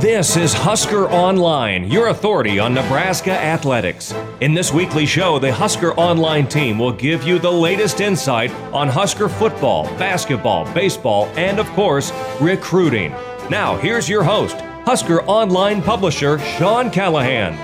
This 0.00 0.36
is 0.36 0.52
Husker 0.52 1.08
Online, 1.08 1.90
your 1.90 2.08
authority 2.08 2.58
on 2.58 2.74
Nebraska 2.74 3.30
athletics. 3.30 4.12
In 4.40 4.52
this 4.52 4.72
weekly 4.72 5.06
show, 5.06 5.38
the 5.38 5.52
Husker 5.52 5.94
Online 5.94 6.48
team 6.48 6.78
will 6.78 6.92
give 6.92 7.22
you 7.22 7.38
the 7.38 7.50
latest 7.50 8.00
insight 8.00 8.50
on 8.72 8.88
Husker 8.88 9.28
football, 9.28 9.84
basketball, 9.96 10.70
baseball, 10.74 11.26
and 11.36 11.58
of 11.60 11.68
course, 11.70 12.12
recruiting. 12.40 13.12
Now, 13.48 13.76
here's 13.76 14.08
your 14.08 14.24
host, 14.24 14.56
Husker 14.84 15.22
Online 15.22 15.80
publisher 15.80 16.38
Sean 16.40 16.90
Callahan. 16.90 17.54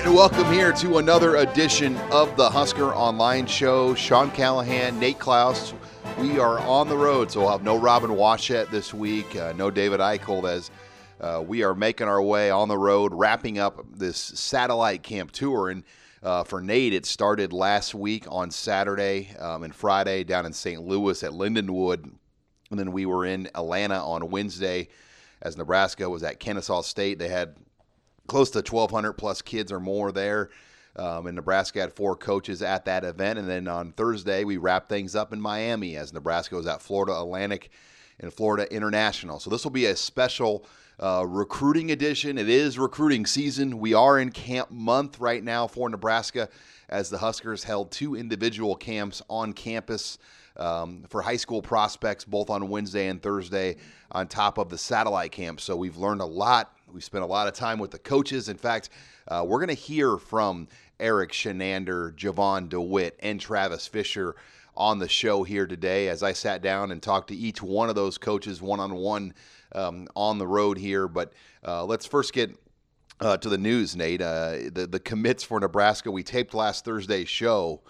And 0.00 0.12
welcome 0.12 0.52
here 0.52 0.72
to 0.72 0.98
another 0.98 1.36
edition 1.36 1.96
of 2.10 2.36
the 2.36 2.50
Husker 2.50 2.92
Online 2.94 3.46
Show. 3.46 3.94
Sean 3.94 4.30
Callahan, 4.32 4.98
Nate 4.98 5.20
Clouse. 5.20 5.72
We 6.18 6.38
are 6.38 6.58
on 6.58 6.88
the 6.88 6.96
road, 6.96 7.30
so 7.30 7.40
we'll 7.40 7.50
have 7.50 7.62
no 7.62 7.78
Robin 7.78 8.10
Washut 8.10 8.70
this 8.70 8.92
week, 8.92 9.36
uh, 9.36 9.52
no 9.56 9.70
David 9.70 10.00
Eichel 10.00 10.50
as 10.50 10.70
uh, 11.20 11.42
we 11.46 11.62
are 11.62 11.74
making 11.74 12.08
our 12.08 12.22
way 12.22 12.50
on 12.50 12.68
the 12.68 12.78
road, 12.78 13.12
wrapping 13.14 13.58
up 13.58 13.84
this 13.94 14.16
satellite 14.16 15.02
camp 15.02 15.32
tour. 15.32 15.68
And 15.68 15.84
uh, 16.22 16.44
for 16.44 16.60
Nate, 16.60 16.94
it 16.94 17.04
started 17.04 17.52
last 17.52 17.94
week 17.94 18.24
on 18.28 18.50
Saturday 18.50 19.34
um, 19.38 19.62
and 19.62 19.74
Friday 19.74 20.24
down 20.24 20.46
in 20.46 20.52
St. 20.52 20.82
Louis 20.82 21.22
at 21.22 21.32
Lindenwood. 21.32 22.10
And 22.70 22.78
then 22.78 22.92
we 22.92 23.04
were 23.04 23.26
in 23.26 23.48
Atlanta 23.54 24.02
on 24.02 24.30
Wednesday 24.30 24.88
as 25.42 25.56
Nebraska 25.56 26.08
was 26.08 26.22
at 26.22 26.40
Kennesaw 26.40 26.82
State. 26.82 27.18
They 27.18 27.28
had 27.28 27.56
close 28.26 28.50
to 28.50 28.58
1,200 28.58 29.14
plus 29.14 29.42
kids 29.42 29.72
or 29.72 29.80
more 29.80 30.12
there. 30.12 30.50
Um, 30.96 31.26
and 31.26 31.36
Nebraska 31.36 31.80
had 31.80 31.92
four 31.92 32.16
coaches 32.16 32.62
at 32.62 32.84
that 32.86 33.04
event. 33.04 33.38
And 33.38 33.48
then 33.48 33.68
on 33.68 33.92
Thursday, 33.92 34.44
we 34.44 34.56
wrapped 34.56 34.88
things 34.88 35.14
up 35.14 35.32
in 35.32 35.40
Miami 35.40 35.96
as 35.96 36.12
Nebraska 36.12 36.56
was 36.56 36.66
at 36.66 36.82
Florida 36.82 37.18
Atlantic 37.18 37.70
and 38.18 38.32
Florida 38.32 38.72
International. 38.74 39.38
So 39.38 39.50
this 39.50 39.64
will 39.64 39.70
be 39.70 39.86
a 39.86 39.96
special 39.96 40.66
uh, 41.00 41.24
recruiting 41.26 41.90
edition. 41.90 42.36
It 42.36 42.48
is 42.48 42.78
recruiting 42.78 43.24
season. 43.24 43.78
We 43.78 43.94
are 43.94 44.18
in 44.18 44.30
camp 44.30 44.70
month 44.70 45.18
right 45.18 45.42
now 45.42 45.66
for 45.66 45.88
Nebraska 45.88 46.48
as 46.90 47.08
the 47.08 47.18
Huskers 47.18 47.64
held 47.64 47.90
two 47.90 48.14
individual 48.14 48.76
camps 48.76 49.22
on 49.30 49.54
campus 49.54 50.18
um, 50.56 51.04
for 51.08 51.22
high 51.22 51.36
school 51.36 51.62
prospects, 51.62 52.24
both 52.24 52.50
on 52.50 52.68
Wednesday 52.68 53.08
and 53.08 53.22
Thursday, 53.22 53.76
on 54.12 54.28
top 54.28 54.58
of 54.58 54.68
the 54.68 54.76
satellite 54.76 55.32
camp. 55.32 55.60
So 55.60 55.74
we've 55.74 55.96
learned 55.96 56.20
a 56.20 56.26
lot. 56.26 56.76
We've 56.92 57.04
spent 57.04 57.24
a 57.24 57.26
lot 57.26 57.48
of 57.48 57.54
time 57.54 57.78
with 57.78 57.92
the 57.92 57.98
coaches. 57.98 58.50
In 58.50 58.58
fact, 58.58 58.90
uh, 59.26 59.44
we're 59.46 59.58
going 59.58 59.68
to 59.68 59.74
hear 59.74 60.18
from 60.18 60.68
Erik 60.98 61.32
Chinander, 61.32 62.14
Jovan 62.14 62.68
Dewitt, 62.68 63.16
and 63.20 63.40
Travis 63.40 63.86
Fisher 63.86 64.36
on 64.80 64.98
the 64.98 65.08
show 65.08 65.42
here 65.42 65.66
today 65.66 66.08
as 66.08 66.22
I 66.22 66.32
sat 66.32 66.62
down 66.62 66.90
and 66.90 67.02
talked 67.02 67.28
to 67.28 67.36
each 67.36 67.62
one 67.62 67.90
of 67.90 67.94
those 67.94 68.16
coaches 68.16 68.62
one 68.62 68.80
on 68.80 68.94
one 68.94 69.34
on 69.74 70.38
the 70.38 70.46
road 70.46 70.78
here. 70.78 71.06
But 71.06 71.34
uh, 71.64 71.84
let's 71.84 72.06
first 72.06 72.32
get 72.32 72.56
uh, 73.20 73.36
to 73.36 73.48
the 73.50 73.58
news, 73.58 73.94
Nate. 73.94 74.22
Uh, 74.22 74.56
the 74.72 74.88
the 74.90 74.98
commits 74.98 75.44
for 75.44 75.60
Nebraska. 75.60 76.10
We 76.10 76.22
taped 76.22 76.54
last 76.54 76.84
Thursday's 76.86 77.28
show, 77.28 77.82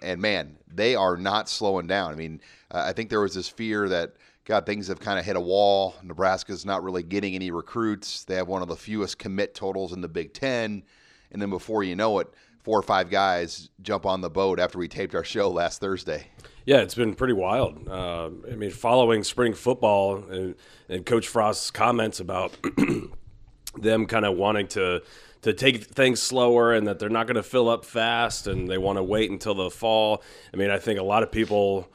and 0.00 0.20
man, 0.20 0.56
they 0.72 0.94
are 0.94 1.18
not 1.18 1.50
slowing 1.50 1.86
down. 1.86 2.12
I 2.12 2.14
mean, 2.14 2.40
uh, 2.70 2.84
I 2.86 2.92
think 2.92 3.10
there 3.10 3.20
was 3.20 3.34
this 3.34 3.48
fear 3.48 3.88
that 3.90 4.14
God 4.46 4.64
things 4.64 4.88
have 4.88 5.00
kind 5.00 5.18
of 5.18 5.26
hit 5.26 5.36
a 5.36 5.40
wall. 5.40 5.94
Nebraska's 6.02 6.64
not 6.64 6.82
really 6.82 7.02
getting 7.02 7.34
any 7.34 7.50
recruits. 7.50 8.24
They 8.24 8.36
have 8.36 8.48
one 8.48 8.62
of 8.62 8.68
the 8.68 8.76
fewest 8.76 9.18
commit 9.18 9.54
totals 9.54 9.92
in 9.92 10.00
the 10.00 10.08
Big 10.08 10.32
Ten, 10.32 10.82
and 11.30 11.42
then 11.42 11.50
before 11.50 11.84
you 11.84 11.94
know 11.94 12.18
it, 12.20 12.28
four 12.62 12.78
or 12.78 12.82
five 12.82 13.10
guys 13.10 13.68
jump 13.80 14.06
on 14.06 14.20
the 14.20 14.30
boat 14.30 14.60
after 14.60 14.78
we 14.78 14.88
taped 14.88 15.14
our 15.14 15.24
show 15.24 15.50
last 15.50 15.80
Thursday. 15.80 16.28
Yeah, 16.64 16.78
it's 16.78 16.94
been 16.94 17.14
pretty 17.14 17.34
wild. 17.34 17.88
Uh, 17.88 18.30
I 18.50 18.54
mean, 18.54 18.70
following 18.70 19.24
spring 19.24 19.52
football 19.52 20.24
and, 20.30 20.54
and 20.88 21.04
Coach 21.04 21.26
Frost's 21.26 21.70
comments 21.70 22.20
about 22.20 22.56
them 23.76 24.06
kind 24.06 24.24
of 24.24 24.36
wanting 24.36 24.68
to 24.68 25.02
to 25.42 25.52
take 25.52 25.82
things 25.82 26.22
slower 26.22 26.72
and 26.72 26.86
that 26.86 27.00
they're 27.00 27.08
not 27.08 27.26
going 27.26 27.34
to 27.34 27.42
fill 27.42 27.68
up 27.68 27.84
fast 27.84 28.46
and 28.46 28.70
they 28.70 28.78
want 28.78 28.96
to 28.96 29.02
wait 29.02 29.28
until 29.28 29.54
the 29.54 29.70
fall. 29.70 30.22
I 30.54 30.56
mean, 30.56 30.70
I 30.70 30.78
think 30.78 31.00
a 31.00 31.02
lot 31.02 31.24
of 31.24 31.32
people 31.32 31.88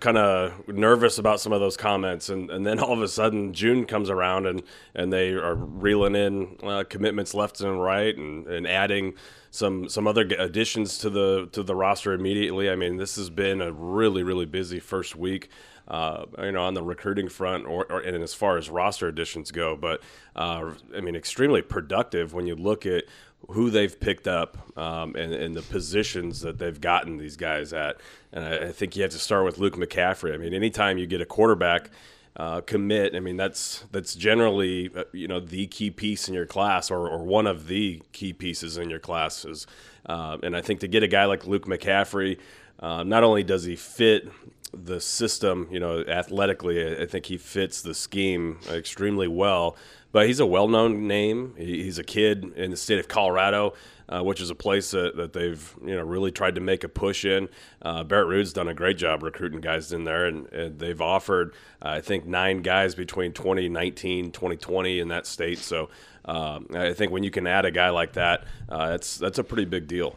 kind 0.00 0.18
of 0.18 0.66
nervous 0.68 1.16
about 1.16 1.40
some 1.40 1.52
of 1.52 1.60
those 1.60 1.76
comments 1.76 2.28
and, 2.28 2.50
and 2.50 2.66
then 2.66 2.80
all 2.80 2.92
of 2.92 3.00
a 3.00 3.08
sudden 3.08 3.54
June 3.54 3.86
comes 3.86 4.10
around 4.10 4.46
and, 4.46 4.62
and 4.94 5.12
they 5.12 5.30
are 5.30 5.54
reeling 5.54 6.16
in 6.16 6.56
uh, 6.62 6.84
commitments 6.88 7.34
left 7.34 7.60
and 7.60 7.80
right 7.80 8.16
and, 8.16 8.46
and 8.48 8.66
adding 8.66 9.14
some 9.50 9.88
some 9.88 10.06
other 10.06 10.22
additions 10.22 10.98
to 10.98 11.10
the 11.10 11.48
to 11.52 11.62
the 11.62 11.74
roster 11.74 12.12
immediately. 12.12 12.70
I 12.70 12.76
mean, 12.76 12.96
this 12.96 13.16
has 13.16 13.30
been 13.30 13.60
a 13.60 13.72
really 13.72 14.22
really 14.22 14.46
busy 14.46 14.80
first 14.80 15.16
week. 15.16 15.50
Uh, 15.86 16.26
you 16.42 16.52
know, 16.52 16.64
on 16.64 16.74
the 16.74 16.82
recruiting 16.82 17.30
front, 17.30 17.64
or, 17.64 17.90
or, 17.90 18.00
and 18.00 18.22
as 18.22 18.34
far 18.34 18.58
as 18.58 18.68
roster 18.68 19.08
additions 19.08 19.50
go, 19.50 19.74
but 19.74 20.02
uh, 20.36 20.74
I 20.94 21.00
mean, 21.00 21.16
extremely 21.16 21.62
productive 21.62 22.34
when 22.34 22.46
you 22.46 22.56
look 22.56 22.84
at 22.84 23.04
who 23.50 23.70
they've 23.70 23.98
picked 23.98 24.28
up 24.28 24.58
um, 24.76 25.14
and, 25.14 25.32
and, 25.32 25.54
the 25.54 25.62
positions 25.62 26.40
that 26.40 26.58
they've 26.58 26.80
gotten 26.80 27.16
these 27.16 27.36
guys 27.36 27.72
at. 27.72 27.98
And 28.32 28.44
I, 28.44 28.66
I, 28.66 28.72
think 28.72 28.96
you 28.96 29.02
have 29.02 29.12
to 29.12 29.18
start 29.18 29.44
with 29.44 29.58
Luke 29.58 29.76
McCaffrey. 29.76 30.34
I 30.34 30.36
mean, 30.36 30.52
anytime 30.52 30.98
you 30.98 31.06
get 31.06 31.20
a 31.20 31.26
quarterback 31.26 31.90
uh, 32.38 32.60
commit, 32.60 33.16
I 33.16 33.20
mean 33.20 33.36
that's 33.36 33.84
that's 33.90 34.14
generally 34.14 34.90
uh, 34.94 35.04
you 35.12 35.26
know 35.26 35.40
the 35.40 35.66
key 35.66 35.90
piece 35.90 36.28
in 36.28 36.34
your 36.34 36.46
class 36.46 36.90
or, 36.90 37.08
or 37.08 37.24
one 37.24 37.48
of 37.48 37.66
the 37.66 38.00
key 38.12 38.32
pieces 38.32 38.78
in 38.78 38.88
your 38.90 39.00
classes. 39.00 39.66
Uh, 40.06 40.38
and 40.42 40.56
I 40.56 40.60
think 40.60 40.80
to 40.80 40.88
get 40.88 41.02
a 41.02 41.08
guy 41.08 41.24
like 41.24 41.46
Luke 41.46 41.66
McCaffrey, 41.66 42.38
uh, 42.78 43.02
not 43.02 43.24
only 43.24 43.42
does 43.42 43.64
he 43.64 43.74
fit 43.74 44.28
the 44.72 45.00
system, 45.00 45.66
you 45.70 45.80
know, 45.80 46.00
athletically, 46.00 47.00
I 47.00 47.06
think 47.06 47.26
he 47.26 47.38
fits 47.38 47.82
the 47.82 47.94
scheme 47.94 48.60
extremely 48.70 49.28
well. 49.28 49.76
But 50.10 50.26
he's 50.26 50.40
a 50.40 50.46
well-known 50.46 51.06
name. 51.06 51.54
He's 51.58 51.98
a 51.98 52.04
kid 52.04 52.52
in 52.56 52.70
the 52.70 52.76
state 52.76 52.98
of 52.98 53.08
Colorado 53.08 53.74
uh, 54.08 54.22
which 54.22 54.40
is 54.40 54.50
a 54.50 54.54
place 54.54 54.90
that, 54.92 55.16
that 55.16 55.32
they've 55.32 55.76
you 55.84 55.94
know 55.94 56.02
really 56.02 56.30
tried 56.30 56.54
to 56.54 56.60
make 56.60 56.84
a 56.84 56.88
push 56.88 57.24
in. 57.24 57.48
Uh, 57.82 58.04
Barrett 58.04 58.28
Ruud's 58.28 58.52
done 58.52 58.68
a 58.68 58.74
great 58.74 58.96
job 58.96 59.22
recruiting 59.22 59.60
guys 59.60 59.92
in 59.92 60.04
there, 60.04 60.26
and, 60.26 60.46
and 60.52 60.78
they've 60.78 61.00
offered 61.00 61.54
uh, 61.82 61.88
I 61.88 62.00
think 62.00 62.26
nine 62.26 62.62
guys 62.62 62.94
between 62.94 63.32
2019 63.32 64.32
2020 64.32 64.98
in 64.98 65.08
that 65.08 65.26
state. 65.26 65.58
So 65.58 65.90
um, 66.24 66.68
I 66.74 66.92
think 66.94 67.12
when 67.12 67.22
you 67.22 67.30
can 67.30 67.46
add 67.46 67.64
a 67.64 67.70
guy 67.70 67.90
like 67.90 68.14
that, 68.14 68.44
uh, 68.68 68.90
that's 68.90 69.18
that's 69.18 69.38
a 69.38 69.44
pretty 69.44 69.66
big 69.66 69.86
deal. 69.86 70.16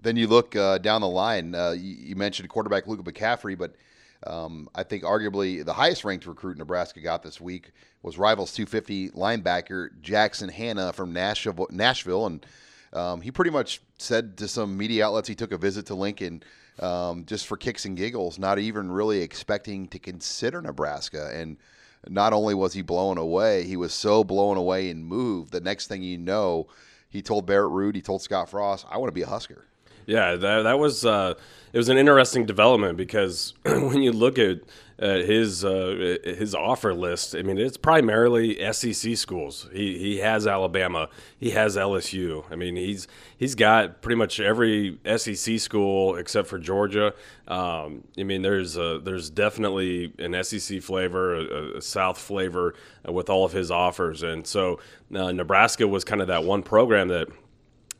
Then 0.00 0.16
you 0.16 0.26
look 0.26 0.54
uh, 0.54 0.78
down 0.78 1.00
the 1.00 1.08
line. 1.08 1.54
Uh, 1.54 1.72
you, 1.72 1.96
you, 1.96 2.16
mentioned 2.16 2.48
quarterback 2.48 2.86
Luke 2.86 3.02
McCaffrey, 3.02 3.58
but 3.58 3.74
um, 4.26 4.68
I 4.74 4.82
think 4.82 5.04
arguably 5.04 5.64
the 5.64 5.72
highest 5.72 6.04
ranked 6.04 6.26
recruit 6.26 6.58
Nebraska 6.58 7.00
got 7.00 7.22
this 7.22 7.40
week 7.40 7.70
was 8.02 8.18
rivals 8.18 8.52
250 8.52 9.10
linebacker 9.10 9.90
Jackson 10.00 10.48
Hannah 10.48 10.92
from 10.92 11.12
Nashville, 11.12 11.68
Nashville, 11.70 12.26
and 12.26 12.44
um, 12.92 13.20
he 13.20 13.30
pretty 13.30 13.50
much 13.50 13.80
said 13.98 14.36
to 14.38 14.48
some 14.48 14.76
media 14.76 15.06
outlets 15.06 15.28
he 15.28 15.34
took 15.34 15.52
a 15.52 15.58
visit 15.58 15.86
to 15.86 15.94
Lincoln 15.94 16.42
um, 16.80 17.24
just 17.26 17.46
for 17.46 17.56
kicks 17.56 17.84
and 17.84 17.96
giggles, 17.96 18.38
not 18.38 18.58
even 18.58 18.90
really 18.90 19.20
expecting 19.20 19.88
to 19.88 19.98
consider 19.98 20.60
Nebraska. 20.60 21.30
And 21.32 21.56
not 22.08 22.32
only 22.32 22.54
was 22.54 22.72
he 22.72 22.82
blown 22.82 23.18
away, 23.18 23.64
he 23.64 23.76
was 23.76 23.92
so 23.92 24.24
blown 24.24 24.56
away 24.56 24.90
and 24.90 25.04
moved. 25.04 25.52
The 25.52 25.60
next 25.60 25.88
thing 25.88 26.02
you 26.02 26.18
know, 26.18 26.68
he 27.08 27.22
told 27.22 27.46
Barrett 27.46 27.72
Ruud, 27.72 27.94
he 27.94 28.02
told 28.02 28.22
Scott 28.22 28.50
Frost, 28.50 28.86
"I 28.90 28.98
want 28.98 29.08
to 29.08 29.14
be 29.14 29.22
a 29.22 29.26
Husker." 29.26 29.67
Yeah, 30.08 30.36
that, 30.36 30.62
that 30.62 30.78
was 30.78 31.04
uh, 31.04 31.34
it 31.70 31.76
was 31.76 31.90
an 31.90 31.98
interesting 31.98 32.46
development 32.46 32.96
because 32.96 33.52
when 33.64 34.00
you 34.00 34.10
look 34.10 34.38
at 34.38 34.60
uh, 34.98 35.16
his 35.16 35.66
uh, 35.66 36.16
his 36.24 36.54
offer 36.54 36.94
list, 36.94 37.34
I 37.36 37.42
mean, 37.42 37.58
it's 37.58 37.76
primarily 37.76 38.56
SEC 38.72 39.18
schools. 39.18 39.68
He 39.70 39.98
he 39.98 40.16
has 40.20 40.46
Alabama, 40.46 41.10
he 41.38 41.50
has 41.50 41.76
LSU. 41.76 42.42
I 42.50 42.56
mean, 42.56 42.74
he's 42.74 43.06
he's 43.36 43.54
got 43.54 44.00
pretty 44.00 44.16
much 44.16 44.40
every 44.40 44.98
SEC 45.18 45.58
school 45.60 46.16
except 46.16 46.48
for 46.48 46.58
Georgia. 46.58 47.12
Um, 47.46 48.04
I 48.18 48.22
mean, 48.22 48.40
there's 48.40 48.78
a, 48.78 48.98
there's 49.04 49.28
definitely 49.28 50.14
an 50.18 50.42
SEC 50.42 50.80
flavor, 50.80 51.34
a, 51.34 51.76
a 51.76 51.82
South 51.82 52.16
flavor 52.16 52.74
with 53.06 53.28
all 53.28 53.44
of 53.44 53.52
his 53.52 53.70
offers, 53.70 54.22
and 54.22 54.46
so 54.46 54.80
uh, 55.14 55.32
Nebraska 55.32 55.86
was 55.86 56.02
kind 56.02 56.22
of 56.22 56.28
that 56.28 56.44
one 56.44 56.62
program 56.62 57.08
that 57.08 57.28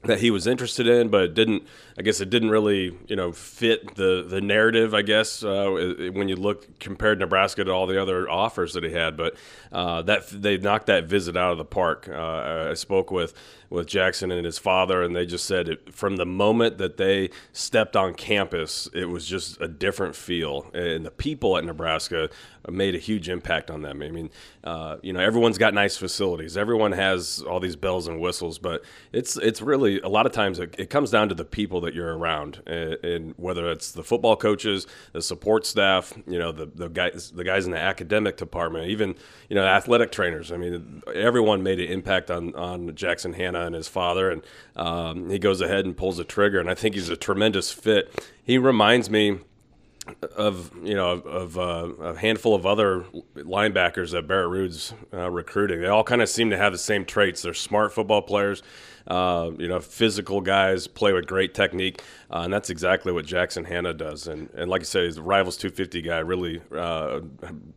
that 0.04 0.20
he 0.20 0.30
was 0.30 0.46
interested 0.46 0.86
in, 0.86 1.08
but 1.08 1.22
it 1.24 1.34
didn't. 1.34 1.64
I 1.98 2.02
guess 2.02 2.20
it 2.20 2.30
didn't 2.30 2.50
really, 2.50 2.96
you 3.08 3.16
know, 3.16 3.32
fit 3.32 3.96
the 3.96 4.24
the 4.26 4.40
narrative. 4.40 4.94
I 4.94 5.02
guess 5.02 5.42
uh, 5.42 6.10
when 6.12 6.28
you 6.28 6.36
look 6.36 6.78
compared 6.78 7.18
Nebraska 7.18 7.64
to 7.64 7.72
all 7.72 7.86
the 7.86 8.00
other 8.00 8.30
offers 8.30 8.74
that 8.74 8.84
he 8.84 8.92
had, 8.92 9.16
but 9.16 9.34
uh, 9.72 10.02
that 10.02 10.28
they 10.28 10.56
knocked 10.56 10.86
that 10.86 11.06
visit 11.06 11.36
out 11.36 11.52
of 11.52 11.58
the 11.58 11.64
park. 11.64 12.08
Uh, 12.08 12.68
I 12.70 12.74
spoke 12.74 13.10
with 13.10 13.34
with 13.70 13.86
Jackson 13.86 14.30
and 14.30 14.44
his 14.44 14.58
father, 14.58 15.02
and 15.02 15.14
they 15.14 15.26
just 15.26 15.44
said 15.44 15.68
it, 15.68 15.94
from 15.94 16.16
the 16.16 16.26
moment 16.26 16.78
that 16.78 16.96
they 16.96 17.30
stepped 17.52 17.96
on 17.96 18.14
campus, 18.14 18.88
it 18.94 19.06
was 19.06 19.26
just 19.26 19.60
a 19.60 19.68
different 19.68 20.16
feel, 20.16 20.70
and 20.72 21.04
the 21.04 21.10
people 21.10 21.56
at 21.58 21.64
Nebraska 21.64 22.30
made 22.70 22.94
a 22.94 22.98
huge 22.98 23.28
impact 23.28 23.70
on 23.70 23.82
them. 23.82 24.02
I 24.02 24.10
mean, 24.10 24.30
uh, 24.64 24.96
you 25.02 25.12
know, 25.12 25.20
everyone's 25.20 25.58
got 25.58 25.74
nice 25.74 25.96
facilities, 25.96 26.56
everyone 26.56 26.92
has 26.92 27.42
all 27.42 27.60
these 27.60 27.76
bells 27.76 28.08
and 28.08 28.20
whistles, 28.20 28.58
but 28.58 28.84
it's 29.12 29.36
it's 29.36 29.60
really 29.60 30.00
a 30.00 30.08
lot 30.08 30.26
of 30.26 30.32
times 30.32 30.58
it, 30.58 30.74
it 30.78 30.90
comes 30.90 31.10
down 31.10 31.28
to 31.28 31.34
the 31.34 31.44
people 31.44 31.80
that 31.82 31.94
you're 31.94 32.16
around, 32.16 32.62
and, 32.66 32.94
and, 33.04 33.34
whether 33.36 33.70
it's 33.70 33.92
the 33.92 34.02
football 34.02 34.36
coaches, 34.36 34.86
the 35.12 35.22
support 35.22 35.66
staff, 35.66 36.12
you 36.26 36.38
know, 36.38 36.52
the 36.52 36.66
the 36.66 36.88
guys 36.88 37.32
the 37.32 37.44
guys 37.44 37.66
in 37.66 37.72
the 37.72 37.80
academic 37.80 38.36
department, 38.36 38.88
even 38.88 39.14
you 39.48 39.54
know 39.54 39.64
athletic 39.64 40.10
trainers. 40.10 40.50
I 40.50 40.56
mean, 40.56 41.02
everyone 41.14 41.62
made 41.62 41.80
an 41.80 41.90
impact 41.90 42.30
on 42.30 42.54
on 42.54 42.94
Jackson 42.94 43.34
Hannah 43.34 43.57
and 43.66 43.74
his 43.74 43.88
father, 43.88 44.30
and 44.30 44.42
um, 44.76 45.30
he 45.30 45.38
goes 45.38 45.60
ahead 45.60 45.84
and 45.84 45.96
pulls 45.96 46.16
the 46.16 46.24
trigger, 46.24 46.60
and 46.60 46.70
I 46.70 46.74
think 46.74 46.94
he's 46.94 47.08
a 47.08 47.16
tremendous 47.16 47.72
fit. 47.72 48.12
He 48.42 48.58
reminds 48.58 49.10
me 49.10 49.38
of 50.36 50.72
you 50.82 50.94
know 50.94 51.10
of, 51.10 51.58
uh, 51.58 51.92
a 52.00 52.18
handful 52.18 52.54
of 52.54 52.66
other 52.66 53.04
linebackers 53.36 54.12
that 54.12 54.26
Barrett 54.26 54.48
Ruud's 54.48 54.94
uh, 55.12 55.30
recruiting. 55.30 55.80
They 55.80 55.88
all 55.88 56.04
kind 56.04 56.22
of 56.22 56.28
seem 56.28 56.50
to 56.50 56.56
have 56.56 56.72
the 56.72 56.78
same 56.78 57.04
traits. 57.04 57.42
They're 57.42 57.54
smart 57.54 57.92
football 57.92 58.22
players, 58.22 58.62
uh, 59.06 59.50
you 59.58 59.68
know, 59.68 59.80
physical 59.80 60.40
guys, 60.40 60.86
play 60.86 61.12
with 61.12 61.26
great 61.26 61.54
technique, 61.54 62.02
uh, 62.30 62.40
and 62.40 62.52
that's 62.52 62.70
exactly 62.70 63.12
what 63.12 63.26
Jackson 63.26 63.64
Hannah 63.64 63.94
does. 63.94 64.26
And 64.26 64.50
and 64.54 64.70
like 64.70 64.82
I 64.82 64.84
said, 64.84 65.04
he's 65.04 65.16
a 65.16 65.22
Rivals 65.22 65.56
250 65.56 66.02
guy. 66.02 66.18
Really, 66.18 66.60
uh, 66.76 67.20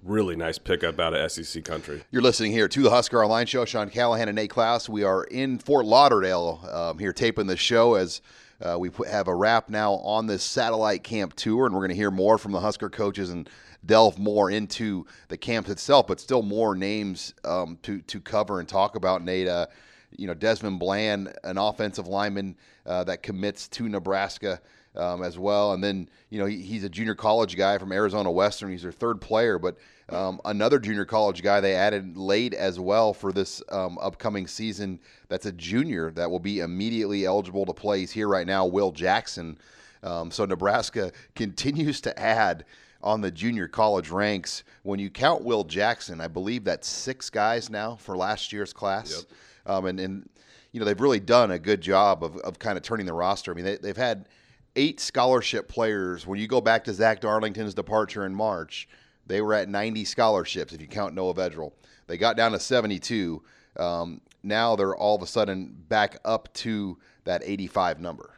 really 0.03 0.35
nice 0.35 0.57
pickup 0.57 0.99
out 0.99 1.13
of 1.13 1.31
SEC 1.31 1.63
country. 1.63 2.03
You're 2.11 2.21
listening 2.21 2.51
here 2.51 2.67
to 2.67 2.81
the 2.81 2.89
Husker 2.89 3.23
Online 3.23 3.45
Show. 3.45 3.65
Sean 3.65 3.89
Callahan 3.89 4.27
and 4.27 4.35
Nate 4.35 4.49
Clouse. 4.49 4.89
We 4.89 5.03
are 5.03 5.23
in 5.25 5.59
Fort 5.59 5.85
Lauderdale 5.85 6.67
um, 6.71 6.99
here 6.99 7.13
taping 7.13 7.47
the 7.47 7.57
show 7.57 7.95
as 7.95 8.21
uh, 8.61 8.77
we 8.77 8.89
have 9.09 9.27
a 9.27 9.35
wrap 9.35 9.69
now 9.69 9.93
on 9.93 10.27
this 10.27 10.43
satellite 10.43 11.03
camp 11.03 11.35
tour, 11.35 11.65
and 11.65 11.73
we're 11.73 11.81
going 11.81 11.89
to 11.89 11.95
hear 11.95 12.11
more 12.11 12.37
from 12.37 12.51
the 12.51 12.59
Husker 12.59 12.89
coaches 12.89 13.29
and 13.29 13.49
delve 13.85 14.19
more 14.19 14.51
into 14.51 15.05
the 15.27 15.37
camps 15.37 15.69
itself, 15.69 16.07
but 16.07 16.19
still 16.19 16.43
more 16.43 16.75
names 16.75 17.33
um, 17.43 17.77
to 17.83 18.01
to 18.01 18.21
cover 18.21 18.59
and 18.59 18.69
talk 18.69 18.95
about. 18.95 19.23
Nate, 19.23 19.47
uh, 19.47 19.67
you 20.15 20.27
know 20.27 20.33
Desmond 20.33 20.79
Bland, 20.79 21.33
an 21.43 21.57
offensive 21.57 22.07
lineman 22.07 22.55
uh, 22.85 23.03
that 23.05 23.23
commits 23.23 23.67
to 23.69 23.89
Nebraska. 23.89 24.61
Um, 24.93 25.23
as 25.23 25.39
well, 25.39 25.71
and 25.71 25.81
then 25.81 26.09
you 26.29 26.37
know 26.37 26.45
he, 26.45 26.61
he's 26.61 26.83
a 26.83 26.89
junior 26.89 27.15
college 27.15 27.55
guy 27.55 27.77
from 27.77 27.93
Arizona 27.93 28.29
Western. 28.29 28.71
He's 28.71 28.81
their 28.81 28.91
third 28.91 29.21
player, 29.21 29.57
but 29.57 29.77
um, 30.11 30.41
another 30.43 30.79
junior 30.79 31.05
college 31.05 31.41
guy 31.41 31.61
they 31.61 31.75
added 31.75 32.17
late 32.17 32.53
as 32.53 32.79
well 32.79 33.13
for 33.13 33.31
this 33.31 33.63
um, 33.69 33.97
upcoming 34.01 34.47
season. 34.47 34.99
That's 35.29 35.45
a 35.45 35.53
junior 35.53 36.11
that 36.11 36.29
will 36.29 36.39
be 36.39 36.59
immediately 36.59 37.25
eligible 37.25 37.65
to 37.65 37.73
play. 37.73 37.99
He's 37.99 38.11
here 38.11 38.27
right 38.27 38.45
now, 38.45 38.65
Will 38.65 38.91
Jackson. 38.91 39.57
Um, 40.03 40.29
so 40.29 40.45
Nebraska 40.45 41.11
continues 41.35 42.01
to 42.01 42.19
add 42.19 42.65
on 43.01 43.21
the 43.21 43.31
junior 43.31 43.67
college 43.67 44.09
ranks. 44.09 44.63
When 44.83 44.99
you 44.99 45.09
count 45.09 45.43
Will 45.43 45.63
Jackson, 45.63 46.19
I 46.19 46.27
believe 46.27 46.65
that's 46.65 46.87
six 46.87 47.29
guys 47.29 47.69
now 47.69 47.95
for 47.95 48.17
last 48.17 48.51
year's 48.51 48.73
class. 48.73 49.25
Yep. 49.65 49.73
Um, 49.73 49.85
and, 49.85 49.99
and, 49.99 50.29
you 50.71 50.79
know, 50.79 50.85
they've 50.85 50.99
really 50.99 51.19
done 51.19 51.51
a 51.51 51.59
good 51.59 51.81
job 51.81 52.23
of, 52.23 52.35
of 52.37 52.59
kind 52.59 52.77
of 52.77 52.83
turning 52.83 53.05
the 53.05 53.13
roster. 53.13 53.51
I 53.51 53.55
mean, 53.55 53.65
they, 53.65 53.77
they've 53.77 53.97
had 53.97 54.27
eight 54.75 54.99
scholarship 54.99 55.67
players. 55.67 56.25
When 56.25 56.39
you 56.39 56.47
go 56.47 56.61
back 56.61 56.83
to 56.85 56.93
Zach 56.93 57.21
Darlington's 57.21 57.73
departure 57.73 58.25
in 58.25 58.33
March, 58.33 58.87
they 59.27 59.41
were 59.41 59.53
at 59.53 59.69
90 59.69 60.05
scholarships 60.05 60.73
if 60.73 60.81
you 60.81 60.87
count 60.87 61.13
Noah 61.13 61.33
Vedral. 61.33 61.71
They 62.07 62.17
got 62.17 62.35
down 62.35 62.51
to 62.51 62.59
72. 62.59 63.41
Um, 63.77 64.21
now 64.43 64.75
they're 64.75 64.95
all 64.95 65.15
of 65.15 65.21
a 65.21 65.27
sudden 65.27 65.75
back 65.87 66.19
up 66.25 66.51
to 66.55 66.97
that 67.23 67.41
85 67.43 67.99
number. 67.99 68.31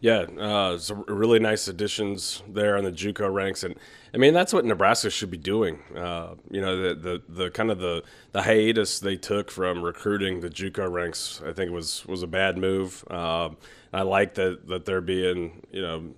Yeah, 0.00 0.26
uh, 0.38 0.78
some 0.78 1.04
really 1.08 1.38
nice 1.38 1.68
additions 1.68 2.42
there 2.48 2.76
on 2.76 2.84
the 2.84 2.92
JUCO 2.92 3.32
ranks, 3.32 3.64
and 3.64 3.74
I 4.14 4.18
mean 4.18 4.32
that's 4.32 4.52
what 4.52 4.64
Nebraska 4.64 5.10
should 5.10 5.30
be 5.30 5.38
doing. 5.38 5.80
Uh, 5.96 6.34
you 6.50 6.60
know, 6.60 6.76
the, 6.76 6.94
the 6.94 7.22
the 7.28 7.50
kind 7.50 7.70
of 7.70 7.78
the 7.78 8.04
the 8.30 8.42
hiatus 8.42 9.00
they 9.00 9.16
took 9.16 9.50
from 9.50 9.82
recruiting 9.82 10.40
the 10.40 10.50
JUCO 10.50 10.90
ranks, 10.90 11.42
I 11.44 11.52
think 11.52 11.72
was 11.72 12.06
was 12.06 12.22
a 12.22 12.28
bad 12.28 12.58
move. 12.58 13.04
Uh, 13.10 13.50
I 13.92 14.02
like 14.02 14.34
that 14.34 14.66
that 14.68 14.84
they're 14.84 15.00
being 15.00 15.66
you 15.70 15.82
know 15.82 16.14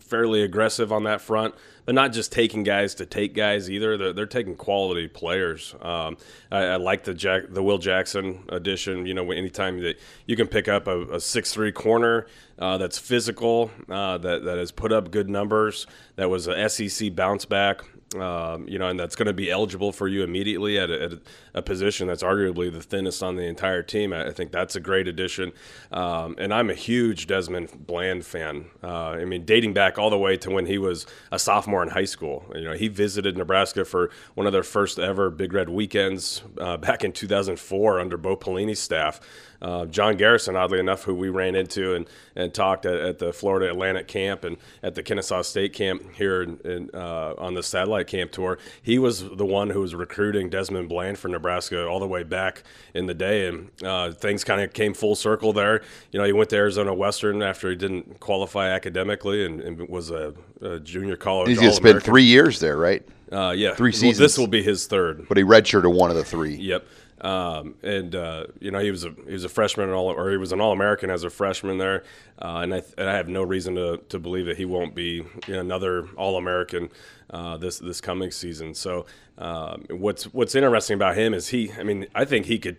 fairly 0.00 0.42
aggressive 0.42 0.92
on 0.92 1.04
that 1.04 1.20
front, 1.20 1.54
but 1.84 1.94
not 1.94 2.12
just 2.12 2.30
taking 2.30 2.62
guys 2.62 2.94
to 2.94 3.06
take 3.06 3.34
guys 3.34 3.68
either. 3.70 3.96
They're, 3.96 4.12
they're 4.12 4.26
taking 4.26 4.54
quality 4.54 5.08
players. 5.08 5.74
Um, 5.80 6.16
I, 6.50 6.64
I, 6.64 6.76
like 6.76 7.04
the 7.04 7.14
Jack, 7.14 7.44
the 7.48 7.62
Will 7.62 7.78
Jackson 7.78 8.44
addition. 8.48 9.06
You 9.06 9.14
know, 9.14 9.30
anytime 9.30 9.80
that 9.82 9.98
you 10.26 10.36
can 10.36 10.46
pick 10.46 10.68
up 10.68 10.86
a, 10.86 11.14
a 11.14 11.20
six 11.20 11.52
three 11.52 11.72
corner 11.72 12.26
uh, 12.58 12.78
that's 12.78 12.98
physical, 12.98 13.70
uh, 13.88 14.18
that 14.18 14.44
that 14.44 14.58
has 14.58 14.70
put 14.70 14.92
up 14.92 15.10
good 15.10 15.28
numbers, 15.28 15.86
that 16.16 16.30
was 16.30 16.46
a 16.46 16.68
SEC 16.68 17.14
bounce 17.14 17.44
back 17.44 17.82
um, 18.14 18.68
you 18.68 18.78
know, 18.78 18.86
and 18.86 18.98
that's 18.98 19.16
going 19.16 19.26
to 19.26 19.32
be 19.32 19.50
eligible 19.50 19.90
for 19.90 20.06
you 20.06 20.22
immediately 20.22 20.78
at, 20.78 20.90
a, 20.90 21.02
at 21.02 21.12
a, 21.54 21.62
position 21.62 22.06
that's 22.06 22.22
arguably 22.22 22.72
the 22.72 22.80
thinnest 22.80 23.20
on 23.20 23.34
the 23.34 23.42
entire 23.42 23.82
team. 23.82 24.12
I, 24.12 24.28
I 24.28 24.30
think 24.30 24.52
that's 24.52 24.76
a 24.76 24.80
great 24.80 25.08
addition. 25.08 25.52
Um, 25.90 26.36
and 26.38 26.54
I'm 26.54 26.70
a 26.70 26.74
huge 26.74 27.26
Desmond 27.26 27.86
Bland 27.86 28.24
fan. 28.24 28.66
Uh, 28.82 29.10
I 29.10 29.24
mean, 29.24 29.44
dating 29.44 29.74
back 29.74 29.98
all 29.98 30.10
the 30.10 30.18
way 30.18 30.36
to 30.36 30.50
when 30.50 30.66
he 30.66 30.78
was 30.78 31.04
a 31.32 31.38
sophomore 31.38 31.82
in 31.82 31.88
high 31.88 32.04
school. 32.04 32.44
You 32.54 32.64
know, 32.64 32.74
he 32.74 32.86
visited 32.86 33.36
Nebraska 33.36 33.84
for 33.84 34.10
one 34.34 34.46
of 34.46 34.52
their 34.52 34.62
first 34.62 35.00
ever 35.00 35.28
Big 35.28 35.52
Red 35.52 35.68
weekends 35.68 36.42
uh, 36.60 36.76
back 36.76 37.02
in 37.02 37.10
2004 37.10 37.98
under 37.98 38.16
Bo 38.16 38.36
Pelini's 38.36 38.80
staff 38.80 39.20
uh, 39.62 39.86
John 39.86 40.16
Garrison, 40.16 40.56
oddly 40.56 40.78
enough, 40.78 41.04
who 41.04 41.14
we 41.14 41.28
ran 41.28 41.54
into 41.54 41.94
and, 41.94 42.06
and 42.34 42.52
talked 42.52 42.86
at, 42.86 42.96
at 42.96 43.18
the 43.18 43.32
Florida 43.32 43.70
Atlantic 43.70 44.08
camp 44.08 44.44
and 44.44 44.56
at 44.82 44.94
the 44.94 45.02
Kennesaw 45.02 45.42
State 45.42 45.72
camp 45.72 46.02
here 46.14 46.42
in, 46.42 46.58
in, 46.64 46.90
uh, 46.94 47.34
on 47.38 47.54
the 47.54 47.62
satellite 47.62 48.06
camp 48.06 48.32
tour. 48.32 48.58
He 48.82 48.98
was 48.98 49.28
the 49.28 49.46
one 49.46 49.70
who 49.70 49.80
was 49.80 49.94
recruiting 49.94 50.50
Desmond 50.50 50.88
Bland 50.88 51.18
for 51.18 51.28
Nebraska 51.28 51.86
all 51.86 52.00
the 52.00 52.08
way 52.08 52.22
back 52.22 52.62
in 52.94 53.06
the 53.06 53.14
day, 53.14 53.48
and 53.48 53.70
uh, 53.82 54.12
things 54.12 54.44
kind 54.44 54.60
of 54.60 54.72
came 54.72 54.94
full 54.94 55.14
circle 55.14 55.52
there. 55.52 55.82
You 56.12 56.18
know, 56.18 56.24
he 56.24 56.32
went 56.32 56.50
to 56.50 56.56
Arizona 56.56 56.94
Western 56.94 57.42
after 57.42 57.70
he 57.70 57.76
didn't 57.76 58.20
qualify 58.20 58.68
academically 58.68 59.44
and, 59.44 59.60
and 59.60 59.88
was 59.88 60.10
a, 60.10 60.34
a, 60.60 60.80
junior 60.80 61.16
college. 61.16 61.48
He's 61.48 61.58
going 61.58 61.70
to 61.70 61.76
spend 61.76 62.02
three 62.02 62.24
years 62.24 62.60
there, 62.60 62.76
right? 62.76 63.06
Uh, 63.30 63.52
yeah, 63.56 63.74
three 63.74 63.92
seasons. 63.92 64.18
Well, 64.18 64.24
this 64.24 64.38
will 64.38 64.46
be 64.46 64.62
his 64.62 64.86
third, 64.86 65.26
but 65.28 65.36
he 65.36 65.42
redshirted 65.42 65.92
one 65.92 66.10
of 66.10 66.16
the 66.16 66.24
three. 66.24 66.54
Yep. 66.56 66.86
Um, 67.20 67.76
and 67.82 68.14
uh, 68.14 68.46
you 68.60 68.70
know 68.70 68.78
he 68.78 68.90
was 68.90 69.04
a 69.04 69.14
he 69.26 69.32
was 69.32 69.44
a 69.44 69.48
freshman 69.48 69.90
all 69.90 70.08
or 70.08 70.30
he 70.30 70.36
was 70.36 70.52
an 70.52 70.60
All 70.60 70.72
American 70.72 71.08
as 71.08 71.24
a 71.24 71.30
freshman 71.30 71.78
there, 71.78 72.04
uh, 72.42 72.58
and 72.58 72.74
I 72.74 72.82
and 72.98 73.08
I 73.08 73.16
have 73.16 73.28
no 73.28 73.42
reason 73.42 73.76
to, 73.76 73.98
to 74.10 74.18
believe 74.18 74.46
that 74.46 74.58
he 74.58 74.66
won't 74.66 74.94
be 74.94 75.24
you 75.46 75.54
know, 75.54 75.60
another 75.60 76.08
All 76.16 76.36
American 76.36 76.90
uh, 77.30 77.56
this 77.56 77.78
this 77.78 78.02
coming 78.02 78.30
season. 78.30 78.74
So 78.74 79.06
um, 79.38 79.86
what's 79.88 80.24
what's 80.34 80.54
interesting 80.54 80.94
about 80.94 81.16
him 81.16 81.32
is 81.32 81.48
he 81.48 81.72
I 81.72 81.84
mean 81.84 82.06
I 82.14 82.26
think 82.26 82.46
he 82.46 82.58
could 82.58 82.76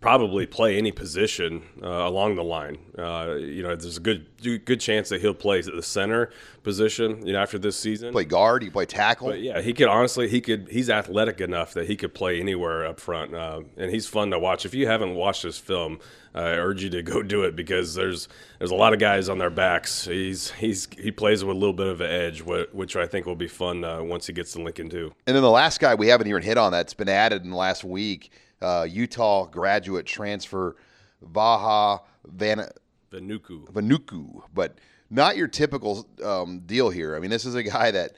probably 0.00 0.46
play 0.46 0.78
any 0.78 0.90
position 0.92 1.62
uh, 1.82 1.86
along 1.86 2.34
the 2.34 2.44
line. 2.44 2.78
Uh, 2.98 3.36
you 3.38 3.62
know, 3.62 3.76
there's 3.76 3.98
a 3.98 4.00
good 4.00 4.26
good 4.42 4.80
chance 4.80 5.10
that 5.10 5.20
he'll 5.20 5.34
play 5.34 5.58
at 5.58 5.66
the 5.66 5.82
center 5.82 6.30
position. 6.62 7.26
You 7.26 7.34
know, 7.34 7.40
after 7.40 7.58
this 7.58 7.76
season, 7.78 8.12
play 8.12 8.24
guard, 8.24 8.62
he 8.62 8.70
play 8.70 8.86
tackle. 8.86 9.28
But 9.28 9.40
yeah, 9.40 9.60
he 9.60 9.74
could 9.74 9.88
honestly, 9.88 10.28
he 10.28 10.40
could. 10.40 10.68
He's 10.70 10.88
athletic 10.88 11.40
enough 11.40 11.74
that 11.74 11.86
he 11.86 11.96
could 11.96 12.14
play 12.14 12.40
anywhere 12.40 12.86
up 12.86 12.98
front, 12.98 13.34
uh, 13.34 13.62
and 13.76 13.90
he's 13.90 14.06
fun 14.06 14.30
to 14.30 14.38
watch. 14.38 14.64
If 14.64 14.74
you 14.74 14.86
haven't 14.86 15.14
watched 15.14 15.42
this 15.42 15.58
film, 15.58 16.00
I 16.34 16.42
urge 16.42 16.82
you 16.82 16.90
to 16.90 17.02
go 17.02 17.22
do 17.22 17.42
it 17.42 17.54
because 17.54 17.94
there's 17.94 18.28
there's 18.58 18.70
a 18.70 18.76
lot 18.76 18.94
of 18.94 18.98
guys 18.98 19.28
on 19.28 19.38
their 19.38 19.50
backs. 19.50 20.06
He's 20.06 20.50
he's 20.52 20.88
he 20.98 21.10
plays 21.10 21.44
with 21.44 21.54
a 21.54 21.58
little 21.58 21.74
bit 21.74 21.88
of 21.88 22.00
an 22.00 22.10
edge, 22.10 22.42
which 22.42 22.96
I 22.96 23.06
think 23.06 23.26
will 23.26 23.36
be 23.36 23.48
fun 23.48 23.84
uh, 23.84 24.02
once 24.02 24.26
he 24.26 24.32
gets 24.32 24.52
to 24.52 24.62
Lincoln 24.62 24.88
too. 24.88 25.12
And 25.26 25.36
then 25.36 25.42
the 25.42 25.50
last 25.50 25.78
guy 25.78 25.94
we 25.94 26.08
haven't 26.08 26.26
even 26.26 26.42
hit 26.42 26.56
on 26.56 26.72
that's 26.72 26.94
been 26.94 27.08
added 27.08 27.44
in 27.44 27.50
the 27.50 27.56
last 27.56 27.84
week 27.84 28.30
uh, 28.62 28.86
Utah 28.88 29.46
graduate 29.46 30.06
transfer 30.06 30.76
Vaha 31.24 32.00
Van 32.26 32.66
Vainuku. 33.12 33.70
Vainuku, 33.72 34.42
but 34.54 34.78
not 35.10 35.36
your 35.36 35.48
typical 35.48 36.06
um, 36.22 36.60
deal 36.60 36.90
here. 36.90 37.16
I 37.16 37.18
mean, 37.18 37.30
this 37.30 37.44
is 37.44 37.54
a 37.54 37.62
guy 37.62 37.90
that 37.90 38.12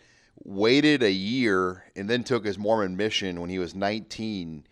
waited 0.45 1.03
a 1.03 1.11
year 1.11 1.85
and 1.97 2.09
then 2.09 2.25
took 2.25 2.45
his 2.45 2.59
Mormon 2.59 2.97
mission 2.97 3.41
when 3.41 3.51
he 3.51 3.59
was 3.59 3.75
19. 3.75 4.65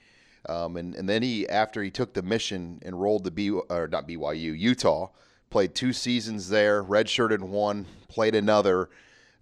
Um, 0.48 0.76
and, 0.76 0.94
and 0.94 1.08
then 1.08 1.22
he, 1.22 1.48
after 1.48 1.82
he 1.82 1.90
took 1.90 2.12
the 2.14 2.22
mission, 2.22 2.80
enrolled 2.84 3.24
the 3.24 3.30
B 3.30 3.50
or 3.50 3.88
not 3.88 4.08
BYU, 4.08 4.58
Utah, 4.58 5.08
played 5.50 5.74
two 5.74 5.92
seasons 5.92 6.48
there, 6.48 6.82
redshirted 6.82 7.40
one, 7.40 7.86
played 8.08 8.34
another, 8.34 8.88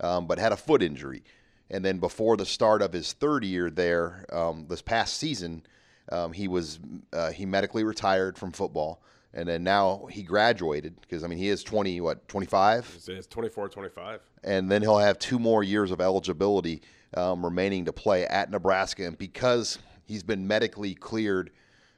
um, 0.00 0.26
but 0.26 0.38
had 0.38 0.52
a 0.52 0.56
foot 0.56 0.82
injury. 0.82 1.23
And 1.70 1.85
then 1.85 1.99
before 1.99 2.37
the 2.37 2.47
start 2.47 2.82
of 2.82 2.92
his 2.92 3.12
third 3.12 3.44
year 3.44 3.70
there, 3.70 4.25
um, 4.32 4.66
this 4.68 4.82
past 4.82 5.18
season, 5.18 5.62
um, 6.11 6.33
he 6.33 6.49
was 6.49 6.79
uh, 7.12 7.31
he 7.31 7.47
medically 7.47 7.85
retired 7.85 8.38
from 8.38 8.53
football, 8.53 9.03
and 9.35 9.49
then 9.49 9.62
now 9.62 10.07
he 10.11 10.23
graduated 10.23 11.00
because 11.00 11.25
I 11.25 11.27
mean 11.27 11.38
he 11.38 11.49
is 11.49 11.62
twenty 11.62 12.00
what 12.00 12.27
twenty 12.29 12.47
five. 12.47 12.88
It's 13.17 13.27
24, 13.27 13.69
25. 13.69 14.21
And 14.45 14.71
then 14.71 14.83
he'll 14.83 14.99
have 14.99 15.19
two 15.19 15.38
more 15.38 15.62
years 15.62 15.91
of 15.91 16.00
eligibility 16.00 16.83
um, 17.15 17.45
remaining 17.45 17.85
to 17.87 17.93
play 17.93 18.27
at 18.27 18.50
Nebraska, 18.50 19.07
and 19.07 19.19
because 19.19 19.79
he's 20.05 20.23
been 20.23 20.47
medically 20.47 20.95
cleared 20.95 21.50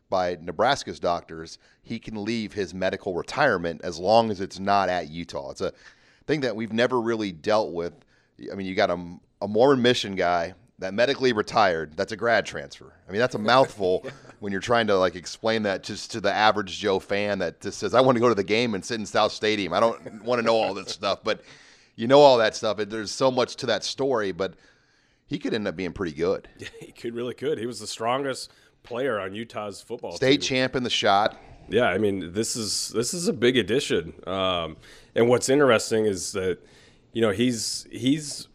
by 0.08 0.36
Nebraska's 0.40 0.98
doctors, 0.98 1.58
he 1.82 1.98
can 1.98 2.24
leave 2.24 2.52
his 2.52 2.74
medical 2.74 3.14
retirement 3.14 3.80
as 3.84 3.98
long 3.98 4.30
as 4.30 4.40
it's 4.40 4.58
not 4.58 4.88
at 4.88 5.08
Utah. 5.08 5.52
It's 5.52 5.60
a 5.60 5.72
thing 6.26 6.40
that 6.40 6.56
we've 6.56 6.72
never 6.72 7.00
really 7.00 7.30
dealt 7.32 7.72
with. 7.72 7.92
I 8.50 8.54
mean, 8.56 8.66
you 8.66 8.74
got 8.74 8.90
a, 8.90 8.98
a 9.40 9.48
Mormon 9.48 9.80
mission 9.80 10.16
guy 10.16 10.54
that 10.80 10.94
medically 10.94 11.32
retired. 11.32 11.96
That's 11.96 12.12
a 12.12 12.16
grad 12.16 12.44
transfer. 12.46 12.92
I 13.08 13.12
mean, 13.12 13.20
that's 13.20 13.34
a 13.34 13.38
mouthful 13.38 14.04
when 14.40 14.50
you're 14.52 14.60
trying 14.60 14.86
to 14.88 14.96
like 14.96 15.14
explain 15.14 15.62
that 15.62 15.82
just 15.82 16.10
to 16.12 16.20
the 16.20 16.32
average 16.32 16.78
Joe 16.78 16.98
fan 16.98 17.38
that 17.38 17.60
just 17.60 17.78
says, 17.78 17.94
"I 17.94 18.00
want 18.00 18.16
to 18.16 18.20
go 18.20 18.28
to 18.28 18.34
the 18.34 18.44
game 18.44 18.74
and 18.74 18.84
sit 18.84 18.98
in 18.98 19.06
South 19.06 19.32
Stadium." 19.32 19.72
I 19.72 19.80
don't 19.80 20.22
want 20.24 20.40
to 20.40 20.44
know 20.44 20.56
all 20.56 20.74
this 20.74 20.88
stuff, 20.88 21.20
but 21.22 21.42
you 21.96 22.06
know 22.06 22.20
all 22.20 22.38
that 22.38 22.56
stuff. 22.56 22.78
There's 22.78 23.10
so 23.10 23.30
much 23.30 23.56
to 23.56 23.66
that 23.66 23.84
story, 23.84 24.32
but 24.32 24.54
he 25.26 25.38
could 25.38 25.54
end 25.54 25.68
up 25.68 25.76
being 25.76 25.92
pretty 25.92 26.12
good. 26.12 26.48
Yeah, 26.58 26.68
he 26.80 26.92
could 26.92 27.14
really 27.14 27.34
could. 27.34 27.58
He 27.58 27.66
was 27.66 27.78
the 27.78 27.86
strongest 27.86 28.50
player 28.82 29.20
on 29.20 29.34
Utah's 29.34 29.80
football 29.82 30.12
State 30.12 30.40
team. 30.40 30.56
champ 30.56 30.76
in 30.76 30.82
the 30.82 30.90
shot. 30.90 31.38
Yeah, 31.68 31.84
I 31.84 31.98
mean 31.98 32.32
this 32.32 32.56
is 32.56 32.88
this 32.88 33.14
is 33.14 33.28
a 33.28 33.32
big 33.32 33.56
addition. 33.56 34.14
Um, 34.26 34.76
and 35.14 35.28
what's 35.28 35.48
interesting 35.48 36.06
is 36.06 36.32
that 36.32 36.58
you 37.12 37.20
know 37.20 37.30
he's 37.30 37.86
he's 37.92 38.48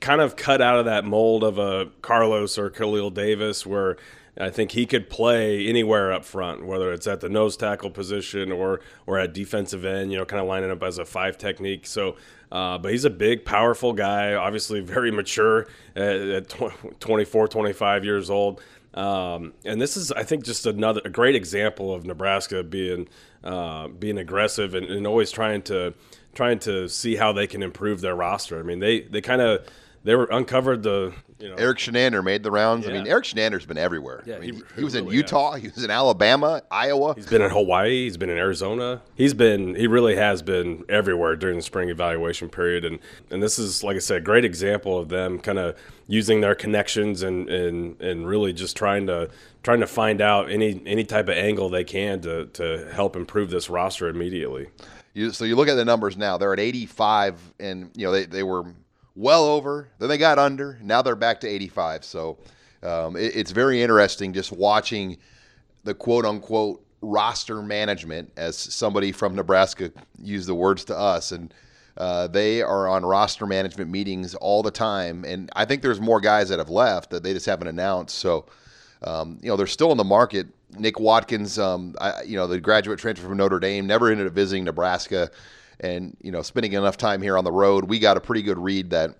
kind 0.00 0.20
of 0.20 0.36
cut 0.36 0.60
out 0.60 0.78
of 0.78 0.84
that 0.84 1.04
mold 1.04 1.44
of 1.44 1.58
a 1.58 1.90
Carlos 2.02 2.58
or 2.58 2.70
Khalil 2.70 3.10
Davis 3.10 3.66
where 3.66 3.96
I 4.38 4.50
think 4.50 4.72
he 4.72 4.84
could 4.84 5.08
play 5.08 5.66
anywhere 5.66 6.12
up 6.12 6.24
front, 6.24 6.66
whether 6.66 6.92
it's 6.92 7.06
at 7.06 7.20
the 7.20 7.28
nose 7.28 7.56
tackle 7.56 7.90
position 7.90 8.50
or 8.50 8.80
or 9.06 9.18
at 9.18 9.32
defensive 9.32 9.84
end. 9.84 10.10
You 10.10 10.18
know, 10.18 10.24
kind 10.24 10.40
of 10.40 10.48
lining 10.48 10.70
up 10.70 10.82
as 10.82 10.98
a 10.98 11.04
five 11.04 11.38
technique. 11.38 11.86
So, 11.86 12.16
uh, 12.50 12.78
but 12.78 12.90
he's 12.90 13.04
a 13.04 13.10
big, 13.10 13.44
powerful 13.44 13.92
guy. 13.92 14.34
Obviously, 14.34 14.80
very 14.80 15.12
mature 15.12 15.68
at, 15.94 16.16
at 16.16 16.48
24, 17.00 17.48
25 17.48 18.04
years 18.04 18.28
old. 18.28 18.60
Um, 18.94 19.54
and 19.64 19.80
this 19.80 19.96
is, 19.96 20.12
I 20.12 20.22
think, 20.22 20.44
just 20.44 20.66
another 20.66 21.00
a 21.04 21.10
great 21.10 21.34
example 21.34 21.92
of 21.92 22.04
Nebraska 22.04 22.62
being 22.62 23.08
uh, 23.44 23.88
being 23.88 24.18
aggressive 24.18 24.74
and, 24.74 24.86
and 24.86 25.06
always 25.06 25.30
trying 25.30 25.62
to 25.62 25.94
trying 26.34 26.58
to 26.60 26.88
see 26.88 27.16
how 27.16 27.32
they 27.32 27.46
can 27.46 27.62
improve 27.62 28.00
their 28.00 28.14
roster. 28.14 28.58
I 28.58 28.62
mean, 28.62 28.80
they 28.80 29.00
they 29.02 29.20
kind 29.20 29.40
of 29.40 29.66
they 30.02 30.14
were 30.14 30.28
uncovered 30.30 30.82
the 30.82 31.14
you 31.38 31.48
know 31.48 31.54
Erik 31.56 31.78
Chinander 31.78 32.22
made 32.22 32.42
the 32.42 32.50
rounds. 32.50 32.86
I 32.86 32.92
mean, 32.92 33.06
Erik 33.06 33.24
Chinander's 33.24 33.64
been 33.64 33.78
everywhere. 33.78 34.22
Yeah, 34.26 34.36
I 34.36 34.38
mean, 34.40 34.54
he- 34.54 34.58
he, 34.58 34.64
he 34.76 34.84
was 34.84 34.94
in 34.94 35.04
really 35.04 35.16
Utah. 35.16 35.54
He 35.54 35.68
was 35.68 35.82
in 35.82 35.90
Alabama, 35.90 36.62
Iowa. 36.70 37.14
He's 37.14 37.26
been 37.26 37.40
in 37.42 37.50
Hawaii. 37.50 38.04
He's 38.04 38.18
been 38.18 38.28
in 38.28 38.36
Arizona. 38.36 39.00
He's 39.14 39.32
been 39.34 39.74
he 39.74 39.86
really 39.86 40.16
has 40.16 40.42
been 40.42 40.84
everywhere 40.90 41.36
during 41.36 41.56
the 41.56 41.62
spring 41.62 41.88
evaluation 41.88 42.50
period. 42.50 42.84
And 42.84 42.98
and 43.30 43.42
this 43.42 43.58
is 43.58 43.82
like 43.82 43.96
I 43.96 44.00
said, 44.00 44.18
a 44.18 44.20
great 44.20 44.44
example 44.44 44.98
of 44.98 45.08
them 45.08 45.38
kind 45.38 45.58
of 45.58 45.74
using 46.06 46.42
their 46.42 46.54
connections 46.54 47.22
and 47.22 47.48
and 47.48 47.98
and 48.02 48.26
really 48.28 48.52
just 48.52 48.76
trying 48.76 49.06
to 49.06 49.30
trying 49.62 49.80
to 49.80 49.86
find 49.86 50.20
out 50.20 50.50
any 50.50 50.82
any 50.84 51.04
type 51.04 51.28
of 51.28 51.36
angle 51.38 51.70
they 51.70 51.84
can 51.84 52.20
to 52.20 52.44
to 52.46 52.90
help 52.92 53.16
improve 53.16 53.48
this 53.48 53.70
roster 53.70 54.08
immediately. 54.08 54.68
You, 55.14 55.30
so 55.30 55.44
you 55.44 55.56
look 55.56 55.68
at 55.68 55.76
the 55.76 55.84
numbers 55.84 56.16
now; 56.16 56.36
they're 56.36 56.52
at 56.52 56.60
85, 56.60 57.54
and 57.60 57.90
you 57.94 58.04
know 58.04 58.12
they, 58.12 58.26
they 58.26 58.42
were 58.42 58.64
well 59.14 59.44
over. 59.44 59.88
Then 59.98 60.08
they 60.08 60.18
got 60.18 60.38
under. 60.38 60.78
Now 60.82 61.02
they're 61.02 61.16
back 61.16 61.40
to 61.40 61.48
85. 61.48 62.04
So 62.04 62.38
um, 62.82 63.16
it, 63.16 63.36
it's 63.36 63.52
very 63.52 63.80
interesting 63.80 64.32
just 64.32 64.52
watching 64.52 65.16
the 65.84 65.94
quote 65.94 66.24
unquote 66.24 66.84
roster 67.00 67.62
management, 67.62 68.32
as 68.36 68.56
somebody 68.56 69.12
from 69.12 69.34
Nebraska 69.34 69.92
used 70.20 70.48
the 70.48 70.54
words 70.54 70.84
to 70.86 70.98
us, 70.98 71.32
and 71.32 71.54
uh, 71.96 72.26
they 72.26 72.60
are 72.60 72.88
on 72.88 73.04
roster 73.04 73.46
management 73.46 73.90
meetings 73.90 74.34
all 74.34 74.62
the 74.62 74.70
time. 74.70 75.24
And 75.24 75.48
I 75.54 75.64
think 75.64 75.82
there's 75.82 76.00
more 76.00 76.20
guys 76.20 76.48
that 76.48 76.58
have 76.58 76.70
left 76.70 77.10
that 77.10 77.22
they 77.22 77.32
just 77.32 77.46
haven't 77.46 77.68
announced. 77.68 78.18
So 78.18 78.46
um, 79.02 79.38
you 79.42 79.48
know 79.48 79.56
they're 79.56 79.66
still 79.66 79.92
in 79.92 79.98
the 79.98 80.04
market. 80.04 80.48
Nick 80.78 80.98
Watkins, 80.98 81.58
um, 81.58 81.94
I, 82.00 82.22
you 82.22 82.36
know 82.36 82.46
the 82.46 82.60
graduate 82.60 82.98
transfer 82.98 83.26
from 83.26 83.36
Notre 83.36 83.60
Dame, 83.60 83.86
never 83.86 84.10
ended 84.10 84.26
up 84.26 84.32
visiting 84.32 84.64
Nebraska, 84.64 85.30
and 85.80 86.16
you 86.20 86.32
know 86.32 86.42
spending 86.42 86.72
enough 86.72 86.96
time 86.96 87.22
here 87.22 87.36
on 87.36 87.44
the 87.44 87.52
road, 87.52 87.84
we 87.84 87.98
got 87.98 88.16
a 88.16 88.20
pretty 88.20 88.42
good 88.42 88.58
read 88.58 88.90
that 88.90 89.16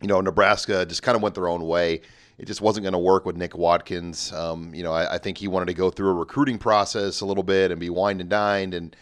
you 0.00 0.08
know 0.08 0.20
Nebraska 0.20 0.84
just 0.86 1.02
kind 1.02 1.16
of 1.16 1.22
went 1.22 1.34
their 1.34 1.48
own 1.48 1.66
way. 1.66 2.00
It 2.38 2.46
just 2.46 2.62
wasn't 2.62 2.84
going 2.84 2.94
to 2.94 2.98
work 2.98 3.26
with 3.26 3.36
Nick 3.36 3.54
Watkins. 3.54 4.32
Um, 4.32 4.74
you 4.74 4.82
know, 4.82 4.92
I, 4.92 5.16
I 5.16 5.18
think 5.18 5.36
he 5.36 5.46
wanted 5.46 5.66
to 5.66 5.74
go 5.74 5.90
through 5.90 6.08
a 6.08 6.14
recruiting 6.14 6.58
process 6.58 7.20
a 7.20 7.26
little 7.26 7.42
bit 7.42 7.70
and 7.70 7.78
be 7.78 7.90
wined 7.90 8.22
and 8.22 8.30
dined, 8.30 8.72
and 8.72 8.96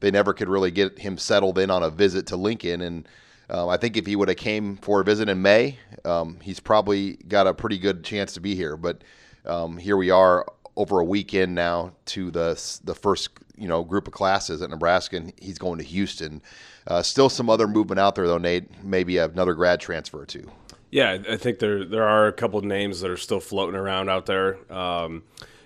they 0.00 0.10
never 0.10 0.34
could 0.34 0.48
really 0.48 0.70
get 0.70 0.98
him 0.98 1.16
settled 1.16 1.58
in 1.58 1.70
on 1.70 1.82
a 1.82 1.88
visit 1.88 2.26
to 2.26 2.36
Lincoln. 2.36 2.82
And 2.82 3.08
um, 3.48 3.70
I 3.70 3.78
think 3.78 3.96
if 3.96 4.04
he 4.04 4.14
would 4.14 4.28
have 4.28 4.36
came 4.36 4.76
for 4.76 5.00
a 5.00 5.04
visit 5.04 5.30
in 5.30 5.40
May, 5.40 5.78
um, 6.04 6.38
he's 6.42 6.60
probably 6.60 7.14
got 7.28 7.46
a 7.46 7.54
pretty 7.54 7.78
good 7.78 8.04
chance 8.04 8.34
to 8.34 8.40
be 8.40 8.54
here. 8.54 8.76
But 8.76 9.02
um, 9.46 9.78
here 9.78 9.96
we 9.96 10.10
are 10.10 10.44
over 10.76 11.00
a 11.00 11.04
weekend 11.04 11.54
now 11.54 11.92
to 12.06 12.30
the 12.30 12.80
the 12.84 12.94
first 12.94 13.30
you 13.56 13.68
know 13.68 13.82
group 13.82 14.06
of 14.06 14.12
classes 14.12 14.62
at 14.62 14.70
Nebraska, 14.70 15.16
and 15.16 15.32
he's 15.40 15.58
going 15.58 15.78
to 15.78 15.84
Houston. 15.84 16.42
Uh, 16.86 17.02
still 17.02 17.28
some 17.28 17.48
other 17.48 17.68
movement 17.68 18.00
out 18.00 18.14
there 18.14 18.26
though, 18.26 18.38
Nate. 18.38 18.82
Maybe 18.84 19.18
another 19.18 19.54
grad 19.54 19.80
transfer 19.80 20.20
or 20.20 20.26
two. 20.26 20.50
Yeah, 20.90 21.18
I 21.28 21.36
think 21.36 21.58
there 21.58 21.84
there 21.84 22.06
are 22.06 22.26
a 22.26 22.32
couple 22.32 22.58
of 22.58 22.64
names 22.64 23.00
that 23.00 23.10
are 23.10 23.16
still 23.16 23.40
floating 23.40 23.76
around 23.76 24.08
out 24.08 24.26
there. 24.26 24.58
Um, 24.72 25.22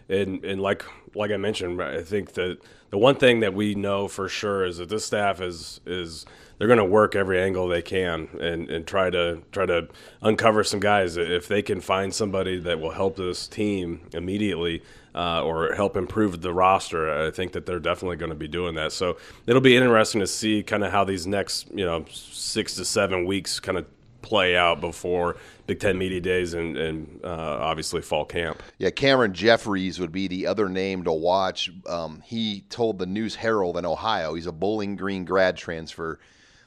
and 0.08 0.44
and 0.44 0.60
like 0.60 0.84
like 1.14 1.30
I 1.30 1.36
mentioned, 1.36 1.82
I 1.82 2.02
think 2.02 2.34
that 2.34 2.58
the 2.90 2.98
one 2.98 3.16
thing 3.16 3.40
that 3.40 3.54
we 3.54 3.74
know 3.74 4.08
for 4.08 4.28
sure 4.28 4.64
is 4.64 4.78
that 4.78 4.88
this 4.88 5.04
staff 5.04 5.40
is 5.40 5.80
is 5.86 6.26
they're 6.58 6.68
going 6.68 6.78
to 6.78 6.84
work 6.84 7.14
every 7.14 7.40
angle 7.40 7.68
they 7.68 7.82
can 7.82 8.28
and, 8.40 8.70
and 8.70 8.86
try 8.86 9.10
to 9.10 9.42
try 9.52 9.66
to 9.66 9.88
uncover 10.22 10.64
some 10.64 10.80
guys 10.80 11.16
if 11.16 11.48
they 11.48 11.62
can 11.62 11.80
find 11.80 12.14
somebody 12.14 12.58
that 12.58 12.80
will 12.80 12.92
help 12.92 13.16
this 13.16 13.46
team 13.46 14.00
immediately 14.12 14.82
uh, 15.14 15.42
or 15.42 15.74
help 15.74 15.96
improve 15.96 16.42
the 16.42 16.52
roster. 16.52 17.26
I 17.26 17.30
think 17.30 17.52
that 17.52 17.66
they're 17.66 17.80
definitely 17.80 18.16
going 18.16 18.30
to 18.30 18.36
be 18.36 18.48
doing 18.48 18.74
that. 18.74 18.92
So 18.92 19.16
it'll 19.46 19.62
be 19.62 19.76
interesting 19.76 20.20
to 20.20 20.26
see 20.26 20.62
kind 20.62 20.84
of 20.84 20.92
how 20.92 21.04
these 21.04 21.26
next 21.26 21.70
you 21.74 21.84
know 21.84 22.04
six 22.10 22.74
to 22.76 22.84
seven 22.84 23.24
weeks 23.24 23.60
kind 23.60 23.78
of 23.78 23.86
play 24.26 24.56
out 24.56 24.80
before 24.80 25.36
Big 25.68 25.78
Ten 25.78 25.96
Media 25.96 26.20
Days 26.20 26.52
and, 26.52 26.76
and 26.76 27.20
uh, 27.22 27.58
obviously 27.60 28.02
fall 28.02 28.24
camp. 28.24 28.60
Yeah, 28.76 28.90
Cameron 28.90 29.32
Jeffries 29.32 30.00
would 30.00 30.10
be 30.10 30.26
the 30.26 30.48
other 30.48 30.68
name 30.68 31.04
to 31.04 31.12
watch. 31.12 31.70
Um, 31.88 32.22
he 32.26 32.62
told 32.68 32.98
the 32.98 33.06
News 33.06 33.36
Herald 33.36 33.76
in 33.76 33.86
Ohio, 33.86 34.34
he's 34.34 34.46
a 34.46 34.52
Bowling 34.52 34.96
Green 34.96 35.24
grad 35.24 35.56
transfer, 35.56 36.18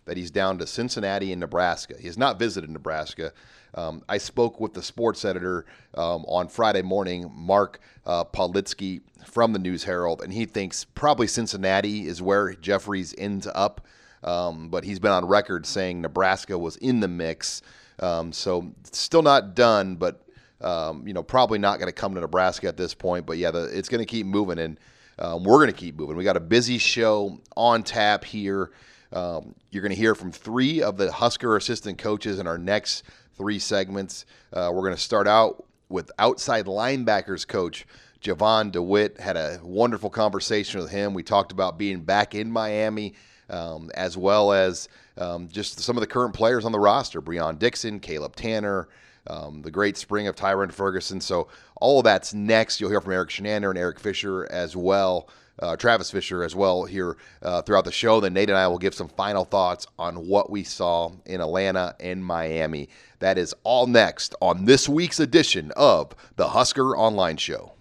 that 0.09 0.17
he's 0.17 0.31
down 0.31 0.57
to 0.57 0.65
Cincinnati 0.65 1.31
and 1.31 1.39
Nebraska. 1.39 1.93
He 1.99 2.07
has 2.07 2.17
not 2.17 2.39
visited 2.39 2.67
Nebraska. 2.71 3.31
Um, 3.75 4.01
I 4.09 4.17
spoke 4.17 4.59
with 4.59 4.73
the 4.73 4.81
sports 4.81 5.23
editor 5.23 5.67
um, 5.93 6.25
on 6.27 6.47
Friday 6.47 6.81
morning, 6.81 7.31
Mark 7.31 7.79
uh, 8.07 8.23
Podolski 8.23 9.01
from 9.23 9.53
the 9.53 9.59
News 9.59 9.83
Herald, 9.83 10.23
and 10.23 10.33
he 10.33 10.45
thinks 10.45 10.83
probably 10.83 11.27
Cincinnati 11.27 12.07
is 12.07 12.23
where 12.23 12.55
Jeffries 12.55 13.13
ends 13.19 13.47
up. 13.53 13.85
Um, 14.23 14.69
but 14.69 14.83
he's 14.83 14.97
been 14.97 15.11
on 15.11 15.25
record 15.25 15.67
saying 15.67 16.01
Nebraska 16.01 16.57
was 16.57 16.75
in 16.77 17.01
the 17.01 17.07
mix. 17.07 17.61
Um, 17.99 18.33
so 18.33 18.73
still 18.91 19.21
not 19.21 19.53
done, 19.53 19.95
but 19.95 20.23
um, 20.59 21.07
you 21.07 21.13
know 21.13 21.21
probably 21.21 21.59
not 21.59 21.77
going 21.77 21.87
to 21.87 21.93
come 21.93 22.15
to 22.15 22.21
Nebraska 22.21 22.67
at 22.67 22.77
this 22.77 22.95
point. 22.95 23.27
But 23.27 23.37
yeah, 23.37 23.51
the, 23.51 23.65
it's 23.65 23.89
going 23.89 23.99
to 23.99 24.07
keep 24.07 24.25
moving, 24.25 24.57
and 24.57 24.79
um, 25.19 25.43
we're 25.43 25.57
going 25.57 25.67
to 25.67 25.79
keep 25.79 25.99
moving. 25.99 26.17
We 26.17 26.23
got 26.23 26.35
a 26.35 26.39
busy 26.41 26.79
show 26.79 27.39
on 27.55 27.83
tap 27.83 28.23
here. 28.23 28.71
Um, 29.11 29.55
you're 29.71 29.81
going 29.81 29.91
to 29.91 29.97
hear 29.97 30.15
from 30.15 30.31
three 30.31 30.81
of 30.81 30.97
the 30.97 31.11
Husker 31.11 31.57
assistant 31.57 31.97
coaches 31.97 32.39
in 32.39 32.47
our 32.47 32.57
next 32.57 33.03
three 33.35 33.59
segments. 33.59 34.25
Uh, 34.53 34.69
we're 34.73 34.81
going 34.81 34.95
to 34.95 35.01
start 35.01 35.27
out 35.27 35.65
with 35.89 36.11
outside 36.19 36.65
linebackers 36.65 37.47
coach 37.47 37.87
Jovan 38.21 38.71
DeWitt. 38.71 39.19
Had 39.19 39.37
a 39.37 39.59
wonderful 39.63 40.09
conversation 40.09 40.79
with 40.79 40.91
him. 40.91 41.13
We 41.13 41.23
talked 41.23 41.51
about 41.51 41.77
being 41.77 42.01
back 42.01 42.35
in 42.35 42.51
Miami, 42.51 43.15
um, 43.49 43.89
as 43.95 44.17
well 44.17 44.51
as 44.51 44.89
um, 45.17 45.47
just 45.47 45.79
some 45.79 45.97
of 45.97 46.01
the 46.01 46.07
current 46.07 46.33
players 46.33 46.65
on 46.65 46.71
the 46.71 46.79
roster: 46.79 47.21
Breon 47.21 47.57
Dixon, 47.57 47.99
Caleb 47.99 48.35
Tanner. 48.35 48.87
Um, 49.27 49.61
the 49.61 49.69
great 49.69 49.95
spring 49.97 50.27
of 50.27 50.35
Tyrin 50.35 50.71
Ferguson. 50.71 51.21
So 51.21 51.49
all 51.79 51.99
of 51.99 52.03
that's 52.03 52.33
next. 52.33 52.79
You'll 52.79 52.89
hear 52.89 53.01
from 53.01 53.13
Erik 53.13 53.29
Chinander 53.29 53.69
and 53.69 53.77
Eric 53.77 53.99
Fisher 53.99 54.47
as 54.49 54.75
well, 54.75 55.29
uh, 55.61 55.75
Travis 55.75 56.11
Fisher 56.11 56.43
as 56.43 56.55
well 56.55 56.85
here 56.85 57.17
uh, 57.41 57.61
throughout 57.61 57.85
the 57.85 57.91
show. 57.91 58.19
Then 58.19 58.33
Nate 58.33 58.49
and 58.49 58.57
I 58.57 58.67
will 58.67 58.77
give 58.77 58.93
some 58.93 59.07
final 59.07 59.45
thoughts 59.45 59.87
on 59.97 60.27
what 60.27 60.49
we 60.49 60.63
saw 60.63 61.11
in 61.25 61.41
Atlanta 61.41 61.95
and 61.99 62.23
Miami. 62.23 62.89
That 63.19 63.37
is 63.37 63.53
all 63.63 63.87
next 63.87 64.35
on 64.41 64.65
this 64.65 64.87
week's 64.87 65.19
edition 65.19 65.71
of 65.75 66.15
the 66.35 66.49
Husker 66.49 66.95
Online 66.97 67.37
Show. 67.37 67.73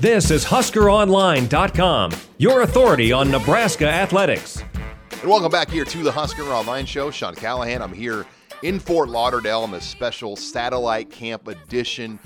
This 0.00 0.30
is 0.30 0.44
HuskerOnline.com, 0.44 2.12
your 2.36 2.62
authority 2.62 3.10
on 3.10 3.32
Nebraska 3.32 3.88
athletics. 3.88 4.62
And 5.10 5.28
welcome 5.28 5.50
back 5.50 5.68
here 5.68 5.84
to 5.84 6.02
the 6.04 6.12
Husker 6.12 6.44
Online 6.44 6.86
Show. 6.86 7.10
Sean 7.10 7.34
Callahan. 7.34 7.82
I'm 7.82 7.92
here 7.92 8.24
in 8.62 8.78
Fort 8.78 9.08
Lauderdale 9.08 9.62
on 9.62 9.72
this 9.72 9.84
special 9.84 10.36
satellite 10.36 11.10
camp 11.10 11.48
edition 11.48 12.20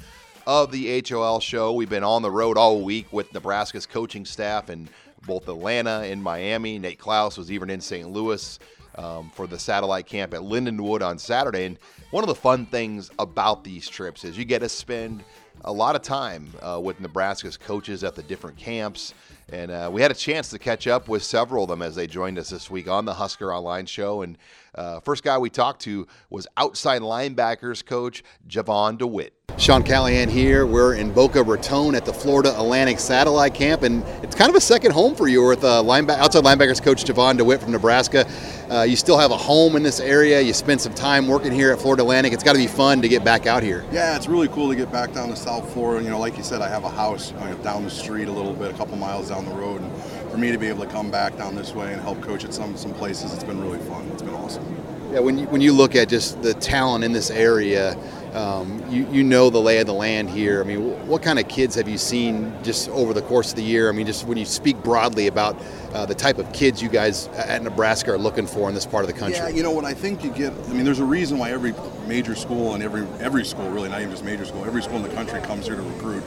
of 0.46 0.70
the 0.70 1.02
HOL 1.08 1.40
show. 1.40 1.72
We've 1.72 1.88
been 1.88 2.04
on 2.04 2.22
the 2.22 2.30
road 2.30 2.56
all 2.56 2.82
week 2.82 3.12
with 3.12 3.32
Nebraska's 3.32 3.86
coaching 3.86 4.24
staff 4.24 4.70
in 4.70 4.88
both 5.26 5.48
Atlanta 5.48 6.00
and 6.00 6.22
Miami. 6.22 6.78
Nate 6.78 6.98
Clouse 6.98 7.38
was 7.38 7.52
even 7.52 7.70
in 7.70 7.80
St. 7.80 8.10
Louis 8.10 8.58
um, 8.96 9.30
for 9.30 9.46
the 9.46 9.58
satellite 9.58 10.06
camp 10.06 10.34
at 10.34 10.40
Lindenwood 10.40 11.02
on 11.02 11.18
Saturday. 11.18 11.64
And 11.64 11.78
one 12.10 12.24
of 12.24 12.28
the 12.28 12.34
fun 12.34 12.66
things 12.66 13.10
about 13.18 13.64
these 13.64 13.88
trips 13.88 14.24
is 14.24 14.36
you 14.36 14.44
get 14.44 14.60
to 14.60 14.68
spend 14.68 15.22
a 15.64 15.72
lot 15.72 15.96
of 15.96 16.02
time 16.02 16.48
uh, 16.60 16.80
with 16.82 17.00
Nebraska's 17.00 17.56
coaches 17.56 18.02
at 18.04 18.14
the 18.14 18.22
different 18.22 18.56
camps 18.56 19.14
And 19.52 19.70
uh, 19.70 19.90
we 19.92 20.00
had 20.00 20.10
a 20.10 20.14
chance 20.14 20.48
to 20.50 20.58
catch 20.58 20.86
up 20.86 21.08
with 21.08 21.22
several 21.22 21.64
of 21.64 21.68
them 21.68 21.82
as 21.82 21.94
they 21.94 22.06
joined 22.06 22.38
us 22.38 22.48
this 22.48 22.70
week 22.70 22.88
on 22.88 23.04
the 23.04 23.14
Husker 23.14 23.52
Online 23.52 23.84
show. 23.84 24.22
And 24.22 24.38
uh, 24.74 25.00
first 25.00 25.22
guy 25.22 25.36
we 25.36 25.50
talked 25.50 25.82
to 25.82 26.06
was 26.30 26.46
outside 26.56 27.02
linebackers 27.02 27.84
coach 27.84 28.22
Jovan 28.46 28.96
DeWitt. 28.96 29.34
Sean 29.58 29.82
Callahan 29.82 30.30
here. 30.30 30.64
We're 30.64 30.94
in 30.94 31.12
Boca 31.12 31.42
Raton 31.42 31.94
at 31.94 32.06
the 32.06 32.12
Florida 32.12 32.58
Atlantic 32.58 32.98
Satellite 32.98 33.52
Camp, 33.52 33.82
and 33.82 34.02
it's 34.22 34.34
kind 34.34 34.48
of 34.48 34.56
a 34.56 34.60
second 34.62 34.92
home 34.92 35.14
for 35.14 35.28
you 35.28 35.44
with 35.46 35.62
uh, 35.62 35.82
linebacker, 35.82 36.16
outside 36.16 36.42
linebackers 36.42 36.82
coach 36.82 37.04
Jovan 37.04 37.36
DeWitt 37.36 37.60
from 37.60 37.72
Nebraska. 37.72 38.26
Uh, 38.70 38.82
you 38.82 38.96
still 38.96 39.18
have 39.18 39.30
a 39.30 39.36
home 39.36 39.76
in 39.76 39.82
this 39.82 40.00
area. 40.00 40.40
You 40.40 40.54
spent 40.54 40.80
some 40.80 40.94
time 40.94 41.28
working 41.28 41.52
here 41.52 41.70
at 41.70 41.78
Florida 41.78 42.02
Atlantic. 42.02 42.32
It's 42.32 42.42
got 42.42 42.54
to 42.54 42.58
be 42.58 42.66
fun 42.66 43.02
to 43.02 43.08
get 43.08 43.22
back 43.22 43.46
out 43.46 43.62
here. 43.62 43.84
Yeah, 43.92 44.16
it's 44.16 44.26
really 44.26 44.48
cool 44.48 44.70
to 44.70 44.74
get 44.74 44.90
back 44.90 45.12
down 45.12 45.28
to 45.28 45.36
South 45.36 45.51
Florida. 45.60 46.02
You 46.04 46.10
know, 46.10 46.18
like 46.18 46.36
you 46.36 46.42
said, 46.42 46.62
I 46.62 46.68
have 46.68 46.84
a 46.84 46.90
house 46.90 47.32
uh, 47.32 47.54
down 47.62 47.84
the 47.84 47.90
street 47.90 48.28
a 48.28 48.32
little 48.32 48.54
bit, 48.54 48.70
a 48.70 48.76
couple 48.76 48.96
miles 48.96 49.28
down 49.28 49.44
the 49.44 49.54
road, 49.54 49.82
and 49.82 50.30
for 50.30 50.38
me 50.38 50.50
to 50.50 50.58
be 50.58 50.66
able 50.68 50.84
to 50.84 50.90
come 50.90 51.10
back 51.10 51.36
down 51.36 51.54
this 51.54 51.74
way 51.74 51.92
and 51.92 52.00
help 52.00 52.20
coach 52.22 52.44
at 52.44 52.54
some 52.54 52.76
some 52.76 52.94
places, 52.94 53.34
it's 53.34 53.44
been 53.44 53.60
really 53.60 53.78
fun. 53.80 54.08
It's 54.12 54.22
been 54.22 54.34
awesome. 54.34 54.64
Yeah, 55.12 55.20
when 55.20 55.36
you, 55.36 55.46
when 55.48 55.60
you 55.60 55.74
look 55.74 55.94
at 55.94 56.08
just 56.08 56.40
the 56.40 56.54
talent 56.54 57.04
in 57.04 57.12
this 57.12 57.30
area, 57.30 57.96
um, 58.34 58.82
you, 58.90 59.06
you 59.10 59.22
know 59.22 59.50
the 59.50 59.60
lay 59.60 59.78
of 59.78 59.86
the 59.86 59.92
land 59.92 60.30
here. 60.30 60.60
I 60.60 60.64
mean, 60.64 61.06
what 61.06 61.22
kind 61.22 61.38
of 61.38 61.48
kids 61.48 61.74
have 61.74 61.88
you 61.88 61.98
seen 61.98 62.52
just 62.62 62.88
over 62.90 63.12
the 63.12 63.22
course 63.22 63.50
of 63.50 63.56
the 63.56 63.62
year? 63.62 63.88
I 63.88 63.92
mean, 63.92 64.06
just 64.06 64.26
when 64.26 64.38
you 64.38 64.46
speak 64.46 64.82
broadly 64.82 65.26
about 65.26 65.56
uh, 65.92 66.06
the 66.06 66.14
type 66.14 66.38
of 66.38 66.50
kids 66.52 66.82
you 66.82 66.88
guys 66.88 67.26
at 67.28 67.62
Nebraska 67.62 68.12
are 68.12 68.18
looking 68.18 68.46
for 68.46 68.68
in 68.68 68.74
this 68.74 68.86
part 68.86 69.04
of 69.04 69.08
the 69.12 69.18
country. 69.18 69.36
Yeah, 69.36 69.48
you 69.48 69.62
know 69.62 69.70
what 69.70 69.84
I 69.84 69.92
think 69.92 70.24
you 70.24 70.30
get. 70.30 70.52
I 70.52 70.72
mean, 70.72 70.84
there's 70.84 71.00
a 71.00 71.04
reason 71.04 71.38
why 71.38 71.50
every 71.50 71.74
major 72.06 72.34
school 72.34 72.74
and 72.74 72.82
every 72.82 73.06
every 73.20 73.44
school, 73.44 73.68
really, 73.70 73.90
not 73.90 74.00
even 74.00 74.10
just 74.10 74.24
major 74.24 74.46
school, 74.46 74.64
every 74.64 74.82
school 74.82 74.96
in 74.96 75.02
the 75.02 75.14
country 75.14 75.40
comes 75.42 75.66
here 75.66 75.76
to 75.76 75.82
recruit, 75.82 76.22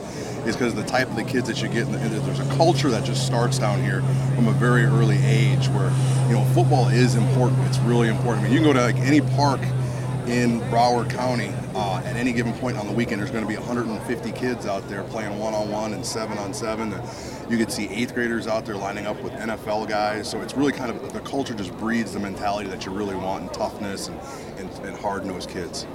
is 0.45 0.55
because 0.55 0.75
the 0.75 0.85
type 0.85 1.09
of 1.09 1.15
the 1.15 1.23
kids 1.23 1.47
that 1.47 1.61
you 1.61 1.69
get. 1.69 1.87
And 1.87 1.95
there's 1.95 2.39
a 2.39 2.55
culture 2.55 2.89
that 2.89 3.03
just 3.03 3.25
starts 3.25 3.57
down 3.57 3.81
here 3.81 4.01
from 4.35 4.47
a 4.47 4.53
very 4.53 4.83
early 4.83 5.17
age, 5.25 5.67
where 5.69 5.89
you 6.27 6.33
know 6.33 6.45
football 6.53 6.87
is 6.89 7.15
important. 7.15 7.59
It's 7.67 7.79
really 7.79 8.09
important. 8.09 8.45
I 8.45 8.49
mean, 8.49 8.53
you 8.53 8.59
can 8.59 8.67
go 8.67 8.73
to 8.73 8.81
like 8.81 8.97
any 8.97 9.21
park 9.21 9.59
in 10.27 10.59
Broward 10.71 11.09
County 11.09 11.51
uh, 11.75 12.01
at 12.03 12.15
any 12.15 12.33
given 12.33 12.53
point 12.53 12.77
on 12.77 12.87
the 12.87 12.93
weekend, 12.93 13.21
there's 13.21 13.31
going 13.31 13.43
to 13.43 13.47
be 13.47 13.57
150 13.57 14.31
kids 14.31 14.65
out 14.65 14.87
there 14.89 15.03
playing 15.03 15.37
one-on-one 15.37 15.93
and 15.93 16.05
seven-on-seven. 16.05 16.93
You 17.49 17.57
could 17.57 17.71
see 17.71 17.87
eighth 17.89 18.13
graders 18.13 18.47
out 18.47 18.65
there 18.65 18.75
lining 18.75 19.05
up 19.05 19.21
with 19.21 19.33
NFL 19.33 19.87
guys. 19.87 20.29
So 20.29 20.41
it's 20.41 20.55
really 20.55 20.71
kind 20.71 20.89
of 20.89 21.13
the 21.13 21.19
culture 21.19 21.53
just 21.53 21.77
breeds 21.77 22.13
the 22.13 22.19
mentality 22.19 22.69
that 22.69 22.85
you 22.85 22.91
really 22.91 23.15
want 23.15 23.43
and 23.43 23.53
toughness 23.53 24.07
and, 24.07 24.19
and, 24.57 24.69
and 24.85 24.97
hard-nosed 24.97 25.49
kids 25.49 25.85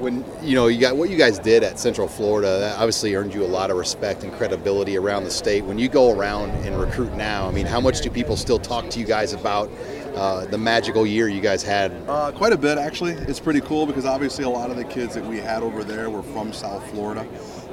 when 0.00 0.24
you 0.42 0.54
know 0.54 0.68
you 0.68 0.80
got 0.80 0.96
what 0.96 1.10
you 1.10 1.16
guys 1.16 1.38
did 1.38 1.62
at 1.62 1.78
Central 1.78 2.08
Florida, 2.08 2.58
that 2.58 2.76
obviously 2.76 3.14
earned 3.14 3.34
you 3.34 3.44
a 3.44 3.46
lot 3.46 3.70
of 3.70 3.76
respect 3.76 4.22
and 4.22 4.32
credibility 4.32 4.96
around 4.96 5.24
the 5.24 5.30
state. 5.30 5.64
When 5.64 5.78
you 5.78 5.88
go 5.88 6.16
around 6.16 6.50
and 6.64 6.78
recruit 6.80 7.14
now, 7.14 7.48
I 7.48 7.50
mean, 7.50 7.66
how 7.66 7.80
much 7.80 8.00
do 8.00 8.10
people 8.10 8.36
still 8.36 8.58
talk 8.58 8.88
to 8.90 9.00
you 9.00 9.06
guys 9.06 9.32
about 9.32 9.70
uh, 10.14 10.46
the 10.46 10.58
magical 10.58 11.06
year 11.06 11.28
you 11.28 11.40
guys 11.40 11.62
had? 11.62 11.92
Uh, 12.08 12.32
quite 12.32 12.52
a 12.52 12.56
bit, 12.56 12.78
actually. 12.78 13.12
It's 13.12 13.40
pretty 13.40 13.60
cool 13.60 13.86
because 13.86 14.04
obviously 14.04 14.44
a 14.44 14.48
lot 14.48 14.70
of 14.70 14.76
the 14.76 14.84
kids 14.84 15.14
that 15.14 15.24
we 15.24 15.38
had 15.38 15.62
over 15.62 15.84
there 15.84 16.10
were 16.10 16.22
from 16.22 16.52
South 16.52 16.88
Florida, 16.90 17.26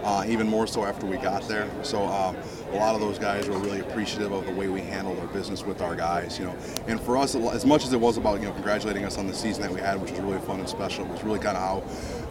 uh, 0.04 0.26
even 0.28 0.48
more 0.48 0.68
so 0.68 0.84
after 0.84 1.06
we 1.06 1.18
got 1.18 1.48
there. 1.48 1.70
So 1.84 2.06
um, 2.06 2.36
a 2.76 2.78
lot 2.78 2.94
of 2.94 3.00
those 3.00 3.18
guys 3.18 3.48
were 3.48 3.58
really 3.58 3.80
appreciative 3.80 4.34
of 4.34 4.46
the 4.46 4.52
way 4.52 4.68
we 4.68 4.82
handled 4.82 5.18
our 5.20 5.28
business 5.28 5.64
with 5.64 5.82
our 5.82 5.96
guys, 5.96 6.38
you 6.38 6.44
know. 6.44 6.56
And 6.88 7.00
for 7.00 7.16
us, 7.16 7.34
as 7.34 7.66
much 7.66 7.86
as 7.86 7.94
it 7.94 8.00
was 8.00 8.18
about 8.18 8.42
you 8.42 8.48
know 8.48 8.52
congratulating 8.52 9.06
us 9.06 9.18
on 9.18 9.28
the 9.28 9.34
season 9.34 9.62
that 9.64 9.72
we 9.72 9.80
had, 9.80 10.02
which 10.02 10.12
was 10.12 10.20
really 10.20 10.40
fun 10.40 10.60
and 10.60 10.68
special, 10.68 11.06
it 11.06 11.12
was 11.12 11.24
really 11.24 11.40
kind 11.40 11.56
of 11.56 11.64
how 11.64 11.84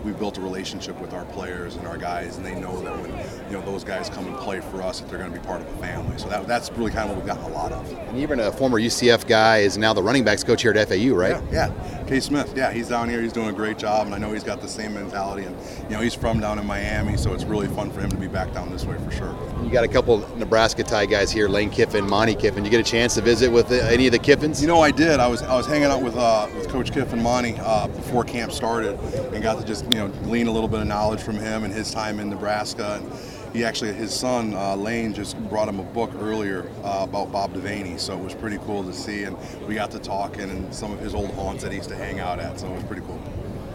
we 0.04 0.12
built 0.12 0.36
a 0.36 0.40
relationship 0.40 1.00
with 1.00 1.12
our 1.14 1.24
players 1.26 1.76
and 1.76 1.86
our 1.86 1.96
guys, 1.96 2.36
and 2.36 2.44
they 2.44 2.54
know 2.54 2.80
that 2.82 2.92
when 3.00 3.10
you 3.50 3.58
know 3.58 3.64
those 3.64 3.82
guys 3.82 4.10
come 4.10 4.26
and 4.26 4.36
play 4.36 4.60
for 4.60 4.82
us, 4.82 5.00
that 5.00 5.08
they're 5.08 5.18
going 5.18 5.32
to 5.32 5.38
be 5.38 5.44
part 5.44 5.62
of 5.62 5.66
a 5.66 5.76
family. 5.78 6.16
So 6.18 6.28
that, 6.28 6.46
that's 6.46 6.70
really 6.72 6.90
kind 6.90 7.10
of 7.10 7.16
what 7.16 7.24
we've 7.24 7.26
gotten 7.26 7.50
a 7.50 7.54
lot 7.54 7.72
of. 7.72 7.90
And 7.90 8.18
even 8.18 8.40
a 8.40 8.52
former 8.52 8.78
UCF 8.78 9.26
guy 9.26 9.58
is 9.58 9.78
now 9.78 9.94
the 9.94 10.02
running 10.02 10.24
backs 10.24 10.44
coach 10.44 10.62
here 10.62 10.72
at 10.72 10.88
FAU, 10.88 11.14
right? 11.14 11.42
Yeah, 11.50 11.70
yeah. 11.70 12.04
K. 12.06 12.20
Smith, 12.20 12.52
yeah, 12.54 12.70
he's 12.70 12.88
down 12.88 13.08
here. 13.08 13.22
He's 13.22 13.32
doing 13.32 13.48
a 13.48 13.52
great 13.52 13.78
job, 13.78 14.06
and 14.06 14.14
I 14.14 14.18
know 14.18 14.32
he's 14.32 14.44
got 14.44 14.60
the 14.60 14.68
same 14.68 14.94
mentality. 14.94 15.44
And 15.44 15.56
you 15.84 15.96
know, 15.96 16.02
he's 16.02 16.14
from 16.14 16.38
down 16.38 16.58
in 16.58 16.66
Miami, 16.66 17.16
so 17.16 17.32
it's 17.32 17.44
really 17.44 17.66
fun 17.68 17.90
for 17.90 18.00
him 18.00 18.10
to 18.10 18.16
be 18.16 18.28
back 18.28 18.52
down 18.52 18.70
this 18.70 18.84
way 18.84 18.98
for 18.98 19.10
sure. 19.10 19.34
You 19.64 19.70
got 19.70 19.84
a 19.84 19.88
couple 19.88 20.18
Nebraska 20.36 20.84
tie 20.84 21.06
guys 21.06 21.32
here, 21.32 21.48
Lane 21.48 21.70
Kiffin, 21.70 22.06
Monte 22.08 22.34
Kiffin. 22.34 22.62
Did 22.62 22.72
you 22.72 22.78
get 22.78 22.86
a 22.86 22.90
chance 22.90 23.14
to 23.14 23.22
visit 23.22 23.50
with 23.50 23.72
any 23.72 24.06
of 24.06 24.12
the 24.12 24.18
Kiffins? 24.18 24.60
You 24.60 24.66
know, 24.66 24.82
I 24.82 24.90
did. 24.90 25.18
I 25.18 25.26
was 25.26 25.42
I 25.42 25.56
was 25.56 25.66
hanging 25.66 25.84
out 25.84 26.02
with 26.02 26.16
uh, 26.16 26.46
with 26.54 26.68
Coach 26.68 26.92
Kiffin, 26.92 27.22
Monte, 27.22 27.56
uh, 27.58 27.88
before 27.88 28.22
camp 28.24 28.52
started, 28.52 28.98
and 29.32 29.42
got 29.42 29.58
to 29.58 29.64
just 29.64 29.88
you 29.94 30.00
know 30.00 30.08
glean 30.24 30.48
a 30.48 30.50
little 30.50 30.68
bit 30.68 30.80
of 30.80 30.88
knowledge 30.88 31.22
from 31.22 31.36
him 31.36 31.62
and 31.62 31.72
his 31.72 31.92
time 31.92 32.18
in 32.18 32.28
Nebraska. 32.28 33.00
And 33.00 33.54
he 33.54 33.64
actually, 33.64 33.92
his 33.92 34.12
son 34.12 34.52
uh, 34.54 34.74
Lane, 34.74 35.14
just 35.14 35.38
brought 35.48 35.68
him 35.68 35.78
a 35.78 35.84
book 35.84 36.10
earlier 36.18 36.68
uh, 36.82 37.06
about 37.08 37.30
Bob 37.30 37.54
Devaney, 37.54 38.00
so 38.00 38.18
it 38.18 38.24
was 38.24 38.34
pretty 38.34 38.58
cool 38.58 38.82
to 38.82 38.92
see. 38.92 39.22
And 39.22 39.36
we 39.68 39.76
got 39.76 39.92
to 39.92 40.00
talking 40.00 40.50
and 40.50 40.74
some 40.74 40.90
of 40.90 40.98
his 40.98 41.14
old 41.14 41.30
haunts 41.34 41.62
that 41.62 41.70
he 41.70 41.78
used 41.78 41.90
to 41.90 41.94
hang 41.94 42.18
out 42.18 42.40
at, 42.40 42.58
so 42.58 42.66
it 42.66 42.74
was 42.74 42.82
pretty 42.82 43.02
cool. 43.02 43.22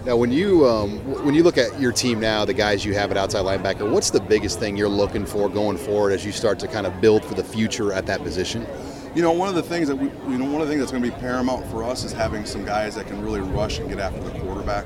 Now, 0.06 0.18
when 0.18 0.34
you 0.34 0.68
um, 0.68 1.00
when 1.24 1.34
you 1.34 1.44
look 1.44 1.58
at 1.58 1.80
your 1.80 1.94
team 1.94 2.20
now, 2.20 2.44
the 2.44 2.54
guys 2.54 2.84
you 2.84 2.94
have 2.96 3.12
at 3.12 3.18
outside 3.18 3.46
linebacker, 3.46 3.90
what's 3.90 4.10
the 4.10 4.20
biggest 4.20 4.60
thing 4.60 4.76
you're 4.76 4.90
looking 4.90 5.26
for 5.26 5.48
going 5.48 5.78
forward 5.78 6.12
as 6.12 6.26
you 6.26 6.34
start 6.34 6.60
to 6.60 6.68
kind 6.68 6.86
of 6.86 7.00
build 7.00 7.24
for 7.24 7.36
the 7.36 7.44
future 7.44 7.94
at 7.94 8.06
that 8.08 8.22
position? 8.24 8.68
You 9.16 9.22
know, 9.22 9.32
one 9.32 9.48
of 9.48 9.56
the 9.56 9.64
things 9.64 9.88
that 9.88 9.96
we, 9.96 10.08
you 10.32 10.38
know, 10.38 10.46
one 10.46 10.62
of 10.62 10.68
the 10.68 10.74
things 10.74 10.82
that's 10.82 10.92
going 10.92 11.04
to 11.04 11.10
be 11.10 11.16
paramount 11.20 11.66
for 11.68 11.84
us 11.84 12.04
is 12.04 12.12
having 12.12 12.46
some 12.46 12.64
guys 12.66 12.96
that 12.96 13.08
can 13.08 13.22
really 13.24 13.40
rush 13.40 13.80
and 13.80 13.90
get 13.90 14.00
after 14.00 14.22
the 14.22 14.32
quarterback. 14.40 14.86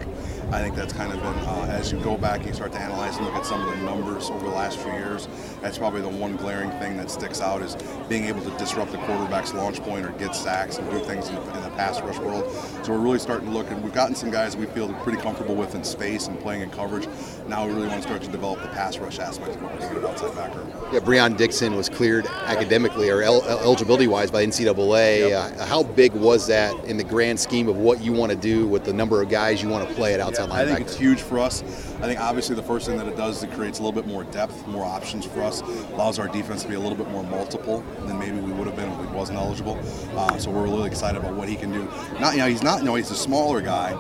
I 0.54 0.62
think 0.62 0.76
that's 0.76 0.94
kind 0.94 1.12
of 1.12 1.18
been, 1.18 1.34
uh, 1.48 1.66
as 1.68 1.92
you 1.92 1.98
go 2.02 2.16
back 2.16 2.42
and 2.42 2.46
you 2.50 2.54
start 2.54 2.72
to 2.74 2.80
analyze 2.80 3.18
and 3.18 3.26
look 3.26 3.34
at 3.34 3.44
some 3.44 3.68
of 3.68 3.76
the 3.76 3.84
numbers 3.84 4.30
over 4.30 4.46
the 4.46 4.54
last 4.54 4.78
few 4.78 4.92
years, 4.92 5.28
that's 5.64 5.80
probably 5.80 6.02
the 6.02 6.10
one 6.10 6.36
glaring 6.36 6.70
thing 6.80 6.96
that 6.98 7.10
sticks 7.10 7.42
out 7.42 7.64
is 7.64 7.76
being 8.08 8.26
able 8.26 8.40
to 8.42 8.56
disrupt 8.60 8.92
the 8.92 9.00
quarterback's 9.00 9.52
launch 9.56 9.82
point 9.82 10.06
or 10.06 10.10
get 10.12 10.36
sacks 10.36 10.78
and 10.78 10.88
do 10.92 11.00
things 11.00 11.30
in 11.30 11.36
the, 11.36 11.42
in 11.42 11.64
the 11.64 11.70
pass 11.72 12.00
rush 12.02 12.20
world. 12.20 12.52
So 12.84 12.92
we're 12.92 13.00
really 13.00 13.18
starting 13.18 13.48
to 13.48 13.52
look, 13.52 13.72
and 13.72 13.84
we've 13.84 13.96
gotten 13.96 14.14
some 14.14 14.30
guys 14.30 14.56
we 14.56 14.68
feel 14.68 14.94
pretty 15.02 15.20
comfortable 15.20 15.56
with 15.56 15.74
in 15.74 15.84
space 15.84 16.28
and 16.28 16.40
playing 16.40 16.62
in 16.62 16.70
coverage. 16.70 17.08
Now 17.48 17.66
we 17.66 17.74
really 17.74 17.88
want 17.88 18.04
to 18.04 18.08
start 18.08 18.22
to 18.22 18.30
develop 18.30 18.62
the 18.62 18.68
pass 18.68 19.00
rush 19.00 19.18
aspect 19.18 19.56
of 19.56 19.64
what 19.64 19.80
we're 19.80 19.90
doing 19.90 20.06
outside 20.06 20.36
backer. 20.36 20.64
Yeah, 20.94 21.00
Breon 21.00 21.36
Dixon 21.36 21.76
was 21.76 21.90
cleared 21.90 22.28
academically 22.28 23.10
or 23.10 23.24
el- 23.24 23.44
eligibility-wise 23.44 24.30
by 24.30 24.46
NCAA. 24.46 25.30
Yep. 25.30 25.60
Uh, 25.60 25.66
how 25.66 25.82
big 25.82 26.14
was 26.14 26.46
that 26.46 26.76
in 26.86 26.98
the 26.98 27.04
grand 27.04 27.40
scheme 27.40 27.68
of 27.68 27.78
what 27.78 28.02
you 28.02 28.14
want 28.14 28.32
to 28.32 28.38
do 28.38 28.68
with 28.68 28.84
the 28.84 28.94
number 28.94 29.20
of 29.20 29.30
guys 29.30 29.64
you 29.64 29.68
want 29.68 29.88
to 29.88 29.96
play 29.96 30.14
at 30.14 30.20
outside 30.20 30.43
yeah, 30.43 30.43
linebacker? 30.50 30.54
I 30.54 30.66
think 30.66 30.82
it's 30.82 30.96
huge 30.96 31.22
for 31.22 31.40
us. 31.40 31.62
I 31.62 32.08
think 32.08 32.20
obviously 32.20 32.56
the 32.56 32.64
first 32.64 32.88
thing 32.88 32.98
that 32.98 33.08
it 33.08 33.16
does 33.16 33.38
is 33.38 33.44
it 33.44 33.52
creates 33.52 33.80
a 33.80 33.84
little 33.84 34.00
bit 34.00 34.08
more 34.08 34.24
depth, 34.26 34.66
more 34.68 34.84
options 34.86 35.26
for 35.26 35.42
us, 35.42 35.62
allows 35.92 36.20
our 36.20 36.28
defense 36.28 36.64
to 36.64 36.70
be 36.70 36.76
a 36.76 36.80
little 36.80 36.98
bit 36.98 37.10
more 37.10 37.24
multiple 37.24 37.84
than 38.06 38.20
maybe 38.20 38.40
we 38.40 38.52
would 38.52 38.68
have 38.68 38.76
been 38.76 38.92
if 38.92 39.00
we 39.00 39.08
wasn't 39.08 39.38
eligible. 39.38 39.80
Uh, 40.16 40.38
so 40.38 40.52
we're 40.52 40.64
really 40.64 40.88
excited 40.88 41.20
about 41.20 41.34
what 41.36 41.48
he 41.48 41.56
can 41.56 41.72
do. 41.72 41.86
Not, 42.20 42.34
you 42.34 42.40
know, 42.40 42.48
he's 42.48 42.64
not, 42.64 42.80
you 42.80 42.86
know, 42.86 42.96
he's 42.96 43.12
a 43.12 43.16
smaller 43.16 43.62
guy, 43.62 43.94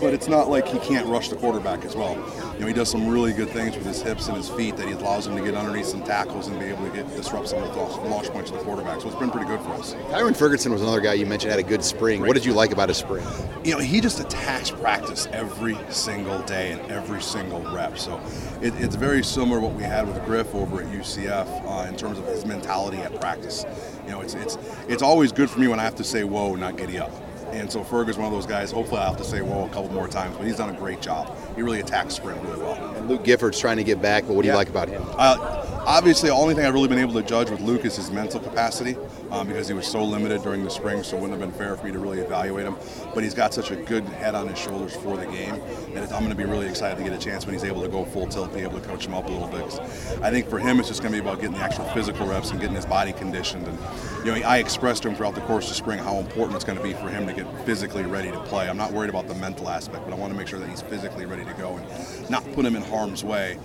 but 0.00 0.14
it's 0.14 0.28
not 0.28 0.48
like 0.48 0.66
he 0.66 0.78
can't 0.78 1.06
rush 1.06 1.28
the 1.28 1.36
quarterback 1.36 1.84
as 1.84 1.94
well. 1.96 2.14
You 2.54 2.60
know, 2.60 2.66
he 2.66 2.72
does 2.72 2.90
some 2.90 3.08
really 3.08 3.32
good 3.32 3.50
things 3.50 3.76
with 3.76 3.86
his 3.86 4.02
hips 4.02 4.28
and 4.28 4.36
his 4.36 4.48
feet 4.48 4.76
that 4.76 4.86
he 4.86 4.92
allows 4.92 5.26
him 5.26 5.36
to 5.36 5.42
get 5.42 5.54
underneath 5.54 5.86
some 5.86 6.02
tackles 6.02 6.48
and 6.48 6.58
be 6.58 6.66
able 6.66 6.88
to 6.88 6.94
get 6.94 7.08
disrupt 7.16 7.48
some 7.48 7.62
of 7.62 7.74
the 7.74 8.08
launch 8.08 8.28
points 8.28 8.50
of 8.50 8.58
the 8.58 8.64
quarterback. 8.64 9.00
So 9.00 9.08
it's 9.08 9.18
been 9.18 9.30
pretty 9.30 9.46
good 9.46 9.60
for 9.60 9.70
us. 9.70 9.94
Tyrin 10.10 10.36
Ferguson 10.36 10.72
was 10.72 10.82
another 10.82 11.00
guy 11.00 11.14
you 11.14 11.26
mentioned 11.26 11.50
had 11.50 11.60
a 11.60 11.62
good 11.62 11.84
spring. 11.84 12.20
What 12.20 12.34
did 12.34 12.44
you 12.44 12.52
like 12.52 12.72
about 12.72 12.88
his 12.88 12.98
spring? 12.98 13.24
You 13.64 13.72
know, 13.72 13.78
he 13.78 14.00
just 14.00 14.20
attacks 14.20 14.70
practice 14.70 15.28
every 15.32 15.76
single 15.90 16.40
day 16.42 16.72
and 16.72 16.80
every 16.90 17.22
single 17.22 17.60
rep. 17.72 17.98
So 17.98 18.20
it, 18.62 18.74
it's 18.76 18.96
very 18.96 19.22
similar 19.22 19.60
to 19.60 19.66
what 19.66 19.74
we 19.74 19.82
had 19.82 20.06
with 20.06 20.24
Griff 20.24 20.54
over 20.54 20.82
at 20.82 20.88
UCF 20.88 21.46
uh, 21.66 21.88
in 21.88 21.96
terms 21.96 22.18
of 22.18 22.26
his 22.26 22.44
mentality 22.44 22.98
at 22.98 23.18
practice. 23.20 23.64
You 24.04 24.12
know, 24.12 24.20
it's 24.20 24.34
it's 24.34 24.58
it's 24.88 25.02
always 25.02 25.32
good 25.32 25.50
for 25.50 25.60
me 25.60 25.68
when 25.68 25.80
I 25.80 25.84
have 25.84 25.96
to 25.96 26.04
say 26.04 26.24
whoa, 26.24 26.54
not 26.54 26.76
giddy 26.76 26.98
up. 26.98 27.12
And 27.52 27.70
so 27.70 27.82
Ferg 27.82 28.08
is 28.08 28.16
one 28.16 28.26
of 28.26 28.32
those 28.32 28.46
guys. 28.46 28.70
Hopefully, 28.70 29.00
I'll 29.00 29.08
have 29.08 29.18
to 29.18 29.24
say 29.24 29.40
whoa 29.40 29.66
a 29.66 29.68
couple 29.68 29.90
more 29.90 30.08
times, 30.08 30.36
but 30.36 30.46
he's 30.46 30.56
done 30.56 30.70
a 30.70 30.78
great 30.78 31.00
job. 31.00 31.36
He 31.56 31.62
really 31.62 31.80
attacks 31.80 32.14
sprint 32.14 32.40
really 32.42 32.58
well. 32.58 32.96
And 32.96 33.08
Luke 33.08 33.24
Gifford's 33.24 33.58
trying 33.58 33.78
to 33.78 33.84
get 33.84 34.00
back, 34.02 34.26
but 34.26 34.34
what 34.34 34.42
do 34.42 34.48
yeah. 34.48 34.54
you 34.54 34.58
like 34.58 34.68
about 34.68 34.88
him? 34.88 35.02
Uh, 35.16 35.57
obviously, 35.88 36.28
the 36.28 36.34
only 36.34 36.54
thing 36.54 36.66
I've 36.66 36.74
really 36.74 36.88
been 36.88 36.98
able 36.98 37.14
to 37.14 37.22
judge 37.22 37.50
with 37.50 37.60
Luke 37.60 37.84
is 37.84 37.96
his 37.96 38.10
mental 38.10 38.38
capacity 38.38 38.96
um, 39.30 39.48
because 39.48 39.68
he 39.68 39.74
was 39.74 39.86
so 39.86 40.04
limited 40.04 40.42
during 40.42 40.62
the 40.62 40.70
spring, 40.70 41.02
so 41.02 41.16
it 41.16 41.20
wouldn't 41.20 41.40
have 41.40 41.50
been 41.50 41.58
fair 41.58 41.76
for 41.76 41.86
me 41.86 41.92
to 41.92 41.98
really 41.98 42.20
evaluate 42.20 42.66
him. 42.66 42.76
But 43.14 43.24
he's 43.24 43.34
got 43.34 43.54
such 43.54 43.70
a 43.70 43.76
good 43.76 44.04
head 44.04 44.34
on 44.34 44.48
his 44.48 44.58
shoulders 44.58 44.94
for 44.94 45.16
the 45.16 45.24
game 45.26 45.58
that 45.94 46.12
I'm 46.12 46.20
going 46.20 46.28
to 46.28 46.34
be 46.34 46.44
really 46.44 46.68
excited 46.68 46.98
to 46.98 47.04
get 47.04 47.12
a 47.12 47.18
chance 47.18 47.46
when 47.46 47.54
he's 47.54 47.64
able 47.64 47.82
to 47.82 47.88
go 47.88 48.04
full 48.04 48.26
tilt, 48.26 48.52
be 48.52 48.60
able 48.60 48.78
to 48.78 48.86
coach 48.86 49.06
him 49.06 49.14
up 49.14 49.26
a 49.26 49.30
little 49.30 49.48
bit. 49.48 49.80
I 50.22 50.30
think 50.30 50.48
for 50.48 50.58
him, 50.58 50.78
it's 50.78 50.88
just 50.88 51.00
going 51.00 51.12
to 51.12 51.20
be 51.20 51.26
about 51.26 51.40
getting 51.40 51.56
the 51.56 51.62
actual 51.62 51.86
physical 51.86 52.26
reps 52.26 52.50
and 52.50 52.60
getting 52.60 52.76
his 52.76 52.86
body 52.86 53.12
conditioned. 53.12 53.66
And 53.66 53.78
you 54.26 54.32
know, 54.32 54.46
I 54.46 54.58
expressed 54.58 55.02
to 55.04 55.08
him 55.08 55.16
throughout 55.16 55.34
the 55.34 55.40
course 55.42 55.70
of 55.70 55.76
spring 55.76 55.98
how 55.98 56.16
important 56.16 56.56
it's 56.56 56.64
going 56.64 56.78
to 56.78 56.84
be 56.84 56.92
for 56.92 57.08
him 57.08 57.26
to 57.26 57.32
get 57.32 57.46
physically 57.64 58.02
ready 58.02 58.30
to 58.30 58.40
play. 58.40 58.68
I'm 58.68 58.76
not 58.76 58.92
worried 58.92 59.10
about 59.10 59.26
the 59.26 59.34
mental 59.34 59.68
aspect, 59.70 60.04
but 60.04 60.12
I 60.12 60.16
want 60.16 60.32
to 60.32 60.38
make 60.38 60.48
sure 60.48 60.58
that 60.58 60.68
he's 60.68 60.82
physically 60.82 61.24
ready 61.24 61.46
to 61.46 61.54
go 61.54 61.76
and 61.76 62.30
not 62.30 62.44
put 62.52 62.66
him 62.66 62.76
in 62.76 62.82
harm's 62.82 63.24
way 63.24 63.58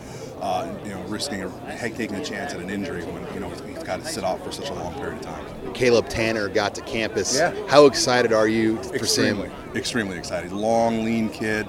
uh, 0.44 0.68
you 0.84 0.90
know, 0.90 1.02
risking 1.04 1.42
or 1.42 1.52
taking 1.80 2.14
a 2.16 2.24
chance 2.24 2.54
at 2.54 2.60
an 2.60 2.70
injury 2.70 3.02
when 3.06 3.34
you 3.34 3.40
know 3.40 3.50
he's 3.66 3.82
got 3.82 4.02
to 4.02 4.06
sit 4.06 4.26
off 4.26 4.44
for 4.44 4.52
such 4.52 4.70
a 4.70 4.74
long 4.74 4.94
period 4.96 5.16
of 5.16 5.22
time. 5.22 5.74
Caleb 5.74 6.10
Tanner 6.10 6.50
got 6.50 6.76
to 6.76 6.82
campus. 6.82 7.38
Yeah. 7.38 7.56
How 7.68 7.86
excited 7.86 8.34
are 8.34 8.50
you 8.50 8.76
for 8.84 8.96
extremely, 8.98 9.48
Sam? 9.48 9.76
Extremely 9.76 10.18
excited. 10.18 10.52
Long, 10.52 11.06
lean 11.06 11.30
kid. 11.30 11.66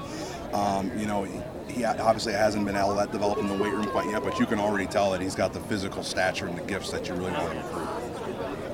Um, 0.52 0.90
you 0.98 1.06
know, 1.06 1.22
he 1.68 1.84
obviously 1.84 2.32
hasn't 2.32 2.66
been 2.66 2.74
all 2.74 2.94
that 2.96 3.12
develop 3.12 3.38
in 3.38 3.46
the 3.46 3.54
weight 3.54 3.72
room 3.72 3.87
quite 3.87 4.10
yet, 4.10 4.24
but 4.24 4.40
you 4.40 4.46
can 4.46 4.58
already 4.58 4.87
tell 4.87 5.12
that 5.12 5.20
he's 5.20 5.37
got 5.37 5.52
the 5.52 5.60
physical 5.60 6.02
stature 6.02 6.46
and 6.46 6.58
the 6.58 6.62
gifts 6.62 6.90
that 6.90 7.06
you 7.08 7.14
really 7.14 7.30
want 7.30 7.52
to 7.52 7.56
recruit. 7.56 7.88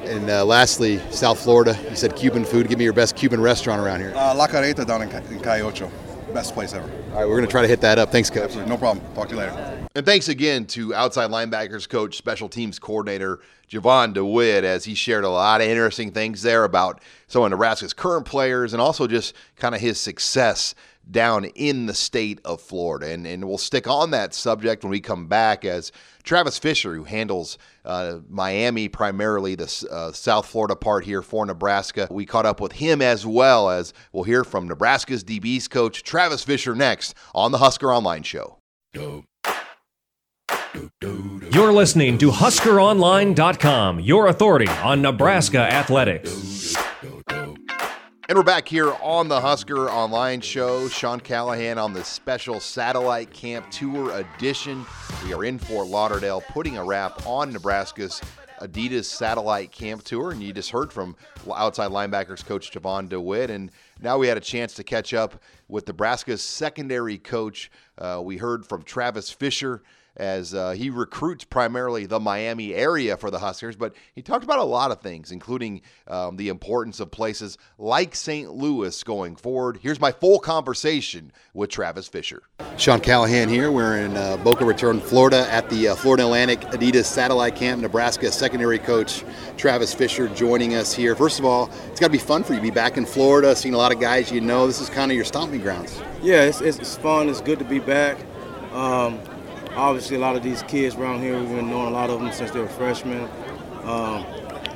And 0.04 0.30
uh, 0.30 0.46
lastly, 0.46 0.98
South 1.10 1.38
Florida. 1.38 1.78
You 1.90 1.96
said 1.96 2.16
Cuban 2.16 2.46
food. 2.46 2.68
Give 2.68 2.78
me 2.78 2.84
your 2.84 2.94
best 2.94 3.16
Cuban 3.16 3.40
restaurant 3.40 3.82
around 3.82 4.00
here. 4.00 4.14
Uh, 4.16 4.34
La 4.34 4.46
Carreta 4.46 4.86
down 4.86 5.02
in, 5.02 5.10
in 5.10 5.40
Calle 5.40 5.66
Ocho. 5.66 5.90
Best 6.32 6.54
place 6.54 6.72
ever. 6.72 6.90
All 7.12 7.18
right, 7.18 7.28
we're 7.28 7.36
going 7.36 7.42
to 7.42 7.50
try 7.50 7.60
to 7.60 7.68
hit 7.68 7.82
that 7.82 7.98
up. 7.98 8.10
Thanks, 8.10 8.30
Coach. 8.30 8.44
Absolutely. 8.44 8.70
No 8.70 8.78
problem. 8.78 9.04
Talk 9.14 9.28
to 9.28 9.34
you 9.34 9.40
later. 9.40 9.79
And 9.96 10.06
thanks 10.06 10.28
again 10.28 10.66
to 10.66 10.94
outside 10.94 11.30
linebackers 11.30 11.88
coach, 11.88 12.16
special 12.16 12.48
teams 12.48 12.78
coordinator 12.78 13.40
Jovan 13.66 14.12
DeWitt, 14.12 14.62
as 14.62 14.84
he 14.84 14.94
shared 14.94 15.24
a 15.24 15.28
lot 15.28 15.60
of 15.60 15.66
interesting 15.66 16.12
things 16.12 16.42
there 16.42 16.62
about 16.62 17.00
some 17.26 17.42
of 17.42 17.50
Nebraska's 17.50 17.92
current 17.92 18.24
players 18.24 18.72
and 18.72 18.80
also 18.80 19.08
just 19.08 19.34
kind 19.56 19.74
of 19.74 19.80
his 19.80 19.98
success 19.98 20.76
down 21.10 21.44
in 21.44 21.86
the 21.86 21.94
state 21.94 22.40
of 22.44 22.60
Florida. 22.60 23.10
And, 23.10 23.26
and 23.26 23.48
we'll 23.48 23.58
stick 23.58 23.88
on 23.88 24.12
that 24.12 24.32
subject 24.32 24.84
when 24.84 24.92
we 24.92 25.00
come 25.00 25.26
back 25.26 25.64
as 25.64 25.90
Travis 26.22 26.56
Fisher, 26.56 26.94
who 26.94 27.04
handles 27.04 27.58
uh, 27.84 28.18
Miami, 28.28 28.88
primarily 28.88 29.56
the 29.56 29.88
uh, 29.90 30.12
South 30.12 30.46
Florida 30.46 30.76
part 30.76 31.04
here 31.04 31.22
for 31.22 31.44
Nebraska. 31.46 32.06
We 32.10 32.26
caught 32.26 32.46
up 32.46 32.60
with 32.60 32.72
him 32.72 33.02
as 33.02 33.26
well 33.26 33.70
as 33.70 33.92
we'll 34.12 34.24
hear 34.24 34.44
from 34.44 34.68
Nebraska's 34.68 35.24
DB's 35.24 35.66
coach, 35.66 36.04
Travis 36.04 36.44
Fisher, 36.44 36.76
next 36.76 37.14
on 37.34 37.50
the 37.50 37.58
Husker 37.58 37.92
Online 37.92 38.22
Show. 38.22 38.58
You're 41.52 41.72
listening 41.72 42.18
to 42.18 42.30
HuskerOnline.com, 42.30 44.00
your 44.00 44.28
authority 44.28 44.68
on 44.68 45.02
Nebraska 45.02 45.58
athletics. 45.58 46.76
And 48.30 48.38
we're 48.38 48.44
back 48.44 48.68
here 48.68 48.92
on 49.02 49.26
the 49.26 49.40
Husker 49.40 49.90
Online 49.90 50.40
Show. 50.40 50.88
Sean 50.88 51.18
Callahan 51.18 51.78
on 51.78 51.92
the 51.92 52.04
special 52.04 52.60
Satellite 52.60 53.32
Camp 53.32 53.68
Tour 53.72 54.12
edition. 54.12 54.86
We 55.24 55.34
are 55.34 55.44
in 55.44 55.58
Fort 55.58 55.88
Lauderdale 55.88 56.40
putting 56.40 56.78
a 56.78 56.84
wrap 56.84 57.26
on 57.26 57.52
Nebraska's 57.52 58.20
Adidas 58.60 59.06
Satellite 59.06 59.72
Camp 59.72 60.04
Tour. 60.04 60.30
And 60.30 60.40
you 60.40 60.52
just 60.52 60.70
heard 60.70 60.92
from 60.92 61.16
outside 61.52 61.90
linebackers 61.90 62.46
coach 62.46 62.70
Jovan 62.70 63.08
DeWitt. 63.08 63.50
And 63.50 63.72
now 64.00 64.16
we 64.16 64.28
had 64.28 64.36
a 64.36 64.40
chance 64.40 64.74
to 64.74 64.84
catch 64.84 65.12
up 65.12 65.42
with 65.66 65.88
Nebraska's 65.88 66.40
secondary 66.40 67.18
coach. 67.18 67.68
Uh, 67.98 68.20
we 68.22 68.36
heard 68.36 68.64
from 68.64 68.84
Travis 68.84 69.28
Fisher 69.28 69.82
as 70.20 70.52
uh, 70.52 70.72
he 70.72 70.90
recruits 70.90 71.44
primarily 71.44 72.04
the 72.04 72.20
Miami 72.20 72.74
area 72.74 73.16
for 73.16 73.30
the 73.30 73.38
Huskers, 73.38 73.74
but 73.74 73.94
he 74.14 74.20
talked 74.20 74.44
about 74.44 74.58
a 74.58 74.64
lot 74.64 74.90
of 74.90 75.00
things, 75.00 75.32
including 75.32 75.80
um, 76.06 76.36
the 76.36 76.50
importance 76.50 77.00
of 77.00 77.10
places 77.10 77.56
like 77.78 78.14
St. 78.14 78.52
Louis 78.52 79.02
going 79.02 79.34
forward. 79.34 79.78
Here's 79.82 79.98
my 79.98 80.12
full 80.12 80.38
conversation 80.38 81.32
with 81.54 81.70
Travis 81.70 82.06
Fisher. 82.06 82.42
Sean 82.76 83.00
Callahan 83.00 83.48
here. 83.48 83.72
We're 83.72 83.96
in 83.96 84.14
uh, 84.14 84.36
Boca 84.36 84.64
Raton, 84.64 85.00
Florida, 85.00 85.50
at 85.50 85.70
the 85.70 85.88
uh, 85.88 85.94
Florida 85.94 86.24
Atlantic 86.24 86.60
Adidas 86.60 87.06
Satellite 87.06 87.56
Camp. 87.56 87.80
Nebraska 87.80 88.30
secondary 88.30 88.78
coach 88.78 89.24
Travis 89.56 89.94
Fisher 89.94 90.28
joining 90.28 90.74
us 90.74 90.92
here. 90.92 91.16
First 91.16 91.38
of 91.38 91.46
all, 91.46 91.70
it's 91.90 91.98
got 91.98 92.08
to 92.08 92.12
be 92.12 92.18
fun 92.18 92.44
for 92.44 92.52
you 92.52 92.58
to 92.58 92.62
be 92.62 92.70
back 92.70 92.98
in 92.98 93.06
Florida, 93.06 93.56
seeing 93.56 93.74
a 93.74 93.78
lot 93.78 93.90
of 93.90 93.98
guys 93.98 94.30
you 94.30 94.42
know. 94.42 94.66
This 94.66 94.82
is 94.82 94.90
kind 94.90 95.10
of 95.10 95.16
your 95.16 95.24
stomping 95.24 95.62
grounds. 95.62 95.98
Yeah, 96.22 96.42
it's, 96.42 96.60
it's 96.60 96.98
fun. 96.98 97.30
It's 97.30 97.40
good 97.40 97.58
to 97.58 97.64
be 97.64 97.78
back. 97.78 98.18
Um, 98.72 99.18
obviously 99.74 100.16
a 100.16 100.20
lot 100.20 100.36
of 100.36 100.42
these 100.42 100.62
kids 100.64 100.96
around 100.96 101.20
here, 101.20 101.38
we've 101.38 101.48
been 101.48 101.70
knowing 101.70 101.88
a 101.88 101.90
lot 101.90 102.10
of 102.10 102.20
them 102.20 102.32
since 102.32 102.50
they 102.50 102.60
were 102.60 102.68
freshmen. 102.68 103.28
Um, 103.84 104.24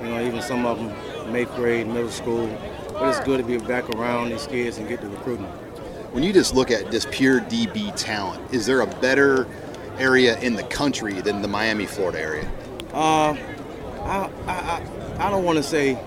you 0.00 0.11
know, 0.11 0.24
even 0.26 0.42
some 0.42 0.66
of 0.66 0.78
them 0.78 1.37
eighth 1.37 1.54
grade, 1.57 1.87
middle 1.87 2.11
school. 2.11 2.46
But 2.92 3.09
it's 3.09 3.20
good 3.20 3.38
to 3.38 3.44
be 3.44 3.59
back 3.59 3.88
around 3.90 4.30
these 4.30 4.46
kids 4.46 4.78
and 4.78 4.88
get 4.88 5.00
to 5.00 5.09
recruiting. 5.09 5.46
When 6.12 6.22
you 6.22 6.33
just 6.33 6.54
look 6.54 6.70
at 6.70 6.90
just 6.92 7.11
pure 7.11 7.40
DB 7.40 7.92
talent, 7.96 8.52
is 8.52 8.66
there 8.66 8.83
a 8.83 8.87
better 8.87 9.48
area 9.98 10.38
in 10.40 10.54
the 10.54 10.62
country 10.64 11.20
than 11.20 11.42
the 11.42 11.48
Miami, 11.48 11.87
Florida 11.87 12.20
area? 12.20 12.50
Uh, 12.92 13.37
I, 14.02 14.30
I, 14.46 15.26
I 15.26 15.30
don't 15.30 15.44
want 15.44 15.57
to 15.57 15.62
say 15.62 15.98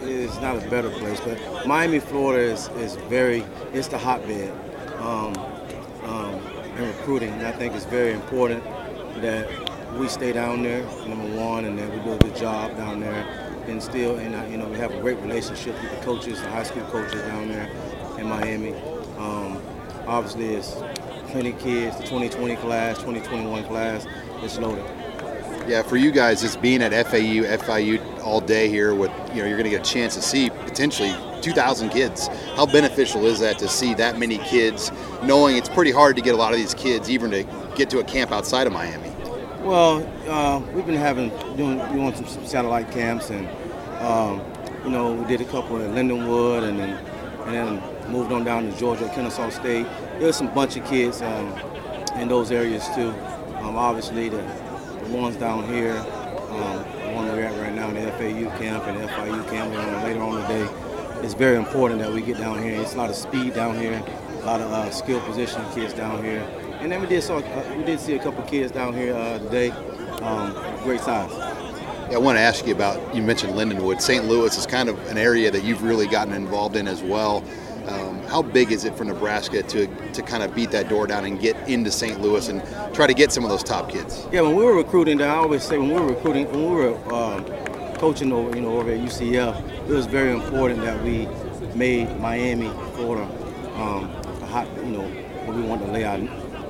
it's 0.00 0.40
not 0.40 0.56
a 0.56 0.70
better 0.70 0.90
place, 0.90 1.20
but 1.20 1.66
Miami, 1.66 2.00
Florida 2.00 2.42
is, 2.42 2.68
is 2.78 2.96
very, 3.08 3.44
it's 3.72 3.88
the 3.88 3.98
hotbed. 3.98 4.50
Um, 4.98 5.34
in 6.78 6.86
recruiting. 6.86 7.30
And 7.30 7.46
I 7.46 7.52
think 7.52 7.74
it's 7.74 7.84
very 7.84 8.12
important 8.12 8.62
that 9.20 9.48
we 9.98 10.08
stay 10.08 10.32
down 10.32 10.62
there, 10.62 10.82
number 11.06 11.36
one, 11.36 11.64
and 11.64 11.78
that 11.78 11.92
we 11.92 12.00
do 12.00 12.12
a 12.12 12.18
good 12.18 12.36
job 12.36 12.76
down 12.76 13.00
there. 13.00 13.26
And 13.66 13.82
still, 13.82 14.16
and 14.16 14.34
uh, 14.34 14.44
you 14.44 14.56
know, 14.56 14.66
we 14.66 14.78
have 14.78 14.92
a 14.94 15.00
great 15.00 15.18
relationship 15.18 15.74
with 15.82 15.90
the 15.90 16.04
coaches, 16.04 16.40
the 16.40 16.48
high 16.48 16.62
school 16.62 16.84
coaches 16.84 17.20
down 17.22 17.48
there 17.48 17.68
in 18.18 18.26
Miami. 18.26 18.74
Um, 19.18 19.60
obviously, 20.06 20.54
it's 20.54 20.74
plenty 21.30 21.50
of 21.50 21.58
kids. 21.58 21.96
The 21.96 22.04
2020 22.04 22.56
class, 22.56 22.96
2021 22.98 23.64
class, 23.64 24.06
it's 24.42 24.58
loaded. 24.58 24.84
Yeah, 25.68 25.82
for 25.82 25.96
you 25.96 26.10
guys, 26.10 26.40
just 26.40 26.62
being 26.62 26.80
at 26.80 26.92
FAU, 27.08 27.44
FIU 27.44 28.22
all 28.22 28.40
day 28.40 28.68
here, 28.68 28.94
with 28.94 29.10
you 29.34 29.42
know, 29.42 29.48
you're 29.48 29.58
going 29.58 29.64
to 29.64 29.70
get 29.70 29.86
a 29.86 29.90
chance 29.90 30.14
to 30.14 30.22
see 30.22 30.48
potentially 30.48 31.14
2,000 31.42 31.90
kids. 31.90 32.28
How 32.56 32.64
beneficial 32.64 33.26
is 33.26 33.40
that 33.40 33.58
to 33.58 33.68
see 33.68 33.92
that 33.94 34.18
many 34.18 34.38
kids, 34.38 34.90
knowing 35.22 35.56
it's 35.56 35.68
pretty 35.68 35.90
hard 35.90 36.16
to 36.16 36.22
get 36.22 36.34
a 36.34 36.36
lot 36.36 36.52
of 36.52 36.58
these 36.58 36.74
kids 36.74 37.10
even 37.10 37.30
to 37.30 37.44
get 37.76 37.90
to 37.90 37.98
a 37.98 38.04
camp 38.04 38.32
outside 38.32 38.66
of 38.66 38.72
Miami? 38.72 39.10
Well, 39.62 40.06
uh, 40.28 40.60
we've 40.72 40.86
been 40.86 40.94
having 40.94 41.30
doing 41.56 41.78
doing 41.92 42.14
some, 42.14 42.26
some 42.26 42.46
satellite 42.46 42.90
camps, 42.90 43.30
and 43.30 43.46
um, 44.00 44.40
you 44.84 44.90
know 44.90 45.12
we 45.12 45.26
did 45.26 45.40
a 45.40 45.50
couple 45.50 45.80
in 45.80 45.92
Lindenwood, 45.92 46.62
and 46.62 46.78
then 46.78 46.90
and 47.46 47.54
then 47.54 48.12
moved 48.12 48.32
on 48.32 48.44
down 48.44 48.70
to 48.70 48.78
Georgia, 48.78 49.10
Kennesaw 49.14 49.50
State. 49.50 49.86
There's 50.18 50.36
some 50.36 50.52
bunch 50.54 50.76
of 50.76 50.84
kids 50.86 51.22
um, 51.22 51.52
in 52.16 52.28
those 52.28 52.50
areas 52.50 52.86
too. 52.94 53.10
Um, 53.58 53.76
obviously, 53.76 54.28
the, 54.28 54.38
the 54.38 55.16
ones 55.16 55.36
down 55.36 55.66
here, 55.68 55.96
um, 55.96 56.84
the 57.02 57.12
one 57.14 57.26
we're 57.26 57.42
at 57.42 57.60
right 57.60 57.74
now, 57.74 57.88
in 57.88 57.94
the 57.94 58.12
FAU 58.12 58.56
camp 58.58 58.86
and 58.86 59.00
the 59.00 59.08
FIU 59.08 59.50
camp, 59.50 59.74
and 59.74 60.04
later 60.04 60.22
on 60.22 60.40
today 60.42 60.68
it's 61.22 61.34
very 61.34 61.56
important 61.56 62.00
that 62.00 62.12
we 62.12 62.22
get 62.22 62.38
down 62.38 62.62
here. 62.62 62.80
It's 62.80 62.94
a 62.94 62.96
lot 62.96 63.10
of 63.10 63.16
speed 63.16 63.54
down 63.54 63.76
here, 63.76 64.02
lot 64.48 64.60
of 64.62 64.72
uh, 64.72 64.90
skill 64.90 65.20
position 65.20 65.62
kids 65.74 65.92
down 65.92 66.24
here, 66.24 66.40
and 66.80 66.90
then 66.90 67.02
we 67.02 67.06
did 67.06 67.22
saw 67.22 67.36
uh, 67.38 67.74
we 67.76 67.84
did 67.84 68.00
see 68.00 68.14
a 68.14 68.18
couple 68.18 68.42
kids 68.44 68.72
down 68.72 68.94
here 68.94 69.14
uh, 69.14 69.38
today, 69.40 69.70
um, 70.22 70.54
great 70.84 71.00
size. 71.00 71.30
Yeah, 72.10 72.14
I 72.14 72.18
want 72.18 72.38
to 72.38 72.40
ask 72.40 72.66
you 72.66 72.74
about. 72.74 73.14
You 73.14 73.22
mentioned 73.22 73.52
Lindenwood. 73.52 74.00
St. 74.00 74.24
Louis 74.24 74.56
is 74.56 74.66
kind 74.66 74.88
of 74.88 74.98
an 75.08 75.18
area 75.18 75.50
that 75.50 75.64
you've 75.64 75.82
really 75.82 76.06
gotten 76.06 76.32
involved 76.32 76.76
in 76.76 76.88
as 76.88 77.02
well. 77.02 77.44
Um, 77.88 78.22
how 78.22 78.40
big 78.40 78.72
is 78.72 78.84
it 78.86 78.96
for 78.96 79.04
Nebraska 79.04 79.62
to 79.62 79.86
to 80.14 80.22
kind 80.22 80.42
of 80.42 80.54
beat 80.54 80.70
that 80.70 80.88
door 80.88 81.06
down 81.06 81.26
and 81.26 81.38
get 81.38 81.56
into 81.68 81.90
St. 81.90 82.18
Louis 82.18 82.48
and 82.48 82.62
try 82.94 83.06
to 83.06 83.14
get 83.14 83.30
some 83.32 83.44
of 83.44 83.50
those 83.50 83.62
top 83.62 83.90
kids? 83.90 84.26
Yeah, 84.32 84.40
when 84.40 84.56
we 84.56 84.64
were 84.64 84.76
recruiting, 84.76 85.20
I 85.20 85.28
always 85.28 85.62
say 85.62 85.76
when 85.76 85.88
we 85.88 86.00
were 86.00 86.14
recruiting, 86.14 86.46
when 86.52 86.70
we 86.70 86.74
were 86.74 87.14
um, 87.14 87.44
coaching 87.96 88.32
over, 88.32 88.56
you 88.56 88.62
know, 88.62 88.78
over 88.78 88.90
at 88.90 88.98
UCF, 88.98 89.88
it 89.88 89.92
was 89.92 90.06
very 90.06 90.32
important 90.32 90.80
that 90.80 91.02
we 91.04 91.28
made 91.74 92.18
Miami, 92.18 92.70
Florida, 92.94 93.28
um, 93.76 94.10
hot, 94.48 94.68
you 94.76 94.86
know, 94.86 95.02
where 95.02 95.56
we 95.56 95.62
want 95.62 95.84
to 95.84 95.90
lay 95.90 96.04
our, 96.04 96.18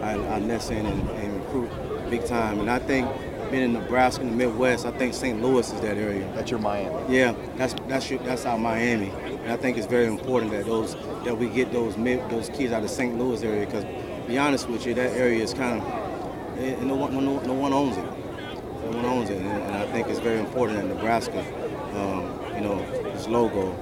our, 0.02 0.26
our 0.28 0.40
nets 0.40 0.70
in 0.70 0.84
and, 0.84 1.10
and, 1.10 1.34
recruit 1.40 1.70
big 2.10 2.24
time. 2.24 2.60
And 2.60 2.70
I 2.70 2.78
think 2.78 3.08
being 3.50 3.62
in 3.64 3.72
Nebraska, 3.72 4.22
in 4.22 4.30
the 4.30 4.36
Midwest, 4.36 4.86
I 4.86 4.90
think 4.92 5.14
St. 5.14 5.40
Louis 5.40 5.72
is 5.72 5.80
that 5.80 5.96
area. 5.96 6.30
That's 6.34 6.50
your 6.50 6.60
Miami. 6.60 7.14
Yeah, 7.14 7.34
that's 7.56 7.74
that's 7.88 8.10
your, 8.10 8.18
that's 8.20 8.44
our 8.44 8.58
Miami. 8.58 9.10
And 9.10 9.52
I 9.52 9.56
think 9.56 9.78
it's 9.78 9.86
very 9.86 10.06
important 10.06 10.52
that 10.52 10.66
those 10.66 10.94
that 11.24 11.36
we 11.36 11.48
get 11.48 11.72
those 11.72 11.96
mid, 11.96 12.28
those 12.30 12.48
kids 12.50 12.72
out 12.72 12.82
of 12.82 12.90
St. 12.90 13.18
Louis 13.18 13.42
area 13.42 13.64
because, 13.64 13.84
be 14.26 14.38
honest 14.38 14.68
with 14.68 14.86
you, 14.86 14.94
that 14.94 15.12
area 15.12 15.42
is 15.42 15.54
kind 15.54 15.80
of 15.80 16.82
no 16.82 16.94
one 16.94 17.14
no, 17.14 17.38
no 17.40 17.52
one 17.52 17.72
owns 17.72 17.96
it 17.96 18.04
No 18.04 18.96
one 18.96 19.04
owns 19.04 19.30
it, 19.30 19.38
and, 19.38 19.46
and, 19.46 19.76
I 19.76 19.86
think 19.92 20.08
it's 20.08 20.18
very 20.18 20.38
important 20.38 20.78
that 20.78 20.86
Nebraska, 20.86 21.40
um, 21.94 22.54
you 22.54 22.60
know, 22.60 22.78
this 23.12 23.26
logo, 23.28 23.72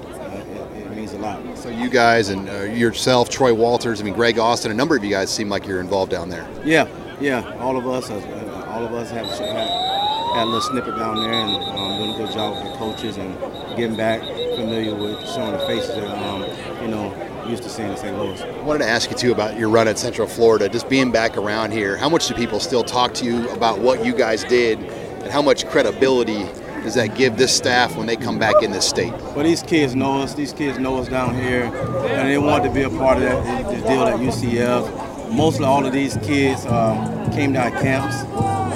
means 1.07 1.19
a 1.19 1.23
lot. 1.23 1.59
So 1.59 1.69
you 1.69 1.89
guys 1.89 2.29
and 2.29 2.49
uh, 2.49 2.63
yourself, 2.63 3.29
Troy 3.29 3.55
Walters, 3.55 4.01
I 4.01 4.05
mean 4.05 4.15
Greg 4.15 4.39
Austin, 4.39 4.71
a 4.71 4.75
number 4.75 4.97
of 4.97 5.05
you 5.05 5.11
guys 5.11 5.31
seem 5.31 5.49
like 5.49 5.67
you're 5.67 5.81
involved 5.81 6.11
down 6.11 6.29
there. 6.29 6.49
Yeah, 6.65 6.89
yeah, 7.21 7.57
all 7.59 7.77
of 7.77 7.87
us, 7.87 8.11
uh, 8.11 8.67
all 8.69 8.85
of 8.85 8.93
us 8.93 9.11
have 9.11 9.27
had, 9.27 9.69
had, 9.69 10.43
a 10.43 10.45
little 10.45 10.61
snippet 10.61 10.97
down 10.97 11.17
there 11.17 11.33
and 11.33 11.57
um, 11.79 11.99
doing 11.99 12.15
a 12.15 12.17
good 12.17 12.33
job 12.33 12.55
with 12.55 12.73
the 12.73 12.79
coaches 12.79 13.17
and 13.17 13.39
getting 13.77 13.97
back 13.97 14.21
familiar 14.21 14.95
with 14.95 15.19
showing 15.29 15.53
the 15.53 15.59
faces 15.61 15.95
that 15.95 16.05
um, 16.25 16.43
you 16.83 16.89
know 16.89 17.15
used 17.47 17.63
to 17.63 17.69
seeing 17.69 17.91
in 17.91 17.97
St. 17.97 18.17
Louis. 18.19 18.43
I 18.43 18.63
wanted 18.63 18.81
to 18.81 18.89
ask 18.89 19.09
you 19.09 19.17
too 19.17 19.31
about 19.31 19.57
your 19.57 19.69
run 19.69 19.87
at 19.87 19.99
Central 19.99 20.27
Florida. 20.27 20.69
Just 20.69 20.89
being 20.89 21.13
back 21.13 21.37
around 21.37 21.71
here, 21.71 21.97
how 21.97 22.09
much 22.09 22.27
do 22.27 22.35
people 22.35 22.59
still 22.59 22.83
talk 22.83 23.15
to 23.15 23.25
you 23.25 23.49
about 23.51 23.79
what 23.79 24.05
you 24.05 24.13
guys 24.13 24.43
did, 24.45 24.81
and 24.81 25.31
how 25.31 25.43
much 25.43 25.65
credibility 25.69 26.45
does 26.83 26.95
that 26.95 27.15
give 27.17 27.37
this 27.37 27.55
staff 27.55 27.97
when 27.97 28.07
they 28.07 28.17
come 28.17 28.39
back 28.39 28.63
in 28.63 28.71
this 28.71 28.89
state? 28.89 29.13
Well, 29.13 29.45
these 29.45 29.63
kids 29.63 29.95
know 29.95 30.23
us. 30.23 30.35
These 30.35 30.53
kids 30.53 30.79
know 30.79 30.99
us 30.99 31.09
down 31.09 31.35
here, 31.35 31.65
and 31.65 32.29
they 32.29 32.39
want 32.39 32.65
to 32.65 32.71
be 32.71 32.83
a 32.83 32.91
part 32.91 33.19
of 33.19 33.25
that 33.25 33.65
the 33.67 33.89
deal 33.89 34.03
at 34.03 34.19
UCF. 34.21 35.33
Mostly 35.33 35.65
all 35.65 35.85
of 35.85 35.93
these 35.93 36.17
kids 36.19 36.65
um, 36.67 37.31
came 37.33 37.53
down 37.53 37.73
camps 37.73 38.23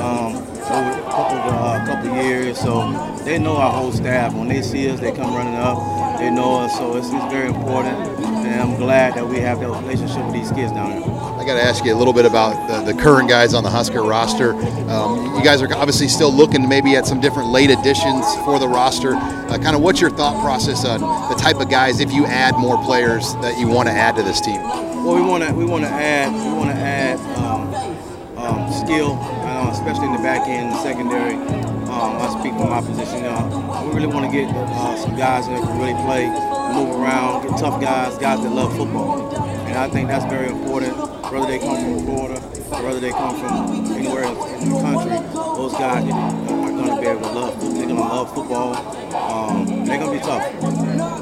um, 0.01 0.37
over 0.37 0.91
a 0.91 1.03
couple 1.05 1.39
of 1.39 1.55
uh, 1.55 1.87
couple 1.87 2.11
of 2.11 2.25
years, 2.25 2.59
so 2.59 3.23
they 3.25 3.39
know 3.39 3.57
our 3.57 3.73
whole 3.73 3.93
staff. 3.93 4.35
When 4.35 4.49
they 4.49 4.63
see 4.63 4.91
us, 4.91 5.01
they 5.01 5.13
come 5.13 5.35
running 5.35 5.55
up. 5.55 6.19
They 6.19 6.31
know 6.31 6.61
us, 6.61 6.77
so 6.77 6.97
it's, 6.97 7.07
it's 7.11 7.33
very 7.33 7.49
important 7.49 8.21
and 8.51 8.61
I'm 8.61 8.77
glad 8.77 9.15
that 9.15 9.27
we 9.27 9.39
have 9.39 9.61
that 9.61 9.69
relationship 9.69 10.25
with 10.25 10.35
these 10.35 10.51
kids 10.51 10.73
down 10.73 10.93
here. 10.93 11.20
I 11.41 11.45
got 11.47 11.55
to 11.55 11.63
ask 11.63 11.87
you 11.87 11.95
a 11.95 11.97
little 11.97 12.13
bit 12.13 12.27
about 12.27 12.69
the, 12.69 12.93
the 12.93 13.03
current 13.03 13.27
guys 13.27 13.55
on 13.55 13.65
the 13.65 13.71
Husker 13.71 14.03
roster. 14.03 14.53
Um, 14.91 15.35
you 15.35 15.43
guys 15.43 15.63
are 15.63 15.75
obviously 15.75 16.07
still 16.07 16.31
looking 16.31 16.69
maybe 16.69 16.97
at 16.97 17.07
some 17.07 17.19
different 17.19 17.49
late 17.49 17.71
additions 17.71 18.27
for 18.45 18.59
the 18.59 18.69
roster. 18.69 19.15
Uh, 19.15 19.57
kind 19.57 19.75
of 19.75 19.81
what's 19.81 20.03
your 20.03 20.11
thought 20.11 20.39
process 20.45 20.85
on 20.85 21.01
the 21.01 21.35
type 21.37 21.59
of 21.59 21.71
guys 21.71 22.01
if 22.01 22.13
you 22.13 22.27
add 22.27 22.59
more 22.59 22.77
players 22.85 23.33
that 23.37 23.59
you 23.59 23.69
want 23.69 23.89
to 23.89 23.93
add 23.93 24.17
to 24.17 24.23
this 24.23 24.39
team? 24.39 24.61
Well, 24.61 25.15
we 25.15 25.23
want 25.23 25.43
to 25.43 25.55
we 25.55 25.65
want 25.65 25.83
to 25.85 25.89
add 25.89 26.31
we 26.31 26.53
want 26.59 26.73
to 26.73 26.77
add 26.77 27.19
um, 27.39 27.73
um, 28.37 28.71
skill, 28.71 29.17
uh, 29.23 29.71
especially 29.73 30.09
in 30.09 30.13
the 30.13 30.23
back 30.23 30.47
end, 30.47 30.71
the 30.73 30.83
secondary. 30.83 31.37
Um, 31.37 32.21
I 32.21 32.37
speak 32.39 32.53
from 32.53 32.69
my 32.69 32.83
position. 32.83 33.25
Uh, 33.25 33.89
we 33.89 33.95
really 33.95 34.13
want 34.13 34.31
to 34.31 34.31
get 34.31 34.55
uh, 34.55 34.95
some 34.99 35.17
guys 35.17 35.49
that 35.49 35.59
can 35.59 35.79
really 35.81 35.95
play, 36.05 36.29
move 36.75 37.01
around, 37.01 37.49
get 37.49 37.59
tough 37.59 37.81
guys, 37.81 38.19
guys 38.19 38.43
that 38.43 38.53
love 38.53 38.77
football. 38.77 39.50
And 39.71 39.79
I 39.79 39.89
think 39.89 40.09
that's 40.09 40.25
very 40.25 40.49
important, 40.49 40.97
whether 41.31 41.47
they 41.47 41.61
come 41.61 41.77
from 41.77 42.05
Florida 42.05 42.41
or 42.73 42.83
whether 42.83 42.99
they 42.99 43.13
come 43.13 43.39
from 43.39 43.93
anywhere 43.93 44.25
else 44.25 44.63
in 44.63 44.69
the 44.69 44.81
country. 44.81 45.11
Those 45.33 45.73
guys 45.75 46.05
are 46.11 46.71
going 46.73 46.89
to 46.89 47.01
be 47.01 47.07
able 47.07 47.21
to 47.21 47.31
love. 47.31 47.61
They're 47.61 47.87
going 47.87 47.89
to 47.89 47.95
love 47.95 48.35
football. 48.35 48.75
Um, 49.15 49.87
they're 49.87 49.99
going 50.01 50.19
to 50.19 50.19
be 50.19 50.27
tough. 50.27 50.53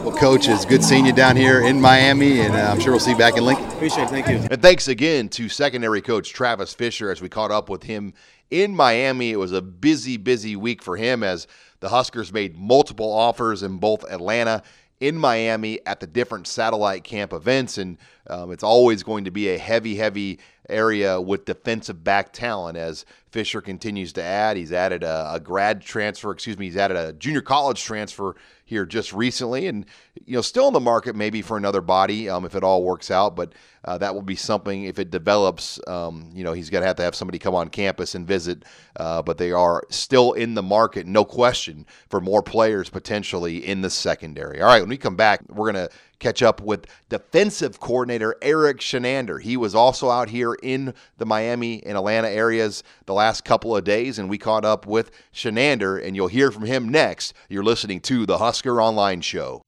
Well, 0.03 0.17
Coach, 0.17 0.49
it's 0.49 0.65
good 0.65 0.83
seeing 0.83 1.05
you 1.05 1.13
down 1.13 1.37
here 1.37 1.61
in 1.61 1.79
Miami, 1.79 2.41
and 2.41 2.55
uh, 2.55 2.71
I'm 2.73 2.81
sure 2.81 2.93
we'll 2.93 3.01
see 3.01 3.11
you 3.11 3.19
back 3.19 3.37
in 3.37 3.45
Lincoln. 3.45 3.67
Appreciate 3.67 4.05
it. 4.05 4.09
Thank 4.09 4.29
you. 4.29 4.37
And 4.51 4.63
thanks 4.63 4.89
again 4.89 5.29
to 5.29 5.51
secondary 5.51 6.01
coach 6.01 6.33
Travis 6.33 6.73
Fisher 6.73 7.11
as 7.11 7.21
we 7.21 7.29
caught 7.29 7.51
up 7.51 7.69
with 7.69 7.83
him 7.83 8.15
in 8.51 8.75
Miami. 8.75 9.31
It 9.31 9.37
was 9.37 9.53
a 9.53 9.61
busy, 9.61 10.17
busy 10.17 10.57
week 10.57 10.83
for 10.83 10.97
him 10.97 11.23
as 11.23 11.47
the 11.81 11.91
Huskers 11.91 12.33
made 12.33 12.57
multiple 12.57 13.13
offers 13.13 13.63
in 13.63 13.77
both 13.77 14.11
Atlanta 14.11 14.63
in 15.01 15.17
Miami 15.17 15.81
at 15.87 16.01
the 16.01 16.07
different 16.07 16.47
satellite 16.47 17.05
camp 17.05 17.33
events. 17.33 17.79
And 17.79 17.99
um, 18.29 18.51
it's 18.51 18.65
always 18.65 19.03
going 19.03 19.25
to 19.25 19.31
be 19.31 19.49
a 19.51 19.59
heavy, 19.59 19.97
heavy 19.97 20.39
area 20.69 21.21
with 21.21 21.45
defensive 21.45 22.05
back 22.05 22.33
talent 22.33 22.77
as 22.77 23.05
Fisher 23.31 23.61
continues 23.61 24.13
to 24.15 24.23
add. 24.23 24.57
He's 24.57 24.73
added 24.73 25.03
a, 25.03 25.33
a 25.35 25.41
grad 25.41 25.83
transfer, 25.83 26.31
excuse 26.31 26.59
me, 26.59 26.67
he's 26.67 26.77
added 26.77 26.97
a 26.97 27.13
junior 27.13 27.43
college 27.43 27.83
transfer 27.83 28.37
here 28.65 28.85
just 28.85 29.13
recently, 29.13 29.67
and 29.67 29.87
you 30.27 30.35
know, 30.35 30.43
still 30.43 30.69
in 30.69 30.75
the 30.75 30.81
market 30.81 31.17
maybe 31.17 31.41
for 31.41 31.57
another 31.57 31.81
body 31.81 32.29
um, 32.29 32.45
if 32.45 32.55
it 32.55 32.63
all 32.63 32.83
works 32.83 33.11
out. 33.11 33.35
But 33.35 33.53
uh, 33.85 33.97
that 33.99 34.15
will 34.15 34.23
be 34.23 34.37
something 34.37 34.85
if 34.85 34.99
it 34.99 35.11
develops. 35.11 35.81
Um, 35.87 36.31
you 36.35 36.45
know, 36.45 36.53
he's 36.53 36.69
going 36.69 36.83
to 36.83 36.87
have 36.87 36.97
to 36.97 37.03
have 37.03 37.15
somebody 37.15 37.39
come 37.39 37.55
on 37.55 37.71
campus 37.71 38.15
and 38.15 38.27
visit. 38.27 38.65
Uh, 38.97 39.23
but 39.23 39.39
they 39.39 39.53
are 39.53 39.85
still 39.89 40.33
in 40.33 40.55
the 40.55 40.63
market, 40.63 41.07
no 41.07 41.25
question, 41.25 41.87
for 42.09 42.21
more 42.21 42.43
players 42.43 42.91
potentially 42.91 43.67
in 43.67 43.81
the 43.81 43.91
secondary. 43.91 44.61
All 44.61 44.69
right, 44.69 44.81
when 44.81 44.91
we 44.91 44.99
come 44.99 45.17
back, 45.17 45.41
we're 45.49 45.73
going 45.73 45.87
to 45.87 45.95
catch 46.19 46.43
up 46.43 46.61
with 46.61 46.87
defensive 47.09 47.81
coordinator 47.81 48.37
Erik 48.43 48.79
Chinander. 48.79 49.41
He 49.41 49.57
was 49.57 49.75
also 49.75 50.11
out 50.11 50.31
here 50.31 50.55
in 50.63 50.95
the 51.17 51.27
Miami 51.27 51.85
and 51.85 51.97
Atlanta 51.97 52.29
areas 52.29 52.83
the 53.07 53.15
last 53.15 53.45
couple 53.45 53.77
of 53.77 53.85
days, 53.85 54.19
and 54.19 54.29
we 54.29 54.39
caught 54.39 54.65
up 54.65 54.87
with 54.87 55.11
Chinander, 55.33 56.03
and 56.05 56.17
you'll 56.17 56.29
hear 56.29 56.51
from 56.51 56.65
him 56.65 56.89
next. 56.89 57.33
You're 57.49 57.65
listening 57.65 58.01
to 58.03 58.27
the 58.27 58.39
Husker 58.39 58.81
Online 58.81 59.21
Show. 59.21 59.63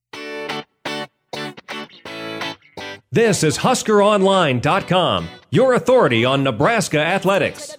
This 3.12 3.42
is 3.42 3.58
HuskerOnline.com, 3.58 5.28
your 5.50 5.74
authority 5.74 6.24
on 6.24 6.44
Nebraska 6.44 7.00
athletics. 7.00 7.76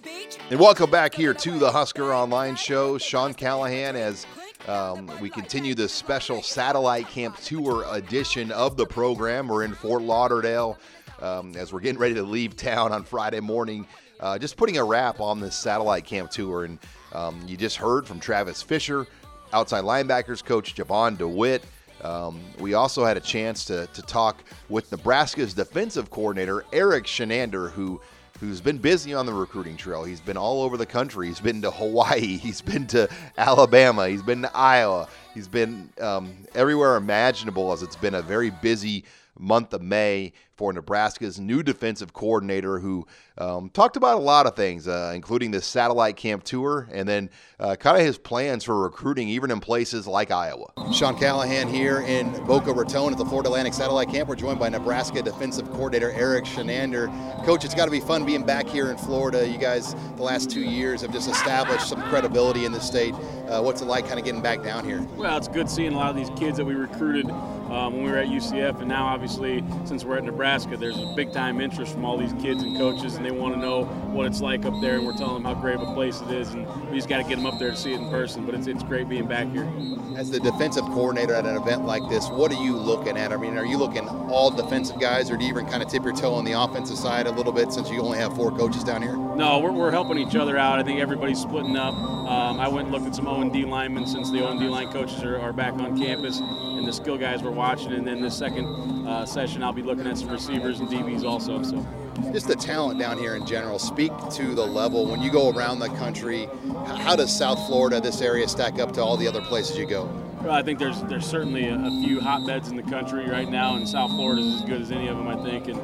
And 0.50 0.60
welcome 0.60 0.90
back 0.90 1.14
here 1.14 1.32
to 1.32 1.58
the 1.58 1.72
Husker 1.72 2.12
Online 2.12 2.56
Show. 2.56 2.98
Sean 2.98 3.32
Callahan 3.32 3.96
as 3.96 4.26
um, 4.68 5.10
we 5.20 5.28
continue 5.28 5.74
the 5.74 5.88
special 5.88 6.42
satellite 6.42 7.08
camp 7.08 7.36
tour 7.38 7.84
edition 7.90 8.52
of 8.52 8.76
the 8.76 8.86
program. 8.86 9.48
We're 9.48 9.64
in 9.64 9.74
Fort 9.74 10.02
Lauderdale 10.02 10.78
um, 11.20 11.56
as 11.56 11.72
we're 11.72 11.80
getting 11.80 11.98
ready 11.98 12.14
to 12.14 12.22
leave 12.22 12.56
town 12.56 12.92
on 12.92 13.04
Friday 13.04 13.40
morning. 13.40 13.86
Uh, 14.20 14.38
just 14.38 14.56
putting 14.56 14.78
a 14.78 14.84
wrap 14.84 15.20
on 15.20 15.40
this 15.40 15.56
satellite 15.56 16.04
camp 16.04 16.30
tour. 16.30 16.64
And 16.64 16.78
um, 17.12 17.42
you 17.46 17.56
just 17.56 17.76
heard 17.76 18.06
from 18.06 18.20
Travis 18.20 18.62
Fisher, 18.62 19.06
outside 19.52 19.82
linebackers 19.84 20.44
coach 20.44 20.74
Jovan 20.74 21.16
Dewitt. 21.16 21.64
Um, 22.02 22.40
we 22.58 22.74
also 22.74 23.04
had 23.04 23.16
a 23.16 23.20
chance 23.20 23.64
to, 23.66 23.86
to 23.88 24.02
talk 24.02 24.44
with 24.68 24.90
Nebraska's 24.92 25.54
defensive 25.54 26.10
coordinator, 26.10 26.64
Erik 26.72 27.04
Chinander, 27.04 27.70
who 27.70 28.00
who's 28.42 28.60
been 28.60 28.78
busy 28.78 29.14
on 29.14 29.24
the 29.24 29.32
recruiting 29.32 29.76
trail. 29.76 30.02
He's 30.02 30.20
been 30.20 30.36
all 30.36 30.62
over 30.62 30.76
the 30.76 30.84
country. 30.84 31.28
He's 31.28 31.38
been 31.38 31.62
to 31.62 31.70
Hawaii. 31.70 32.18
He's 32.38 32.60
been 32.60 32.88
to 32.88 33.08
Alabama. 33.38 34.08
He's 34.08 34.22
been 34.22 34.42
to 34.42 34.56
Iowa. 34.56 35.08
He's 35.32 35.46
been 35.46 35.88
um, 36.00 36.34
everywhere 36.52 36.96
imaginable 36.96 37.72
as 37.72 37.84
it's 37.84 37.94
been 37.94 38.14
a 38.14 38.22
very 38.22 38.50
busy 38.50 39.04
month 39.38 39.72
of 39.72 39.80
May 39.80 40.32
for 40.56 40.72
Nebraska's 40.72 41.40
new 41.40 41.62
defensive 41.62 42.12
coordinator, 42.12 42.78
who 42.78 43.06
um, 43.38 43.70
talked 43.70 43.96
about 43.96 44.16
a 44.16 44.20
lot 44.20 44.46
of 44.46 44.54
things, 44.54 44.86
uh, 44.86 45.12
including 45.14 45.50
the 45.50 45.60
satellite 45.60 46.16
camp 46.16 46.44
tour 46.44 46.88
and 46.92 47.08
then 47.08 47.30
uh, 47.58 47.76
kind 47.76 47.96
of 47.96 48.04
his 48.04 48.18
plans 48.18 48.64
for 48.64 48.80
recruiting, 48.80 49.28
even 49.28 49.50
in 49.50 49.60
places 49.60 50.06
like 50.06 50.30
Iowa. 50.30 50.66
Sean 50.92 51.18
Callahan 51.18 51.68
here 51.68 52.00
in 52.00 52.30
Boca 52.44 52.72
Raton 52.72 53.12
at 53.12 53.18
the 53.18 53.24
Florida 53.24 53.48
Atlantic 53.48 53.74
Satellite 53.74 54.08
Camp. 54.08 54.28
We're 54.28 54.36
joined 54.36 54.58
by 54.58 54.68
Nebraska 54.68 55.22
defensive 55.22 55.70
coordinator 55.70 56.10
Erik 56.12 56.44
Chinander. 56.44 57.08
Coach, 57.44 57.64
it's 57.64 57.74
got 57.74 57.86
to 57.86 57.90
be 57.90 58.00
fun 58.00 58.24
being 58.24 58.44
back 58.44 58.66
here 58.66 58.90
in 58.90 58.98
Florida. 58.98 59.48
You 59.48 59.58
guys, 59.58 59.94
the 60.16 60.22
last 60.22 60.50
two 60.50 60.62
years, 60.62 61.00
have 61.02 61.12
just 61.12 61.30
established 61.30 61.88
some 61.88 62.02
credibility 62.02 62.64
in 62.64 62.72
the 62.72 62.80
state. 62.80 63.14
Uh, 63.48 63.60
what's 63.62 63.82
it 63.82 63.86
like 63.86 64.06
kind 64.06 64.18
of 64.18 64.24
getting 64.24 64.42
back 64.42 64.62
down 64.62 64.84
here? 64.84 65.00
Well, 65.16 65.36
it's 65.36 65.48
good 65.48 65.68
seeing 65.68 65.92
a 65.92 65.96
lot 65.96 66.10
of 66.10 66.16
these 66.16 66.30
kids 66.38 66.58
that 66.58 66.64
we 66.64 66.74
recruited 66.74 67.30
um, 67.30 67.94
when 67.94 68.04
we 68.04 68.10
were 68.10 68.18
at 68.18 68.28
UCF, 68.28 68.80
and 68.80 68.88
now 68.88 69.06
obviously 69.06 69.64
since 69.84 70.04
we're 70.04 70.18
at 70.18 70.24
Nebraska, 70.24 70.41
there's 70.42 70.98
a 70.98 71.12
big 71.14 71.32
time 71.32 71.60
interest 71.60 71.92
from 71.92 72.04
all 72.04 72.18
these 72.18 72.32
kids 72.34 72.62
and 72.62 72.76
coaches, 72.76 73.14
and 73.14 73.24
they 73.24 73.30
want 73.30 73.54
to 73.54 73.60
know 73.60 73.84
what 73.84 74.26
it's 74.26 74.40
like 74.40 74.64
up 74.64 74.74
there, 74.80 74.96
and 74.96 75.06
we're 75.06 75.16
telling 75.16 75.42
them 75.42 75.44
how 75.44 75.60
great 75.60 75.76
of 75.76 75.88
a 75.88 75.94
place 75.94 76.20
it 76.20 76.30
is, 76.30 76.52
and 76.54 76.66
we 76.90 76.96
just 76.96 77.08
got 77.08 77.18
to 77.18 77.22
get 77.22 77.36
them 77.36 77.46
up 77.46 77.58
there 77.58 77.70
to 77.70 77.76
see 77.76 77.92
it 77.92 78.00
in 78.00 78.10
person. 78.10 78.44
But 78.44 78.56
it's, 78.56 78.66
it's 78.66 78.82
great 78.82 79.08
being 79.08 79.26
back 79.26 79.48
here. 79.52 79.70
As 80.16 80.30
the 80.30 80.40
defensive 80.40 80.84
coordinator 80.86 81.34
at 81.34 81.46
an 81.46 81.56
event 81.56 81.86
like 81.86 82.02
this, 82.08 82.28
what 82.28 82.50
are 82.52 82.62
you 82.62 82.76
looking 82.76 83.16
at? 83.16 83.32
I 83.32 83.36
mean, 83.36 83.56
are 83.56 83.64
you 83.64 83.78
looking 83.78 84.08
all 84.08 84.50
defensive 84.50 85.00
guys, 85.00 85.30
or 85.30 85.36
do 85.36 85.44
you 85.44 85.50
even 85.50 85.66
kind 85.66 85.82
of 85.82 85.88
tip 85.88 86.02
your 86.02 86.14
toe 86.14 86.34
on 86.34 86.44
the 86.44 86.52
offensive 86.52 86.98
side 86.98 87.26
a 87.26 87.30
little 87.30 87.52
bit 87.52 87.72
since 87.72 87.88
you 87.90 88.00
only 88.02 88.18
have 88.18 88.34
four 88.34 88.50
coaches 88.50 88.82
down 88.82 89.02
here? 89.02 89.21
No, 89.36 89.60
we're, 89.60 89.72
we're 89.72 89.90
helping 89.90 90.18
each 90.18 90.36
other 90.36 90.58
out. 90.58 90.78
I 90.78 90.82
think 90.82 91.00
everybody's 91.00 91.40
splitting 91.40 91.76
up. 91.76 91.94
Um, 91.94 92.60
I 92.60 92.68
went 92.68 92.88
and 92.88 92.92
looked 92.92 93.06
at 93.06 93.14
some 93.14 93.26
O 93.26 93.40
and 93.40 93.52
D 93.52 93.64
linemen 93.64 94.06
since 94.06 94.30
the 94.30 94.44
O 94.44 94.50
and 94.50 94.60
D 94.60 94.66
line 94.66 94.92
coaches 94.92 95.22
are, 95.22 95.38
are 95.38 95.52
back 95.52 95.74
on 95.74 95.98
campus, 95.98 96.38
and 96.40 96.86
the 96.86 96.92
skill 96.92 97.16
guys 97.16 97.42
were 97.42 97.50
watching. 97.50 97.92
And 97.92 98.06
then 98.06 98.20
this 98.20 98.36
second 98.36 98.66
uh, 99.06 99.24
session, 99.24 99.62
I'll 99.62 99.72
be 99.72 99.82
looking 99.82 100.06
at 100.06 100.18
some 100.18 100.28
receivers 100.28 100.80
and 100.80 100.88
DBs 100.88 101.24
also. 101.24 101.62
So 101.62 101.86
just 102.32 102.46
the 102.46 102.56
talent 102.56 102.98
down 102.98 103.18
here 103.18 103.34
in 103.34 103.46
general. 103.46 103.78
Speak 103.78 104.12
to 104.32 104.54
the 104.54 104.64
level 104.64 105.06
when 105.06 105.22
you 105.22 105.30
go 105.30 105.50
around 105.50 105.78
the 105.78 105.88
country. 105.88 106.48
How 106.86 107.16
does 107.16 107.36
South 107.36 107.66
Florida, 107.66 108.00
this 108.00 108.20
area, 108.20 108.46
stack 108.46 108.78
up 108.78 108.92
to 108.92 109.02
all 109.02 109.16
the 109.16 109.26
other 109.26 109.40
places 109.40 109.78
you 109.78 109.86
go? 109.86 110.04
Well, 110.42 110.52
I 110.52 110.62
think 110.62 110.78
there's 110.78 111.00
there's 111.04 111.26
certainly 111.26 111.68
a, 111.68 111.76
a, 111.76 112.02
few 112.02 112.20
hotbeds 112.20 112.68
in 112.68 112.76
the 112.76 112.82
country 112.82 113.28
right 113.30 113.48
now, 113.48 113.76
and 113.76 113.88
South 113.88 114.10
Florida 114.10 114.42
is 114.42 114.62
as 114.62 114.68
good 114.68 114.82
as 114.82 114.90
any 114.90 115.06
of 115.06 115.16
them, 115.16 115.28
I 115.28 115.36
think. 115.44 115.68
And 115.68 115.80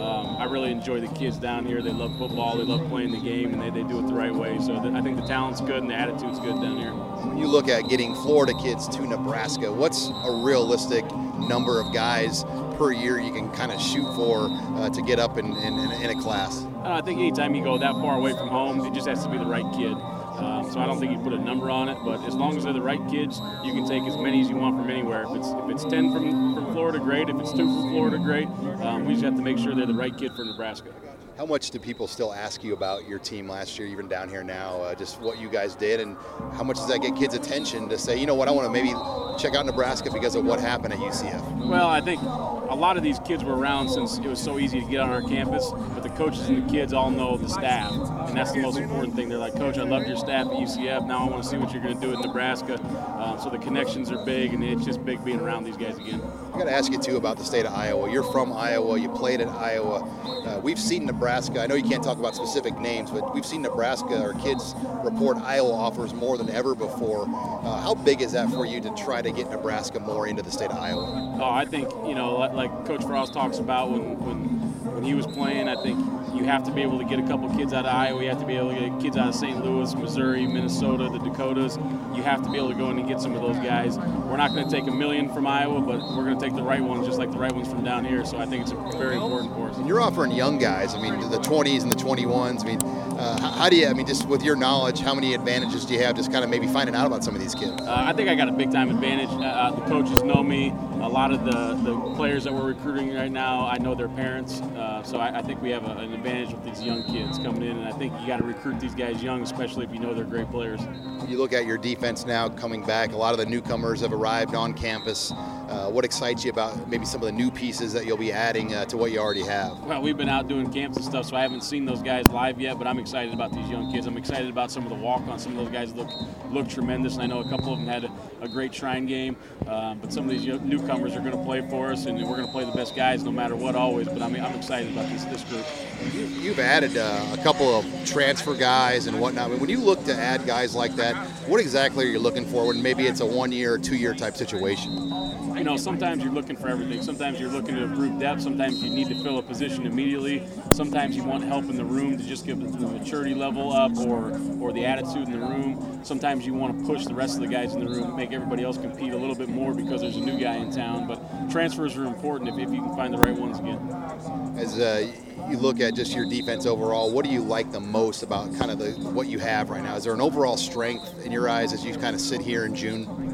um, 0.00 0.36
I 0.38 0.44
really 0.44 0.70
enjoy 0.70 1.00
the 1.00 1.08
kids 1.08 1.36
down 1.36 1.66
here. 1.66 1.82
They 1.82 1.92
love 1.92 2.16
football, 2.18 2.56
they 2.56 2.64
love 2.64 2.88
playing 2.88 3.12
the 3.12 3.20
game, 3.20 3.52
and 3.52 3.62
they, 3.62 3.70
they 3.70 3.86
do 3.86 3.98
it 3.98 4.06
the 4.06 4.14
right 4.14 4.34
way. 4.34 4.58
So 4.58 4.80
the, 4.80 4.90
I 4.96 5.02
think 5.02 5.16
the 5.16 5.26
talent's 5.26 5.60
good 5.60 5.82
and 5.82 5.90
the 5.90 5.94
attitude's 5.94 6.40
good 6.40 6.60
down 6.60 6.78
here. 6.78 6.92
When 6.92 7.38
you 7.38 7.46
look 7.46 7.68
at 7.68 7.88
getting 7.88 8.14
Florida 8.14 8.54
kids 8.62 8.88
to 8.88 9.02
Nebraska, 9.06 9.72
what's 9.72 10.08
a 10.08 10.42
realistic 10.44 11.04
number 11.38 11.80
of 11.80 11.92
guys 11.92 12.44
per 12.76 12.92
year 12.92 13.20
you 13.20 13.32
can 13.32 13.50
kind 13.50 13.70
of 13.72 13.80
shoot 13.80 14.06
for 14.14 14.48
uh, 14.50 14.88
to 14.88 15.02
get 15.02 15.18
up 15.18 15.36
in, 15.36 15.54
in, 15.58 15.78
in 15.78 16.18
a 16.18 16.22
class? 16.22 16.64
Uh, 16.82 16.92
I 16.92 17.02
think 17.02 17.18
anytime 17.18 17.54
you 17.54 17.62
go 17.62 17.76
that 17.76 17.92
far 17.96 18.16
away 18.16 18.32
from 18.32 18.48
home, 18.48 18.80
it 18.86 18.94
just 18.94 19.06
has 19.06 19.22
to 19.24 19.30
be 19.30 19.36
the 19.36 19.44
right 19.44 19.66
kid. 19.74 19.94
Um, 20.40 20.70
so 20.70 20.80
I 20.80 20.86
don't 20.86 20.98
think 20.98 21.12
you 21.12 21.18
put 21.18 21.32
a 21.32 21.38
number 21.38 21.70
on 21.70 21.88
it, 21.88 21.98
but 22.04 22.24
as 22.26 22.34
long 22.34 22.56
as 22.56 22.64
they're 22.64 22.72
the 22.72 22.82
right 22.82 23.00
kids, 23.10 23.40
you 23.64 23.72
can 23.72 23.86
take 23.86 24.02
as 24.04 24.16
many 24.16 24.40
as 24.40 24.48
you 24.48 24.56
want 24.56 24.76
from 24.76 24.90
anywhere. 24.90 25.24
If 25.24 25.36
it's 25.36 25.48
if 25.48 25.70
it's 25.70 25.84
10 25.84 26.12
from, 26.12 26.54
from 26.54 26.72
Florida, 26.72 26.98
great. 26.98 27.28
If 27.28 27.38
it's 27.38 27.52
two 27.52 27.66
from 27.66 27.90
Florida, 27.90 28.18
great. 28.18 28.46
Um, 28.82 29.04
we 29.04 29.12
just 29.12 29.24
have 29.24 29.36
to 29.36 29.42
make 29.42 29.58
sure 29.58 29.74
they're 29.74 29.86
the 29.86 29.94
right 29.94 30.16
kid 30.16 30.32
for 30.34 30.44
Nebraska. 30.44 30.90
How 31.36 31.46
much 31.46 31.70
do 31.70 31.78
people 31.78 32.06
still 32.06 32.34
ask 32.34 32.62
you 32.62 32.74
about 32.74 33.08
your 33.08 33.18
team 33.18 33.48
last 33.48 33.78
year, 33.78 33.88
even 33.88 34.08
down 34.08 34.28
here 34.28 34.44
now, 34.44 34.76
uh, 34.82 34.94
just 34.94 35.20
what 35.22 35.38
you 35.38 35.48
guys 35.48 35.74
did, 35.74 35.98
and 35.98 36.16
how 36.52 36.62
much 36.62 36.76
does 36.76 36.88
that 36.88 37.00
get 37.00 37.16
kids' 37.16 37.34
attention 37.34 37.88
to 37.88 37.96
say, 37.96 38.18
you 38.18 38.26
know 38.26 38.34
what, 38.34 38.46
I 38.46 38.50
want 38.50 38.66
to 38.66 38.70
maybe 38.70 38.92
check 39.38 39.54
out 39.54 39.66
Nebraska 39.66 40.10
because 40.12 40.34
of 40.34 40.44
what 40.44 40.60
happened 40.60 40.92
at 40.92 40.98
UCF? 40.98 41.66
Well, 41.66 41.88
I 41.88 42.00
think 42.00 42.20
a 42.22 42.74
lot 42.74 42.96
of 42.96 43.02
these 43.02 43.18
kids 43.20 43.44
were 43.44 43.56
around 43.56 43.88
since 43.88 44.18
it 44.18 44.26
was 44.26 44.40
so 44.40 44.58
easy 44.58 44.80
to 44.80 44.86
get 44.86 45.00
on 45.00 45.10
our 45.10 45.22
campus, 45.22 45.70
but 45.94 46.02
the 46.02 46.08
coaches 46.10 46.48
and 46.48 46.66
the 46.66 46.70
kids 46.70 46.92
all 46.92 47.10
know 47.10 47.36
the 47.36 47.48
staff, 47.48 47.92
and 47.92 48.36
that's 48.36 48.52
the 48.52 48.60
most 48.60 48.78
important 48.78 49.14
thing. 49.14 49.28
They're 49.28 49.38
like, 49.38 49.56
Coach, 49.56 49.78
I 49.78 49.82
loved 49.82 50.06
your 50.06 50.16
staff 50.16 50.46
at 50.46 50.52
UCF. 50.52 51.06
Now 51.06 51.26
I 51.26 51.30
want 51.30 51.42
to 51.42 51.48
see 51.48 51.56
what 51.56 51.72
you're 51.72 51.82
going 51.82 52.00
to 52.00 52.06
do 52.06 52.12
at 52.12 52.24
Nebraska. 52.24 52.80
Um, 53.20 53.40
so 53.40 53.50
the 53.50 53.58
connections 53.58 54.10
are 54.10 54.24
big, 54.24 54.54
and 54.54 54.62
it's 54.62 54.84
just 54.84 55.04
big 55.04 55.24
being 55.24 55.40
around 55.40 55.64
these 55.64 55.76
guys 55.76 55.96
again. 55.98 56.22
I 56.54 56.58
got 56.58 56.64
to 56.64 56.72
ask 56.72 56.90
you 56.92 56.98
too 56.98 57.16
about 57.16 57.38
the 57.38 57.44
state 57.44 57.66
of 57.66 57.72
Iowa. 57.72 58.10
You're 58.10 58.30
from 58.32 58.52
Iowa. 58.52 58.98
You 58.98 59.08
played 59.08 59.40
at 59.40 59.48
Iowa. 59.48 60.02
Uh, 60.46 60.60
we've 60.60 60.78
seen 60.78 61.06
Nebraska. 61.06 61.60
I 61.60 61.66
know 61.66 61.74
you 61.74 61.88
can't 61.88 62.02
talk 62.02 62.18
about 62.18 62.34
specific 62.34 62.78
names, 62.78 63.10
but 63.10 63.34
we've 63.34 63.46
seen 63.46 63.62
Nebraska. 63.62 64.20
Our 64.20 64.34
kids 64.34 64.74
report 65.04 65.36
Iowa 65.38 65.72
offers 65.72 66.14
more 66.14 66.38
than 66.38 66.50
ever 66.50 66.74
before. 66.74 67.24
Uh, 67.24 67.80
how 67.80 67.94
big 67.94 68.22
is 68.22 68.32
that 68.32 68.48
for 68.50 68.64
you 68.64 68.80
to 68.80 68.90
try 68.94 69.22
to 69.22 69.29
get 69.32 69.50
Nebraska 69.50 70.00
more 70.00 70.26
into 70.26 70.42
the 70.42 70.50
state 70.50 70.70
of 70.70 70.78
Iowa? 70.78 71.38
Oh, 71.40 71.50
I 71.50 71.64
think 71.64 71.90
you 72.06 72.14
know, 72.14 72.36
like 72.36 72.70
Coach 72.86 73.02
Frost 73.04 73.32
talks 73.32 73.58
about 73.58 73.90
when 73.90 74.18
when 74.20 74.60
when 74.92 75.04
he 75.04 75.14
was 75.14 75.26
playing. 75.26 75.68
I 75.68 75.80
think 75.82 75.98
you 76.34 76.44
have 76.44 76.64
to 76.64 76.70
be 76.70 76.82
able 76.82 76.98
to 76.98 77.04
get 77.04 77.18
a 77.18 77.26
couple 77.26 77.48
kids 77.56 77.72
out 77.72 77.86
of 77.86 77.94
Iowa. 77.94 78.22
You 78.22 78.28
have 78.28 78.40
to 78.40 78.46
be 78.46 78.56
able 78.56 78.74
to 78.74 78.80
get 78.80 79.00
kids 79.00 79.16
out 79.16 79.28
of 79.28 79.34
St. 79.34 79.64
Louis, 79.64 79.94
Missouri, 79.94 80.46
Minnesota, 80.46 81.08
the 81.10 81.18
Dakotas. 81.18 81.76
You 82.14 82.22
have 82.22 82.42
to 82.42 82.50
be 82.50 82.58
able 82.58 82.70
to 82.70 82.74
go 82.74 82.90
in 82.90 82.98
and 82.98 83.08
get 83.08 83.20
some 83.20 83.34
of 83.34 83.42
those 83.42 83.56
guys. 83.56 83.98
We're 83.98 84.36
not 84.36 84.52
going 84.52 84.68
to 84.68 84.70
take 84.70 84.86
a 84.86 84.92
million 84.92 85.32
from 85.32 85.46
Iowa, 85.46 85.80
but 85.80 86.00
we're 86.00 86.24
going 86.24 86.38
to 86.38 86.44
take 86.44 86.54
the 86.54 86.62
right 86.62 86.82
ones, 86.82 87.06
just 87.06 87.18
like 87.18 87.30
the 87.30 87.38
right 87.38 87.52
ones 87.52 87.68
from 87.68 87.84
down 87.84 88.04
here. 88.04 88.24
So 88.24 88.38
I 88.38 88.46
think 88.46 88.62
it's 88.62 88.72
a 88.72 88.98
very 88.98 89.16
important 89.16 89.54
for 89.54 89.70
us. 89.70 89.76
And 89.76 89.88
you're 89.88 90.00
offering 90.00 90.32
young 90.32 90.58
guys. 90.58 90.94
I 90.94 91.00
mean, 91.00 91.18
the 91.30 91.38
20s 91.38 91.82
and 91.82 91.90
the 91.90 91.96
21s. 91.96 92.62
I 92.62 92.64
mean, 92.64 92.78
uh, 93.20 93.50
how 93.52 93.68
do 93.68 93.76
you? 93.76 93.86
I 93.86 93.92
mean, 93.92 94.06
just 94.06 94.26
with 94.26 94.42
your 94.42 94.56
knowledge, 94.56 95.00
how 95.00 95.14
many 95.14 95.34
advantages 95.34 95.84
do 95.84 95.92
you 95.92 96.00
have? 96.00 96.16
Just 96.16 96.32
kind 96.32 96.42
of 96.42 96.48
maybe 96.48 96.66
finding 96.66 96.94
out 96.94 97.06
about 97.06 97.22
some 97.22 97.34
of 97.34 97.40
these 97.40 97.54
kids. 97.54 97.80
Uh, 97.82 98.04
I 98.06 98.14
think 98.14 98.30
I 98.30 98.34
got 98.34 98.48
a 98.48 98.52
big 98.52 98.72
time 98.72 98.88
advantage. 98.88 99.28
Uh, 99.28 99.44
uh, 99.44 99.70
the 99.72 99.82
coaches 99.82 100.22
know 100.22 100.42
me. 100.42 100.70
A 101.02 101.08
lot 101.08 101.30
of 101.30 101.44
the, 101.44 101.74
the 101.82 102.14
players 102.14 102.44
that 102.44 102.52
we're 102.52 102.68
recruiting 102.68 103.14
right 103.14 103.30
now, 103.30 103.66
I 103.66 103.78
know 103.78 103.94
their 103.94 104.08
parents. 104.08 104.60
Uh, 104.60 105.02
so 105.02 105.18
I, 105.18 105.38
I, 105.38 105.42
think 105.42 105.62
we 105.62 105.70
have 105.70 105.84
a, 105.84 105.92
an 105.92 106.12
advantage 106.12 106.52
with 106.52 106.62
these 106.64 106.82
young 106.82 107.04
kids 107.04 107.38
coming 107.38 107.62
in. 107.62 107.78
And 107.78 107.88
I 107.88 107.92
think 107.92 108.18
you 108.20 108.26
got 108.26 108.38
to 108.38 108.44
recruit 108.44 108.80
these 108.80 108.94
guys 108.94 109.22
young, 109.22 109.42
especially 109.42 109.84
if 109.84 109.92
you 109.92 109.98
know 109.98 110.14
they're 110.14 110.24
great 110.24 110.50
players. 110.50 110.80
You 111.26 111.38
look 111.38 111.52
at 111.52 111.66
your 111.66 111.78
defense 111.78 112.26
now 112.26 112.48
coming 112.48 112.84
back. 112.84 113.12
A 113.12 113.16
lot 113.16 113.32
of 113.32 113.38
the 113.38 113.46
newcomers 113.46 114.00
have 114.00 114.12
arrived 114.12 114.54
on 114.54 114.74
campus. 114.74 115.32
Uh, 115.32 115.88
what 115.88 116.04
excites 116.04 116.44
you 116.44 116.50
about 116.50 116.88
maybe 116.88 117.06
some 117.06 117.22
of 117.22 117.26
the 117.26 117.32
new 117.32 117.50
pieces 117.50 117.92
that 117.92 118.04
you'll 118.04 118.16
be 118.16 118.32
adding 118.32 118.74
uh, 118.74 118.84
to 118.86 118.96
what 118.96 119.12
you 119.12 119.18
already 119.18 119.44
have? 119.44 119.78
Well, 119.84 120.02
we've 120.02 120.16
been 120.16 120.28
out 120.28 120.48
doing 120.48 120.70
camps 120.70 120.96
and 120.96 121.06
stuff, 121.06 121.26
so 121.26 121.36
I 121.36 121.42
haven't 121.42 121.62
seen 121.62 121.84
those 121.84 122.02
guys 122.02 122.26
live 122.28 122.60
yet. 122.60 122.76
But 122.76 122.86
I'm 122.86 122.98
excited 122.98 123.09
about 123.12 123.52
these 123.52 123.68
young 123.68 123.90
kids. 123.92 124.06
I'm 124.06 124.16
excited 124.16 124.48
about 124.48 124.70
some 124.70 124.84
of 124.84 124.88
the 124.88 124.94
walk-ons. 124.94 125.42
Some 125.42 125.58
of 125.58 125.64
those 125.64 125.72
guys 125.72 125.92
look 125.94 126.08
look 126.50 126.68
tremendous, 126.68 127.14
and 127.14 127.22
I 127.22 127.26
know 127.26 127.40
a 127.40 127.48
couple 127.48 127.72
of 127.72 127.78
them 127.80 127.88
had 127.88 128.04
a, 128.04 128.10
a 128.40 128.48
great 128.48 128.72
Shrine 128.72 129.04
game. 129.04 129.36
Uh, 129.66 129.94
but 129.94 130.12
some 130.12 130.24
of 130.24 130.30
these 130.30 130.46
newcomers 130.46 131.16
are 131.16 131.20
going 131.20 131.32
to 131.32 131.44
play 131.44 131.68
for 131.68 131.90
us, 131.90 132.06
and 132.06 132.16
we're 132.18 132.36
going 132.36 132.46
to 132.46 132.52
play 132.52 132.64
the 132.64 132.72
best 132.72 132.94
guys 132.94 133.24
no 133.24 133.32
matter 133.32 133.56
what, 133.56 133.74
always. 133.74 134.08
But 134.08 134.22
I 134.22 134.28
mean, 134.28 134.44
I'm 134.44 134.54
excited 134.54 134.92
about 134.92 135.08
this 135.10 135.24
this 135.24 135.42
group. 135.44 135.66
You, 136.14 136.50
have 136.50 136.60
added 136.60 136.96
uh, 136.96 137.20
a 137.32 137.42
couple 137.42 137.66
of 137.66 137.84
transfer 138.06 138.54
guys 138.54 139.08
and 139.08 139.20
whatnot. 139.20 139.46
I 139.46 139.50
mean, 139.50 139.60
when 139.60 139.70
you 139.70 139.80
look 139.80 140.04
to 140.04 140.14
add 140.14 140.46
guys 140.46 140.76
like 140.76 140.94
that, 140.96 141.16
what 141.48 141.60
exactly 141.60 142.06
are 142.06 142.10
you 142.10 142.20
looking 142.20 142.46
for? 142.46 142.68
When 142.68 142.80
maybe 142.80 143.06
it's 143.06 143.20
a 143.20 143.26
one-year 143.26 143.74
or 143.74 143.78
two-year 143.78 144.14
type 144.14 144.36
situation 144.36 145.29
you 145.60 145.64
know, 145.64 145.76
sometimes 145.76 146.24
you're 146.24 146.32
looking 146.32 146.56
for 146.56 146.68
everything. 146.68 147.02
Sometimes 147.02 147.38
you're 147.38 147.50
looking 147.50 147.74
to 147.74 147.82
improve 147.82 148.18
depth. 148.18 148.40
Sometimes 148.40 148.82
you 148.82 148.88
need 148.88 149.08
to 149.08 149.22
fill 149.22 149.36
a 149.36 149.42
position 149.42 149.84
immediately. 149.84 150.42
Sometimes 150.72 151.14
you 151.14 151.22
want 151.22 151.44
help 151.44 151.64
in 151.64 151.76
the 151.76 151.84
room 151.84 152.16
to 152.16 152.24
just 152.24 152.46
give 152.46 152.58
the 152.58 152.86
maturity 152.86 153.34
level 153.34 153.70
up 153.70 153.94
or 153.98 154.40
or 154.58 154.72
the 154.72 154.86
attitude 154.86 155.28
in 155.28 155.32
the 155.32 155.46
room. 155.46 156.00
Sometimes 156.02 156.46
you 156.46 156.54
want 156.54 156.78
to 156.78 156.86
push 156.86 157.04
the 157.04 157.14
rest 157.14 157.34
of 157.34 157.42
the 157.42 157.46
guys 157.46 157.74
in 157.74 157.84
the 157.84 157.90
room, 157.90 158.16
make 158.16 158.32
everybody 158.32 158.64
else 158.64 158.78
compete 158.78 159.12
a 159.12 159.16
little 159.18 159.34
bit 159.34 159.50
more 159.50 159.74
because 159.74 160.00
there's 160.00 160.16
a 160.16 160.20
new 160.20 160.40
guy 160.40 160.56
in 160.56 160.72
town. 160.72 161.06
But 161.06 161.50
transfers 161.50 161.94
are 161.94 162.06
important 162.06 162.48
if, 162.48 162.68
if 162.68 162.72
you 162.72 162.80
can 162.80 162.96
find 162.96 163.12
the 163.12 163.18
right 163.18 163.36
ones 163.36 163.58
again. 163.58 164.56
As 164.56 164.80
uh, 164.80 165.12
you 165.50 165.58
look 165.58 165.78
at 165.80 165.94
just 165.94 166.14
your 166.14 166.26
defense 166.26 166.64
overall, 166.64 167.12
what 167.12 167.22
do 167.22 167.30
you 167.30 167.42
like 167.42 167.70
the 167.70 167.80
most 167.80 168.22
about 168.22 168.54
kind 168.56 168.70
of 168.70 168.78
the 168.78 168.92
what 169.10 169.28
you 169.28 169.38
have 169.38 169.68
right 169.68 169.82
now? 169.82 169.94
Is 169.94 170.04
there 170.04 170.14
an 170.14 170.22
overall 170.22 170.56
strength 170.56 171.26
in 171.26 171.30
your 171.30 171.50
eyes 171.50 171.74
as 171.74 171.84
you 171.84 171.94
kind 171.96 172.14
of 172.14 172.20
sit 172.22 172.40
here 172.40 172.64
in 172.64 172.74
June? 172.74 173.29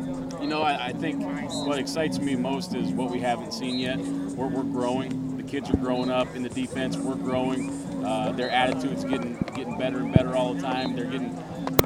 You 0.47 0.51
know, 0.51 0.63
I, 0.63 0.87
I, 0.87 0.93
think 0.93 1.25
what 1.67 1.77
excites 1.77 2.21
me 2.21 2.37
most 2.37 2.73
is 2.73 2.93
what 2.93 3.11
we 3.11 3.19
haven't 3.19 3.53
seen 3.53 3.81
yet. 3.81 3.99
We're, 3.99 4.47
we're 4.47 4.63
growing. 4.63 5.37
The 5.37 5.43
kids 5.43 5.69
are 5.71 5.77
growing 5.77 6.09
up 6.09 6.37
in 6.37 6.45
the 6.45 6.49
defense. 6.49 6.97
We're 6.97 7.17
growing. 7.17 7.71
Uh, 8.05 8.31
their 8.31 8.49
attitude's 8.49 9.03
getting 9.03 9.35
getting 9.57 9.77
better 9.77 9.99
and 9.99 10.15
better 10.15 10.37
all 10.37 10.55
the 10.55 10.63
time. 10.63 10.95
They're 10.95 11.07
getting 11.07 11.37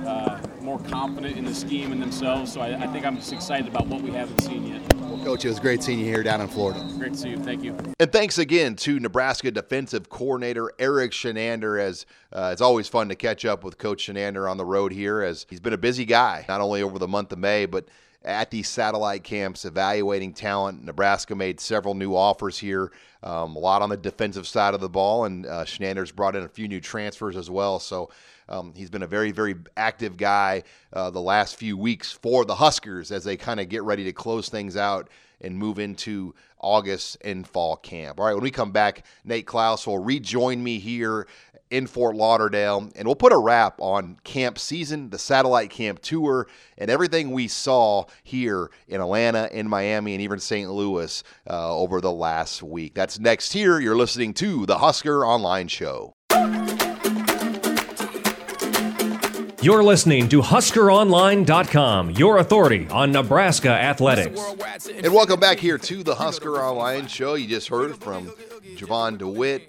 uh, 0.06 0.46
more 0.60 0.78
confident 0.78 1.38
in 1.38 1.46
the 1.46 1.54
scheme 1.54 1.90
and 1.90 2.02
themselves. 2.02 2.52
So 2.52 2.60
I, 2.60 2.78
I, 2.78 2.86
think 2.88 3.06
I'm 3.06 3.16
just 3.16 3.32
excited 3.32 3.66
about 3.66 3.86
what 3.86 4.02
we 4.02 4.10
haven't 4.10 4.42
seen 4.42 4.66
yet. 4.66 4.94
Well, 4.96 5.24
Coach, 5.24 5.46
it 5.46 5.48
was 5.48 5.58
great 5.58 5.82
seeing 5.82 5.98
you 5.98 6.04
here 6.04 6.22
down 6.22 6.42
in 6.42 6.48
Florida. 6.48 6.86
Great 6.98 7.14
to 7.14 7.18
see 7.18 7.30
you. 7.30 7.38
Thank 7.38 7.64
you. 7.64 7.74
And 7.98 8.12
thanks 8.12 8.36
again 8.36 8.76
to 8.76 9.00
Nebraska 9.00 9.50
defensive 9.50 10.10
coordinator 10.10 10.70
Erik 10.78 11.12
Chinander. 11.12 11.80
As 11.80 12.04
uh, 12.30 12.50
it's 12.52 12.60
always 12.60 12.88
fun 12.88 13.08
to 13.08 13.14
catch 13.14 13.46
up 13.46 13.64
with 13.64 13.78
Coach 13.78 14.06
Chinander 14.06 14.50
on 14.50 14.58
the 14.58 14.66
road 14.66 14.92
here, 14.92 15.22
as 15.22 15.46
he's 15.48 15.60
been 15.60 15.72
a 15.72 15.78
busy 15.78 16.04
guy 16.04 16.44
not 16.46 16.60
only 16.60 16.82
over 16.82 16.98
the 16.98 17.08
month 17.08 17.32
of 17.32 17.38
May, 17.38 17.64
but 17.64 17.86
at 18.24 18.50
these 18.50 18.68
satellite 18.68 19.24
camps 19.24 19.64
evaluating 19.64 20.32
talent. 20.32 20.84
Nebraska 20.84 21.34
made 21.34 21.58
several 21.60 21.94
new 21.94 22.14
offers 22.14 22.58
here, 22.58 22.92
um, 23.22 23.56
a 23.56 23.58
lot 23.58 23.82
on 23.82 23.88
the 23.88 23.96
defensive 23.96 24.46
side 24.46 24.74
of 24.74 24.80
the 24.80 24.88
ball, 24.88 25.24
and 25.24 25.46
uh, 25.46 25.64
Chinander's 25.64 26.12
brought 26.12 26.36
in 26.36 26.42
a 26.42 26.48
few 26.48 26.68
new 26.68 26.80
transfers 26.80 27.36
as 27.36 27.48
well. 27.48 27.78
So 27.78 28.10
um, 28.48 28.74
he's 28.74 28.90
been 28.90 29.02
a 29.02 29.06
very, 29.06 29.30
very 29.30 29.54
active 29.76 30.16
guy 30.16 30.64
uh, 30.92 31.10
the 31.10 31.20
last 31.20 31.56
few 31.56 31.76
weeks 31.78 32.12
for 32.12 32.44
the 32.44 32.56
Huskers 32.56 33.10
as 33.10 33.24
they 33.24 33.36
kind 33.36 33.60
of 33.60 33.68
get 33.68 33.82
ready 33.84 34.04
to 34.04 34.12
close 34.12 34.48
things 34.48 34.76
out 34.76 35.08
and 35.40 35.56
move 35.56 35.78
into 35.78 36.34
August 36.58 37.16
and 37.22 37.46
fall 37.46 37.76
camp. 37.76 38.20
All 38.20 38.26
right, 38.26 38.34
when 38.34 38.42
we 38.42 38.50
come 38.50 38.72
back, 38.72 39.06
Nate 39.24 39.46
Clouse 39.46 39.86
will 39.86 39.98
rejoin 39.98 40.62
me 40.62 40.78
here 40.78 41.26
in 41.70 41.86
Fort 41.86 42.16
Lauderdale, 42.16 42.90
and 42.96 43.06
we'll 43.06 43.14
put 43.14 43.32
a 43.32 43.38
wrap 43.38 43.80
on 43.80 44.16
camp 44.24 44.58
season, 44.58 45.10
the 45.10 45.18
satellite 45.18 45.70
camp 45.70 46.00
tour, 46.00 46.48
and 46.76 46.90
everything 46.90 47.30
we 47.30 47.48
saw 47.48 48.04
here 48.24 48.70
in 48.88 49.00
Atlanta, 49.00 49.48
in 49.52 49.68
Miami, 49.68 50.14
and 50.14 50.22
even 50.22 50.40
St. 50.40 50.70
Louis 50.70 51.22
uh, 51.48 51.76
over 51.76 52.00
the 52.00 52.12
last 52.12 52.62
week. 52.62 52.94
That's 52.94 53.18
next 53.20 53.52
here. 53.52 53.78
You're 53.78 53.96
listening 53.96 54.34
to 54.34 54.66
the 54.66 54.78
Husker 54.78 55.24
Online 55.24 55.68
Show. 55.68 56.14
You're 59.62 59.84
listening 59.84 60.26
to 60.30 60.40
HuskerOnline.com, 60.40 62.12
your 62.12 62.38
authority 62.38 62.88
on 62.88 63.12
Nebraska 63.12 63.68
athletics. 63.68 64.40
And 64.88 65.12
welcome 65.12 65.38
back 65.38 65.58
here 65.58 65.76
to 65.76 66.02
the 66.02 66.14
Husker 66.14 66.56
Online 66.56 67.06
Show. 67.06 67.34
You 67.34 67.46
just 67.46 67.68
heard 67.68 67.94
from 67.96 68.32
Jovan 68.76 69.18
Dewitt, 69.18 69.68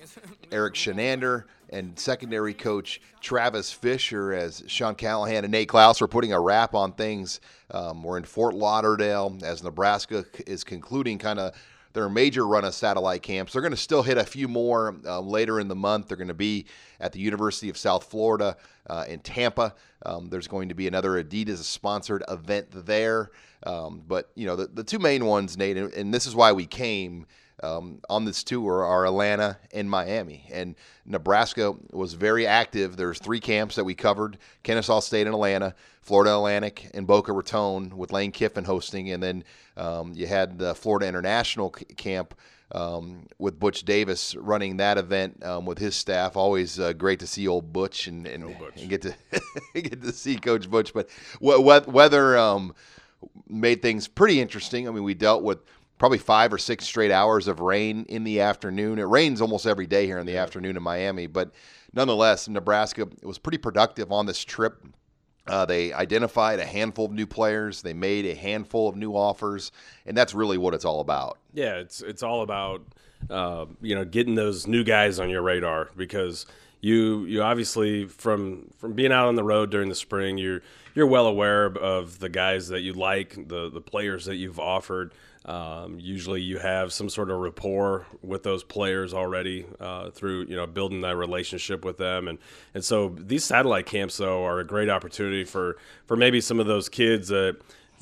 Erik 0.51 0.73
Chinander, 0.73 1.45
and 1.69 1.97
secondary 1.97 2.53
coach 2.53 3.01
Travis 3.21 3.71
Fisher 3.71 4.33
as 4.33 4.63
Sean 4.67 4.95
Callahan 4.95 5.45
and 5.45 5.51
Nate 5.51 5.69
Clouse 5.69 6.01
are 6.01 6.07
putting 6.07 6.33
a 6.33 6.39
wrap 6.39 6.75
on 6.75 6.91
things. 6.91 7.39
Um, 7.71 8.03
we're 8.03 8.17
in 8.17 8.23
Fort 8.23 8.53
Lauderdale 8.55 9.37
as 9.43 9.63
Nebraska 9.63 10.25
is 10.45 10.63
concluding 10.63 11.17
kind 11.17 11.39
of 11.39 11.55
their 11.93 12.09
major 12.09 12.47
run 12.47 12.63
of 12.65 12.73
satellite 12.73 13.21
camps. 13.21 13.53
They're 13.53 13.61
going 13.61 13.71
to 13.71 13.77
still 13.77 14.03
hit 14.03 14.17
a 14.17 14.23
few 14.23 14.47
more 14.47 14.95
uh, 15.05 15.19
later 15.19 15.59
in 15.59 15.67
the 15.67 15.75
month. 15.75 16.07
They're 16.07 16.17
going 16.17 16.29
to 16.29 16.33
be 16.33 16.65
at 16.99 17.11
the 17.11 17.19
University 17.19 17.69
of 17.69 17.77
South 17.77 18.05
Florida 18.05 18.55
uh, 18.87 19.05
in 19.07 19.19
Tampa. 19.19 19.75
Um, 20.05 20.29
there's 20.29 20.47
going 20.47 20.69
to 20.69 20.75
be 20.75 20.87
another 20.87 21.21
Adidas 21.23 21.63
sponsored 21.63 22.23
event 22.29 22.67
there. 22.71 23.31
Um, 23.63 24.03
but, 24.07 24.31
you 24.35 24.45
know, 24.45 24.55
the, 24.55 24.67
the 24.67 24.83
two 24.83 24.99
main 24.99 25.25
ones, 25.25 25.57
Nate, 25.57 25.77
and, 25.77 25.93
and 25.93 26.13
this 26.13 26.25
is 26.25 26.35
why 26.35 26.51
we 26.51 26.65
came 26.65 27.25
um, 27.63 27.99
on 28.09 28.25
this 28.25 28.43
tour 28.43 28.83
are 28.83 29.05
Atlanta 29.05 29.57
and 29.73 29.89
Miami. 29.89 30.47
And 30.51 30.75
Nebraska 31.05 31.75
was 31.91 32.13
very 32.13 32.47
active. 32.47 32.97
There's 32.97 33.19
three 33.19 33.39
camps 33.39 33.75
that 33.75 33.83
we 33.83 33.93
covered: 33.93 34.37
Kennesaw 34.63 34.99
State 34.99 35.27
and 35.27 35.35
Atlanta, 35.35 35.75
Florida 36.01 36.33
Atlantic, 36.35 36.89
and 36.93 37.07
Boca 37.07 37.33
Raton 37.33 37.95
with 37.97 38.11
Lane 38.11 38.31
Kiffin 38.31 38.63
hosting. 38.63 39.11
And 39.11 39.21
then 39.21 39.43
um, 39.77 40.13
you 40.15 40.27
had 40.27 40.57
the 40.57 40.75
Florida 40.75 41.07
International 41.07 41.69
Camp. 41.69 42.35
Um, 42.73 43.27
with 43.37 43.59
Butch 43.59 43.83
Davis 43.83 44.33
running 44.33 44.77
that 44.77 44.97
event 44.97 45.43
um, 45.43 45.65
with 45.65 45.77
his 45.77 45.93
staff. 45.93 46.37
Always 46.37 46.79
uh, 46.79 46.93
great 46.93 47.19
to 47.19 47.27
see 47.27 47.45
old 47.45 47.73
Butch 47.73 48.07
and, 48.07 48.25
and, 48.25 48.57
Butch. 48.57 48.79
and 48.79 48.89
get 48.89 49.01
to 49.01 49.13
get 49.73 50.01
to 50.01 50.13
see 50.13 50.37
Coach 50.37 50.69
Butch. 50.69 50.93
But 50.93 51.09
weather 51.41 52.37
um, 52.37 52.73
made 53.49 53.81
things 53.81 54.07
pretty 54.07 54.39
interesting. 54.39 54.87
I 54.87 54.91
mean, 54.91 55.03
we 55.03 55.13
dealt 55.13 55.43
with 55.43 55.59
probably 56.01 56.17
five 56.17 56.51
or 56.51 56.57
six 56.57 56.83
straight 56.83 57.11
hours 57.11 57.47
of 57.47 57.59
rain 57.59 58.07
in 58.09 58.23
the 58.23 58.41
afternoon. 58.41 58.97
It 58.97 59.03
rains 59.03 59.39
almost 59.39 59.67
every 59.67 59.85
day 59.85 60.07
here 60.07 60.17
in 60.17 60.25
the 60.25 60.35
afternoon 60.35 60.75
in 60.75 60.81
Miami, 60.81 61.27
but 61.27 61.51
nonetheless, 61.93 62.47
Nebraska 62.47 63.07
was 63.21 63.37
pretty 63.37 63.59
productive 63.59 64.11
on 64.11 64.25
this 64.25 64.43
trip. 64.43 64.83
Uh, 65.45 65.63
they 65.63 65.93
identified 65.93 66.59
a 66.59 66.65
handful 66.65 67.05
of 67.05 67.11
new 67.11 67.27
players. 67.27 67.83
They 67.83 67.93
made 67.93 68.25
a 68.25 68.33
handful 68.33 68.89
of 68.89 68.95
new 68.95 69.11
offers, 69.11 69.71
and 70.07 70.17
that's 70.17 70.33
really 70.33 70.57
what 70.57 70.73
it's 70.73 70.85
all 70.85 71.01
about. 71.01 71.37
Yeah, 71.53 71.75
it's 71.75 72.01
it's 72.01 72.23
all 72.23 72.41
about 72.41 72.81
uh, 73.29 73.67
you 73.79 73.93
know 73.93 74.03
getting 74.03 74.33
those 74.33 74.65
new 74.65 74.83
guys 74.83 75.19
on 75.19 75.29
your 75.29 75.43
radar 75.43 75.91
because 75.95 76.47
you 76.79 77.25
you 77.25 77.43
obviously 77.43 78.07
from 78.07 78.71
from 78.75 78.93
being 78.93 79.11
out 79.11 79.27
on 79.27 79.35
the 79.35 79.43
road 79.43 79.69
during 79.69 79.89
the 79.89 79.93
spring, 79.93 80.39
you're 80.39 80.63
you're 80.95 81.05
well 81.05 81.27
aware 81.27 81.65
of 81.67 82.17
the 82.17 82.29
guys 82.29 82.69
that 82.69 82.81
you 82.81 82.93
like, 82.93 83.47
the 83.47 83.69
the 83.69 83.81
players 83.81 84.25
that 84.25 84.37
you've 84.37 84.59
offered. 84.59 85.13
Um, 85.45 85.99
usually, 85.99 86.41
you 86.41 86.59
have 86.59 86.93
some 86.93 87.09
sort 87.09 87.31
of 87.31 87.39
rapport 87.39 88.05
with 88.21 88.43
those 88.43 88.63
players 88.63 89.13
already 89.13 89.65
uh, 89.79 90.11
through 90.11 90.45
you 90.45 90.55
know 90.55 90.67
building 90.67 91.01
that 91.01 91.17
relationship 91.17 91.83
with 91.83 91.97
them, 91.97 92.27
and 92.27 92.37
and 92.75 92.85
so 92.85 93.15
these 93.17 93.43
satellite 93.43 93.87
camps 93.87 94.17
though 94.17 94.45
are 94.45 94.59
a 94.59 94.65
great 94.65 94.89
opportunity 94.89 95.43
for 95.43 95.77
for 96.05 96.15
maybe 96.15 96.41
some 96.41 96.59
of 96.59 96.67
those 96.67 96.89
kids 96.89 97.29
that 97.29 97.57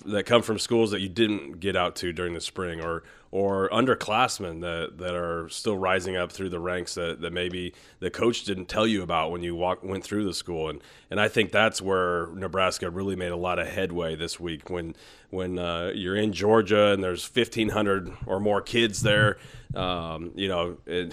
that 0.06 0.25
come 0.25 0.41
from 0.41 0.60
schools 0.60 0.91
that 0.91 0.99
you 0.99 1.10
didn't 1.10 1.60
get 1.60 1.75
out 1.75 1.95
to 1.97 2.12
during 2.12 2.34
the 2.34 2.41
spring 2.41 2.82
or 2.82 3.04
or 3.31 3.69
underclassmen 3.69 4.61
that, 4.61 4.97
that 4.97 5.13
are 5.13 5.47
still 5.49 5.77
rising 5.77 6.15
up 6.15 6.32
through 6.32 6.49
the 6.49 6.59
ranks 6.59 6.95
that, 6.95 7.21
that 7.21 7.32
maybe 7.32 7.73
the 7.99 8.09
coach 8.09 8.43
didn't 8.43 8.65
tell 8.65 8.88
you 8.88 9.03
about 9.03 9.32
when 9.32 9.43
you 9.43 9.55
walk, 9.55 9.84
went 9.84 10.03
through 10.03 10.25
the 10.25 10.34
school. 10.34 10.69
And, 10.69 10.82
and 11.11 11.19
I 11.19 11.27
think 11.27 11.51
that's 11.51 11.80
where 11.82 12.27
Nebraska 12.34 12.89
really 12.89 13.15
made 13.15 13.32
a 13.32 13.38
lot 13.38 13.59
of 13.59 13.67
headway 13.67 14.15
this 14.15 14.39
week 14.39 14.69
when, 14.71 14.95
when 15.30 15.59
uh, 15.59 15.91
you're 15.93 16.15
in 16.15 16.34
Georgia 16.34 16.88
and 16.88 17.03
there's 17.03 17.30
1,500 17.30 18.11
or 18.25 18.39
more 18.39 18.61
kids 18.61 19.03
there. 19.03 19.38
Um, 19.75 20.32
you 20.34 20.47
know, 20.47 20.77
it, 20.88 21.11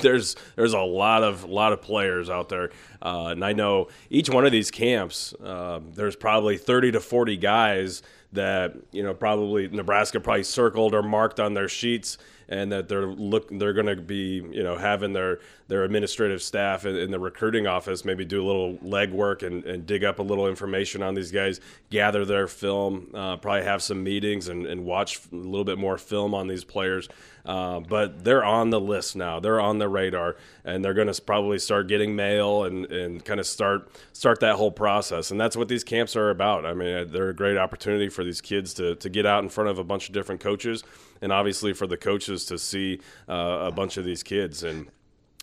there's 0.02 0.36
there's 0.54 0.72
a 0.72 0.78
lot 0.78 1.24
of 1.24 1.42
lot 1.42 1.72
of 1.72 1.82
players 1.82 2.30
out 2.30 2.48
there, 2.48 2.70
uh, 3.02 3.30
and 3.32 3.44
I 3.44 3.54
know 3.54 3.88
each 4.08 4.30
one 4.30 4.46
of 4.46 4.52
these 4.52 4.70
camps, 4.70 5.34
uh, 5.42 5.80
there's 5.94 6.14
probably 6.14 6.58
30 6.58 6.92
to 6.92 7.00
40 7.00 7.36
guys 7.38 8.02
that 8.32 8.74
you 8.92 9.02
know 9.02 9.14
probably 9.14 9.68
Nebraska 9.68 10.20
probably 10.20 10.44
circled 10.44 10.94
or 10.94 11.02
marked 11.02 11.40
on 11.40 11.54
their 11.54 11.68
sheets 11.68 12.18
and 12.48 12.72
that 12.72 12.88
they're 12.88 13.06
look 13.06 13.48
they're 13.58 13.72
going 13.72 13.86
to 13.86 13.96
be 13.96 14.42
you 14.50 14.62
know 14.62 14.76
having 14.76 15.12
their 15.12 15.38
their 15.68 15.84
administrative 15.84 16.42
staff 16.42 16.86
in, 16.86 16.96
in, 16.96 17.10
the 17.10 17.18
recruiting 17.18 17.66
office 17.66 18.04
maybe 18.04 18.24
do 18.24 18.42
a 18.42 18.46
little 18.46 18.78
legwork 18.78 19.42
and, 19.42 19.64
and 19.64 19.86
dig 19.86 20.02
up 20.02 20.18
a 20.18 20.22
little 20.22 20.48
information 20.48 21.02
on 21.02 21.14
these 21.14 21.30
guys, 21.30 21.60
gather 21.90 22.24
their 22.24 22.46
film, 22.46 23.10
uh, 23.12 23.36
probably 23.36 23.64
have 23.64 23.82
some 23.82 24.02
meetings 24.02 24.48
and, 24.48 24.66
and 24.66 24.82
watch 24.82 25.20
a 25.30 25.36
little 25.36 25.64
bit 25.64 25.76
more 25.76 25.98
film 25.98 26.34
on 26.34 26.48
these 26.48 26.64
players. 26.64 27.08
Uh, 27.48 27.80
but 27.80 28.24
they're 28.24 28.44
on 28.44 28.68
the 28.68 28.78
list 28.78 29.16
now. 29.16 29.40
They're 29.40 29.58
on 29.58 29.78
the 29.78 29.88
radar, 29.88 30.36
and 30.66 30.84
they're 30.84 30.92
going 30.92 31.10
to 31.10 31.22
probably 31.22 31.58
start 31.58 31.88
getting 31.88 32.14
mail 32.14 32.64
and, 32.64 32.84
and 32.92 33.24
kind 33.24 33.40
of 33.40 33.46
start 33.46 33.88
start 34.12 34.40
that 34.40 34.56
whole 34.56 34.70
process. 34.70 35.30
And 35.30 35.40
that's 35.40 35.56
what 35.56 35.66
these 35.68 35.82
camps 35.82 36.14
are 36.14 36.28
about. 36.28 36.66
I 36.66 36.74
mean, 36.74 37.10
they're 37.10 37.30
a 37.30 37.34
great 37.34 37.56
opportunity 37.56 38.10
for 38.10 38.22
these 38.22 38.42
kids 38.42 38.74
to, 38.74 38.96
to 38.96 39.08
get 39.08 39.24
out 39.24 39.42
in 39.42 39.48
front 39.48 39.70
of 39.70 39.78
a 39.78 39.84
bunch 39.84 40.08
of 40.08 40.12
different 40.12 40.42
coaches, 40.42 40.84
and 41.22 41.32
obviously 41.32 41.72
for 41.72 41.86
the 41.86 41.96
coaches 41.96 42.44
to 42.44 42.58
see 42.58 43.00
uh, 43.30 43.60
a 43.62 43.72
bunch 43.72 43.96
of 43.96 44.04
these 44.04 44.22
kids 44.22 44.62
and 44.62 44.88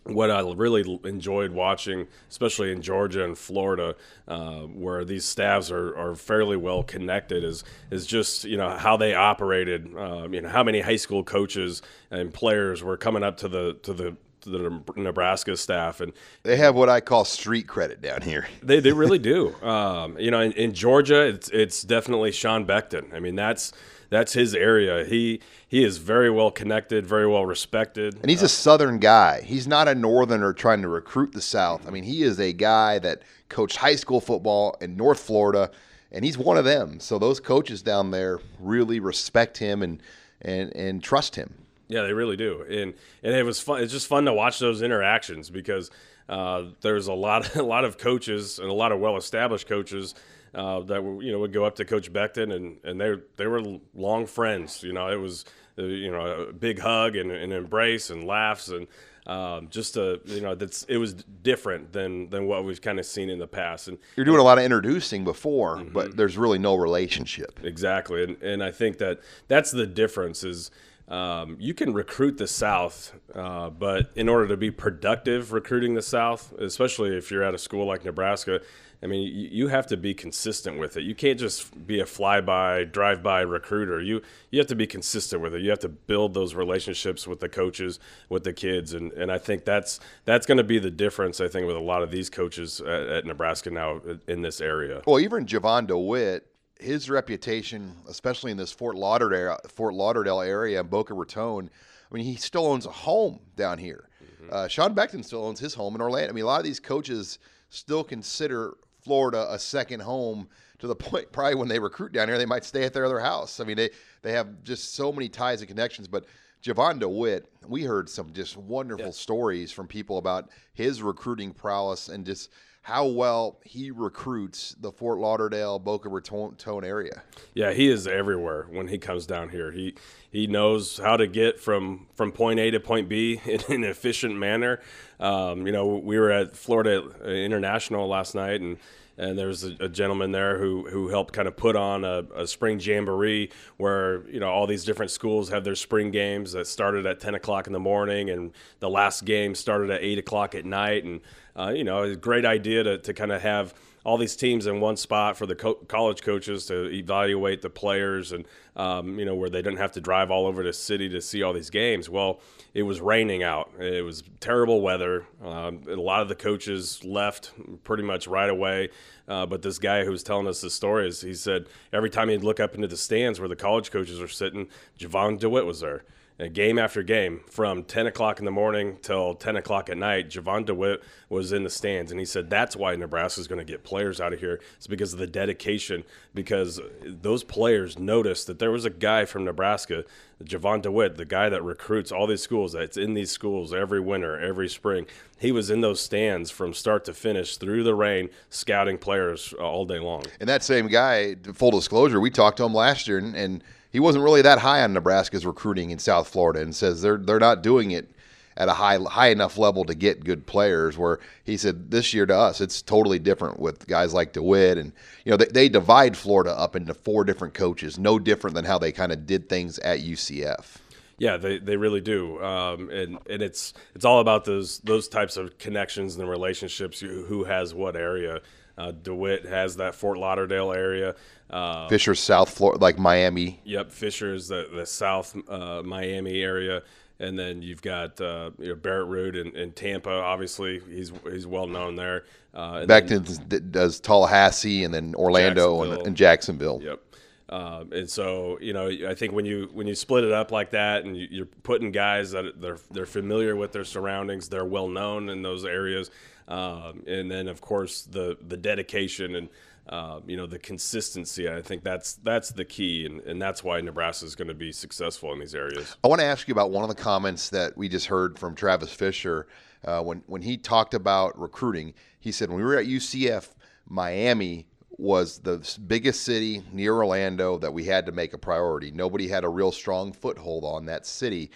what 0.05 0.29
I 0.29 0.41
really 0.41 0.99
enjoyed 1.03 1.51
watching, 1.51 2.07
especially 2.29 2.71
in 2.71 2.81
Georgia 2.81 3.23
and 3.23 3.37
Florida, 3.37 3.95
uh, 4.27 4.61
where 4.61 5.03
these 5.03 5.25
staffs 5.25 5.71
are, 5.71 5.97
are 5.97 6.15
fairly 6.15 6.57
well 6.57 6.83
connected, 6.83 7.43
is 7.43 7.63
is 7.89 8.05
just 8.05 8.43
you 8.43 8.57
know 8.57 8.69
how 8.69 8.97
they 8.97 9.15
operated. 9.15 9.95
Um, 9.97 10.33
you 10.33 10.41
know 10.41 10.49
how 10.49 10.63
many 10.63 10.81
high 10.81 10.95
school 10.95 11.23
coaches 11.23 11.81
and 12.11 12.33
players 12.33 12.83
were 12.83 12.97
coming 12.97 13.23
up 13.23 13.37
to 13.37 13.47
the 13.47 13.73
to 13.83 13.93
the 13.93 14.15
to 14.41 14.49
the 14.49 14.81
Nebraska 14.95 15.57
staff, 15.57 15.99
and 15.99 16.13
they 16.43 16.55
have 16.57 16.75
what 16.75 16.87
I 16.87 17.01
call 17.01 17.25
street 17.25 17.67
credit 17.67 18.01
down 18.01 18.21
here. 18.21 18.47
They 18.63 18.79
they 18.79 18.93
really 18.93 19.19
do. 19.19 19.53
Um, 19.61 20.17
you 20.17 20.31
know, 20.31 20.39
in, 20.39 20.51
in 20.53 20.73
Georgia, 20.73 21.21
it's 21.27 21.49
it's 21.49 21.83
definitely 21.83 22.31
Sean 22.31 22.65
Beckton. 22.65 23.13
I 23.13 23.19
mean, 23.19 23.35
that's 23.35 23.73
that's 24.15 24.33
his 24.33 24.55
area. 24.55 25.05
He 25.05 25.41
he 25.67 25.83
is 25.83 25.97
very 25.97 26.29
well 26.29 26.51
connected, 26.51 27.05
very 27.05 27.27
well 27.27 27.45
respected, 27.45 28.15
and 28.21 28.29
he's 28.29 28.41
a 28.41 28.49
Southern 28.49 28.99
guy. 28.99 29.41
He's 29.41 29.67
not 29.67 29.87
a 29.87 29.95
Northerner 29.95 30.53
trying 30.53 30.81
to 30.81 30.87
recruit 30.87 31.33
the 31.33 31.41
South. 31.41 31.87
I 31.87 31.91
mean, 31.91 32.03
he 32.03 32.23
is 32.23 32.39
a 32.39 32.53
guy 32.53 32.99
that 32.99 33.21
coached 33.49 33.77
high 33.77 33.95
school 33.95 34.21
football 34.21 34.77
in 34.81 34.95
North 34.95 35.19
Florida, 35.19 35.71
and 36.11 36.23
he's 36.23 36.37
one 36.37 36.57
of 36.57 36.65
them. 36.65 36.99
So 36.99 37.19
those 37.19 37.39
coaches 37.39 37.81
down 37.81 38.11
there 38.11 38.39
really 38.59 38.99
respect 38.99 39.57
him 39.57 39.81
and 39.81 40.01
and 40.41 40.75
and 40.75 41.03
trust 41.03 41.35
him. 41.35 41.53
Yeah, 41.87 42.01
they 42.01 42.13
really 42.13 42.37
do, 42.37 42.63
and 42.63 42.93
and 43.23 43.35
it 43.35 43.43
was 43.43 43.59
fun. 43.59 43.83
It's 43.83 43.91
just 43.91 44.07
fun 44.07 44.25
to 44.25 44.33
watch 44.33 44.59
those 44.59 44.81
interactions 44.81 45.49
because 45.49 45.91
uh, 46.29 46.63
there's 46.81 47.07
a 47.07 47.13
lot 47.13 47.55
a 47.55 47.63
lot 47.63 47.85
of 47.85 47.97
coaches 47.97 48.59
and 48.59 48.69
a 48.69 48.73
lot 48.73 48.91
of 48.91 48.99
well 48.99 49.17
established 49.17 49.67
coaches 49.67 50.15
uh, 50.55 50.79
that 50.81 51.03
were, 51.03 51.21
you 51.21 51.31
know 51.31 51.39
would 51.39 51.53
go 51.53 51.65
up 51.65 51.75
to 51.75 51.85
Coach 51.85 52.11
Beckton 52.11 52.53
and 52.53 52.77
and 52.83 52.99
they 52.99 53.15
they 53.37 53.45
were 53.45 53.61
long 53.93 54.25
friends. 54.25 54.81
You 54.81 54.93
know, 54.93 55.09
it 55.09 55.17
was 55.17 55.45
uh, 55.77 55.83
you 55.83 56.11
know 56.11 56.47
a 56.49 56.53
big 56.53 56.79
hug 56.79 57.15
and 57.15 57.31
an 57.31 57.51
embrace 57.51 58.09
and 58.09 58.23
laughs 58.23 58.69
and. 58.69 58.87
Um, 59.27 59.69
just 59.71 59.97
a 59.97 60.21
you 60.25 60.39
know 60.39 60.53
that's 60.53 60.83
it 60.83 60.97
was 60.97 61.15
different 61.15 61.93
than 61.93 62.29
than 62.29 62.45
what 62.45 62.63
we've 62.63 62.79
kind 62.79 62.99
of 62.99 63.07
seen 63.07 63.31
in 63.31 63.39
the 63.39 63.47
past 63.47 63.87
and 63.87 63.97
you're 64.15 64.23
doing 64.23 64.39
a 64.39 64.43
lot 64.43 64.59
of 64.59 64.63
introducing 64.63 65.23
before 65.23 65.77
mm-hmm. 65.77 65.91
but 65.91 66.15
there's 66.15 66.37
really 66.37 66.59
no 66.59 66.75
relationship 66.75 67.59
exactly 67.63 68.23
and 68.23 68.39
and 68.43 68.63
I 68.63 68.69
think 68.69 68.99
that 68.99 69.21
that's 69.47 69.71
the 69.71 69.87
difference 69.87 70.43
is 70.43 70.69
um, 71.07 71.57
you 71.59 71.73
can 71.73 71.93
recruit 71.93 72.37
the 72.37 72.47
South, 72.47 73.13
uh, 73.33 73.69
but 73.69 74.11
in 74.15 74.27
order 74.27 74.47
to 74.47 74.57
be 74.57 74.71
productive 74.71 75.53
recruiting 75.53 75.93
the 75.93 76.01
South, 76.01 76.51
especially 76.53 77.15
if 77.15 77.29
you're 77.29 77.43
at 77.43 77.53
a 77.53 77.59
school 77.59 77.85
like 77.85 78.05
Nebraska, 78.05 78.61
I 79.05 79.07
mean, 79.07 79.21
you, 79.21 79.49
you 79.51 79.67
have 79.67 79.85
to 79.87 79.97
be 79.97 80.15
consistent 80.15 80.79
with 80.79 80.97
it. 80.97 81.03
You 81.03 81.13
can't 81.13 81.39
just 81.39 81.85
be 81.85 81.99
a 81.99 82.05
fly-by, 82.07 82.85
drive-by 82.85 83.41
recruiter. 83.41 84.01
You 84.01 84.23
you 84.49 84.59
have 84.59 84.67
to 84.67 84.75
be 84.75 84.87
consistent 84.87 85.41
with 85.43 85.53
it. 85.53 85.61
You 85.61 85.69
have 85.69 85.79
to 85.79 85.89
build 85.89 86.33
those 86.33 86.55
relationships 86.55 87.27
with 87.27 87.39
the 87.39 87.47
coaches, 87.47 87.99
with 88.29 88.43
the 88.43 88.53
kids, 88.53 88.93
and, 88.93 89.11
and 89.13 89.31
I 89.31 89.37
think 89.37 89.63
that's 89.63 89.99
that's 90.25 90.47
going 90.47 90.57
to 90.57 90.63
be 90.63 90.79
the 90.79 90.89
difference. 90.89 91.39
I 91.39 91.47
think 91.47 91.67
with 91.67 91.75
a 91.75 91.79
lot 91.79 92.01
of 92.01 92.09
these 92.09 92.31
coaches 92.31 92.81
at, 92.81 93.07
at 93.07 93.25
Nebraska 93.25 93.69
now 93.69 94.01
in 94.27 94.41
this 94.41 94.59
area. 94.59 95.03
Well, 95.05 95.19
even 95.19 95.45
Jovan 95.45 95.85
DeWitt 95.85 96.47
his 96.79 97.09
reputation, 97.09 97.95
especially 98.09 98.51
in 98.51 98.57
this 98.57 98.71
Fort 98.71 98.95
Lauderdale 98.95 99.57
Fort 99.67 99.93
Lauderdale 99.93 100.41
area 100.41 100.79
and 100.79 100.89
Boca 100.89 101.13
Raton, 101.13 101.69
I 101.69 102.13
mean, 102.13 102.25
he 102.25 102.35
still 102.35 102.65
owns 102.65 102.85
a 102.85 102.91
home 102.91 103.39
down 103.55 103.77
here. 103.77 104.09
Mm-hmm. 104.23 104.49
Uh, 104.51 104.67
Sean 104.67 104.93
Beckton 104.93 105.23
still 105.23 105.45
owns 105.45 105.59
his 105.59 105.73
home 105.73 105.95
in 105.95 106.01
Orlando. 106.01 106.29
I 106.29 106.33
mean, 106.33 106.43
a 106.43 106.47
lot 106.47 106.59
of 106.59 106.65
these 106.65 106.79
coaches 106.79 107.39
still 107.69 108.03
consider 108.03 108.75
Florida 109.05 109.47
a 109.49 109.57
second 109.57 110.01
home 110.01 110.49
to 110.79 110.87
the 110.87 110.95
point 110.95 111.31
probably 111.31 111.55
when 111.55 111.69
they 111.69 111.79
recruit 111.79 112.11
down 112.11 112.27
here, 112.27 112.37
they 112.37 112.45
might 112.45 112.65
stay 112.65 112.83
at 112.83 112.93
their 112.93 113.05
other 113.05 113.19
house. 113.19 113.61
I 113.61 113.63
mean, 113.63 113.77
they, 113.77 113.91
they 114.21 114.33
have 114.33 114.63
just 114.63 114.95
so 114.95 115.13
many 115.13 115.29
ties 115.29 115.61
and 115.61 115.69
connections. 115.69 116.09
But 116.09 116.25
Jovan 116.61 116.99
DeWitt, 116.99 117.47
we 117.67 117.83
heard 117.83 118.09
some 118.09 118.33
just 118.33 118.57
wonderful 118.57 119.13
stories 119.13 119.71
from 119.71 119.87
people 119.87 120.17
about 120.17 120.49
his 120.73 121.01
recruiting 121.01 121.53
prowess 121.53 122.09
and 122.09 122.25
just– 122.25 122.51
how 122.85 123.07
well 123.07 123.57
he 123.63 123.89
recruits 123.89 124.75
the 124.79 124.91
Fort 124.91 125.17
Lauderdale, 125.17 125.79
Boca 125.79 126.07
Raton 126.07 126.55
area. 126.83 127.23
Yeah, 127.55 127.73
he 127.73 127.89
is 127.89 128.05
everywhere 128.05 128.67
when 128.69 128.89
he 128.89 128.99
comes 128.99 129.25
down 129.25 129.49
here. 129.49 129.71
He 129.71 129.95
he 130.29 130.45
knows 130.45 130.99
how 130.99 131.17
to 131.17 131.25
get 131.25 131.59
from 131.59 132.05
from 132.13 132.31
point 132.31 132.59
A 132.59 132.69
to 132.69 132.79
point 132.79 133.09
B 133.09 133.41
in 133.45 133.61
an 133.69 133.83
efficient 133.83 134.35
manner. 134.35 134.81
Um, 135.19 135.65
you 135.65 135.73
know, 135.73 135.95
we 135.97 136.19
were 136.19 136.29
at 136.29 136.55
Florida 136.55 137.09
International 137.25 138.07
last 138.07 138.35
night 138.35 138.61
and 138.61 138.77
and 139.17 139.37
there's 139.37 139.63
a, 139.63 139.75
a, 139.79 139.89
gentleman 139.89 140.31
there 140.31 140.59
who 140.59 140.87
who 140.89 141.07
helped 141.07 141.33
kind 141.33 141.47
of 141.47 141.55
put 141.55 141.75
on 141.75 142.03
a, 142.03 142.23
a, 142.35 142.45
spring 142.45 142.79
jamboree 142.79 143.49
where 143.77 144.27
you 144.29 144.39
know 144.39 144.49
all 144.49 144.67
these 144.67 144.83
different 144.83 145.09
schools 145.09 145.49
have 145.49 145.63
their 145.63 145.75
spring 145.75 146.11
games 146.11 146.51
that 146.51 146.67
started 146.67 147.05
at 147.05 147.19
10 147.19 147.35
o'clock 147.35 147.67
in 147.67 147.73
the 147.73 147.79
morning 147.79 148.29
and 148.29 148.51
the 148.79 148.89
last 148.89 149.25
game 149.25 149.55
started 149.55 149.89
at 149.89 150.03
8 150.03 150.19
o'clock 150.19 150.53
at 150.53 150.65
night 150.65 151.03
and 151.05 151.21
uh, 151.55 151.71
you 151.75 151.83
know, 151.83 152.03
a 152.03 152.15
great 152.15 152.45
idea 152.45 152.83
to, 152.83 152.97
to 152.97 153.13
kind 153.13 153.31
of 153.31 153.41
have 153.41 153.73
all 154.05 154.17
these 154.17 154.35
teams 154.35 154.67
in 154.67 154.79
one 154.79 154.95
spot 154.95 155.35
for 155.35 155.47
the 155.47 155.55
co- 155.55 155.73
college 155.73 156.21
coaches 156.21 156.67
to 156.67 156.91
evaluate 156.91 157.63
the 157.63 157.69
players 157.69 158.31
and, 158.31 158.45
um, 158.75 159.17
you 159.17 159.25
know, 159.25 159.33
where 159.33 159.49
they 159.49 159.63
didn't 159.63 159.79
have 159.79 159.91
to 159.91 159.99
drive 159.99 160.29
all 160.29 160.45
over 160.45 160.63
the 160.63 160.71
city 160.71 161.09
to 161.09 161.19
see 161.19 161.41
all 161.41 161.53
these 161.53 161.71
games. 161.71 162.07
Well, 162.07 162.39
it 162.75 162.83
was 162.83 163.01
raining 163.01 163.41
out. 163.41 163.71
It 163.79 164.05
was 164.05 164.23
terrible 164.39 164.81
weather. 164.81 165.25
Um, 165.43 165.81
a 165.89 165.95
lot 165.95 166.21
of 166.21 166.27
the 166.27 166.35
coaches 166.35 167.03
left 167.03 167.51
pretty 167.83 168.03
much 168.03 168.27
right 168.27 168.49
away. 168.49 168.89
Uh, 169.27 169.47
but 169.47 169.63
this 169.63 169.79
guy 169.79 170.05
who 170.05 170.11
was 170.11 170.21
telling 170.21 170.47
us 170.47 170.61
the 170.61 170.69
story 170.69 171.07
is 171.07 171.21
he 171.21 171.33
said 171.33 171.65
every 171.91 172.11
time 172.11 172.29
he'd 172.29 172.43
look 172.43 172.59
up 172.59 172.75
into 172.75 172.87
the 172.87 172.97
stands 172.97 173.39
where 173.39 173.49
the 173.49 173.55
college 173.55 173.89
coaches 173.89 174.19
were 174.19 174.27
sitting, 174.27 174.67
Jovan 174.97 175.37
DeWitt 175.37 175.65
was 175.65 175.79
there 175.79 176.03
Uh, 176.37 176.47
game 176.47 176.77
after 176.77 177.01
game 177.01 177.39
from 177.49 177.81
10 177.81 178.07
o'clock 178.07 178.39
in 178.39 178.45
the 178.45 178.51
morning 178.51 178.97
till 179.01 179.35
10 179.35 179.55
o'clock 179.55 179.89
at 179.89 179.97
night. 179.97 180.29
Jovan 180.29 180.65
DeWitt 180.65 181.01
was 181.29 181.53
in 181.53 181.63
the 181.63 181.69
stands, 181.69 182.11
and 182.11 182.19
he 182.19 182.25
said 182.25 182.49
that's 182.49 182.75
why 182.75 182.93
Nebraska 182.97 183.39
is 183.39 183.47
going 183.47 183.65
to 183.65 183.71
get 183.71 183.85
players 183.85 184.19
out 184.19 184.33
of 184.33 184.41
here. 184.41 184.59
It's 184.75 184.85
because 184.85 185.13
of 185.13 185.19
the 185.19 185.27
dedication, 185.27 186.03
because 186.33 186.81
those 187.05 187.45
players 187.45 187.97
noticed 187.97 188.47
that 188.47 188.59
there 188.59 188.69
was 188.69 188.83
a 188.83 188.89
guy 188.89 189.23
from 189.23 189.45
Nebraska, 189.45 190.03
Jovan 190.43 190.81
DeWitt, 190.81 191.15
the 191.15 191.23
guy 191.23 191.47
that 191.47 191.63
recruits 191.63 192.11
all 192.11 192.27
these 192.27 192.41
schools, 192.41 192.73
that's 192.73 192.97
in 192.97 193.13
these 193.13 193.31
schools 193.31 193.73
every 193.73 194.01
winter, 194.01 194.37
every 194.37 194.67
spring. 194.67 195.05
He 195.39 195.53
was 195.53 195.69
in 195.69 195.79
those 195.79 196.01
stands 196.01 196.51
from 196.51 196.73
start 196.73 197.05
to 197.05 197.13
finish 197.13 197.55
through 197.55 197.83
the 197.83 197.95
rain, 197.95 198.29
scouting 198.49 198.97
players 198.97 199.53
all 199.53 199.85
day 199.85 199.99
long. 199.99 200.23
And 200.41 200.49
that 200.49 200.63
same 200.63 200.87
guy, 200.87 201.37
full 201.53 201.71
disclosure, 201.71 202.19
we 202.19 202.29
talked 202.29 202.57
to 202.57 202.65
him 202.65 202.73
last 202.73 203.07
year, 203.07 203.19
and, 203.19 203.33
and– 203.37 203.63
he 203.95 204.01
wasn't 204.01 204.25
really 204.25 204.41
that 204.41 204.59
high 204.59 204.83
on 204.83 204.91
Nebraska's 204.91 205.45
recruiting 205.45 205.89
in 205.89 205.99
South 205.99 206.27
Florida, 206.27 206.59
and 206.59 206.75
says 206.75 207.01
they're 207.01 207.15
they're 207.15 207.39
not 207.39 207.63
doing 207.63 207.91
it 207.91 208.11
at 208.57 208.67
a 208.67 208.73
high 208.73 208.97
high 208.97 209.29
enough 209.29 209.57
level 209.57 209.85
to 209.85 209.95
get 209.95 210.25
good 210.25 210.45
players. 210.45 210.97
Where 210.97 211.19
he 211.45 211.55
said 211.55 211.91
this 211.91 212.13
year 212.13 212.25
to 212.25 212.35
us, 212.35 212.59
it's 212.59 212.81
totally 212.81 213.19
different 213.19 213.57
with 213.57 213.87
guys 213.87 214.13
like 214.13 214.33
DeWitt, 214.33 214.77
and 214.77 214.91
you 215.23 215.29
know 215.29 215.37
they, 215.37 215.45
they 215.45 215.69
divide 215.69 216.17
Florida 216.17 216.51
up 216.59 216.75
into 216.75 216.93
four 216.93 217.23
different 217.23 217.53
coaches, 217.53 217.97
no 217.97 218.19
different 218.19 218.53
than 218.53 218.65
how 218.65 218.77
they 218.77 218.91
kind 218.91 219.13
of 219.13 219.25
did 219.25 219.47
things 219.47 219.79
at 219.79 220.01
UCF. 220.01 220.75
Yeah, 221.17 221.37
they, 221.37 221.59
they 221.59 221.77
really 221.77 222.01
do, 222.01 222.43
um, 222.43 222.89
and 222.89 223.17
and 223.29 223.41
it's 223.41 223.73
it's 223.95 224.03
all 224.03 224.19
about 224.19 224.43
those 224.43 224.79
those 224.79 225.07
types 225.07 225.37
of 225.37 225.57
connections 225.57 226.17
and 226.17 226.29
relationships. 226.29 226.99
Who 226.99 227.45
has 227.45 227.73
what 227.73 227.95
area? 227.95 228.41
Uh, 228.77 228.91
DeWitt 228.91 229.45
has 229.45 229.77
that 229.77 229.95
Fort 229.95 230.17
Lauderdale 230.17 230.71
area. 230.71 231.15
Uh, 231.49 231.87
Fisher, 231.87 232.15
South 232.15 232.49
Florida, 232.49 232.81
like 232.81 232.97
Miami. 232.97 233.61
Yep, 233.63 233.91
Fisher's 233.91 234.47
the 234.47 234.67
the 234.73 234.85
South 234.85 235.35
uh, 235.49 235.81
Miami 235.83 236.41
area, 236.41 236.83
and 237.19 237.37
then 237.37 237.61
you've 237.61 237.81
got 237.81 238.19
uh, 238.19 238.51
you 238.59 238.69
know 238.69 238.75
Barrett 238.75 239.07
Ruud 239.07 239.39
in, 239.39 239.55
in 239.55 239.71
Tampa. 239.71 240.11
Obviously, 240.11 240.81
he's 240.89 241.11
he's 241.31 241.47
well 241.47 241.67
known 241.67 241.95
there. 241.95 242.25
Uh, 242.53 242.79
and 242.81 242.89
then- 242.89 243.07
Beckton 243.07 243.71
does 243.71 243.99
Tallahassee 243.99 244.83
and 244.83 244.93
then 244.93 245.13
Orlando 245.15 245.81
and, 245.81 245.89
Jacksonville. 245.89 246.07
and 246.07 246.17
Jacksonville. 246.17 246.81
Yep. 246.81 247.01
Um, 247.47 247.91
and 247.93 248.09
so 248.09 248.57
you 248.59 248.73
know, 248.73 248.89
I 249.07 249.13
think 249.13 249.31
when 249.33 249.45
you 249.45 249.69
when 249.71 249.85
you 249.85 249.93
split 249.93 250.23
it 250.23 250.31
up 250.31 250.51
like 250.51 250.71
that, 250.71 251.05
and 251.05 251.15
you, 251.15 251.27
you're 251.29 251.45
putting 251.45 251.91
guys 251.91 252.31
that 252.31 252.59
they're 252.59 252.79
they're 252.89 253.05
familiar 253.05 253.55
with 253.55 253.71
their 253.71 253.85
surroundings, 253.85 254.49
they're 254.49 254.65
well 254.65 254.87
known 254.87 255.29
in 255.29 255.43
those 255.43 255.63
areas, 255.63 256.09
um, 256.47 257.03
and 257.07 257.29
then 257.29 257.47
of 257.47 257.61
course 257.61 258.03
the 258.03 258.37
the 258.47 258.57
dedication 258.57 259.35
and 259.35 259.49
uh, 259.87 260.19
you 260.25 260.35
know 260.35 260.47
the 260.47 260.59
consistency. 260.59 261.49
I 261.49 261.61
think 261.61 261.83
that's 261.83 262.15
that's 262.15 262.49
the 262.49 262.65
key, 262.65 263.05
and, 263.05 263.21
and 263.21 263.41
that's 263.41 263.63
why 263.63 263.79
Nebraska 263.81 264.25
is 264.25 264.35
going 264.35 264.47
to 264.47 264.55
be 264.55 264.71
successful 264.71 265.31
in 265.33 265.39
these 265.39 265.53
areas. 265.53 265.95
I 266.03 266.07
want 266.07 266.21
to 266.21 266.25
ask 266.25 266.47
you 266.47 266.53
about 266.53 266.71
one 266.71 266.83
of 266.83 266.89
the 266.89 267.01
comments 267.01 267.49
that 267.49 267.77
we 267.77 267.87
just 267.87 268.07
heard 268.07 268.39
from 268.39 268.55
Travis 268.55 268.91
Fisher 268.91 269.47
uh, 269.83 270.01
when 270.01 270.23
when 270.25 270.41
he 270.41 270.57
talked 270.57 270.93
about 270.93 271.39
recruiting. 271.39 271.93
He 272.19 272.31
said 272.31 272.49
when 272.49 272.57
we 272.57 272.63
were 272.63 272.77
at 272.77 272.87
UCF, 272.87 273.49
Miami 273.87 274.67
was 274.97 275.39
the 275.39 275.77
biggest 275.85 276.23
city 276.23 276.63
near 276.71 276.95
Orlando 276.95 277.57
that 277.59 277.71
we 277.71 277.83
had 277.83 278.05
to 278.07 278.11
make 278.11 278.33
a 278.33 278.37
priority. 278.37 278.89
Nobody 278.91 279.27
had 279.27 279.43
a 279.43 279.49
real 279.49 279.71
strong 279.71 280.13
foothold 280.13 280.63
on 280.63 280.85
that 280.85 281.05
city, 281.05 281.51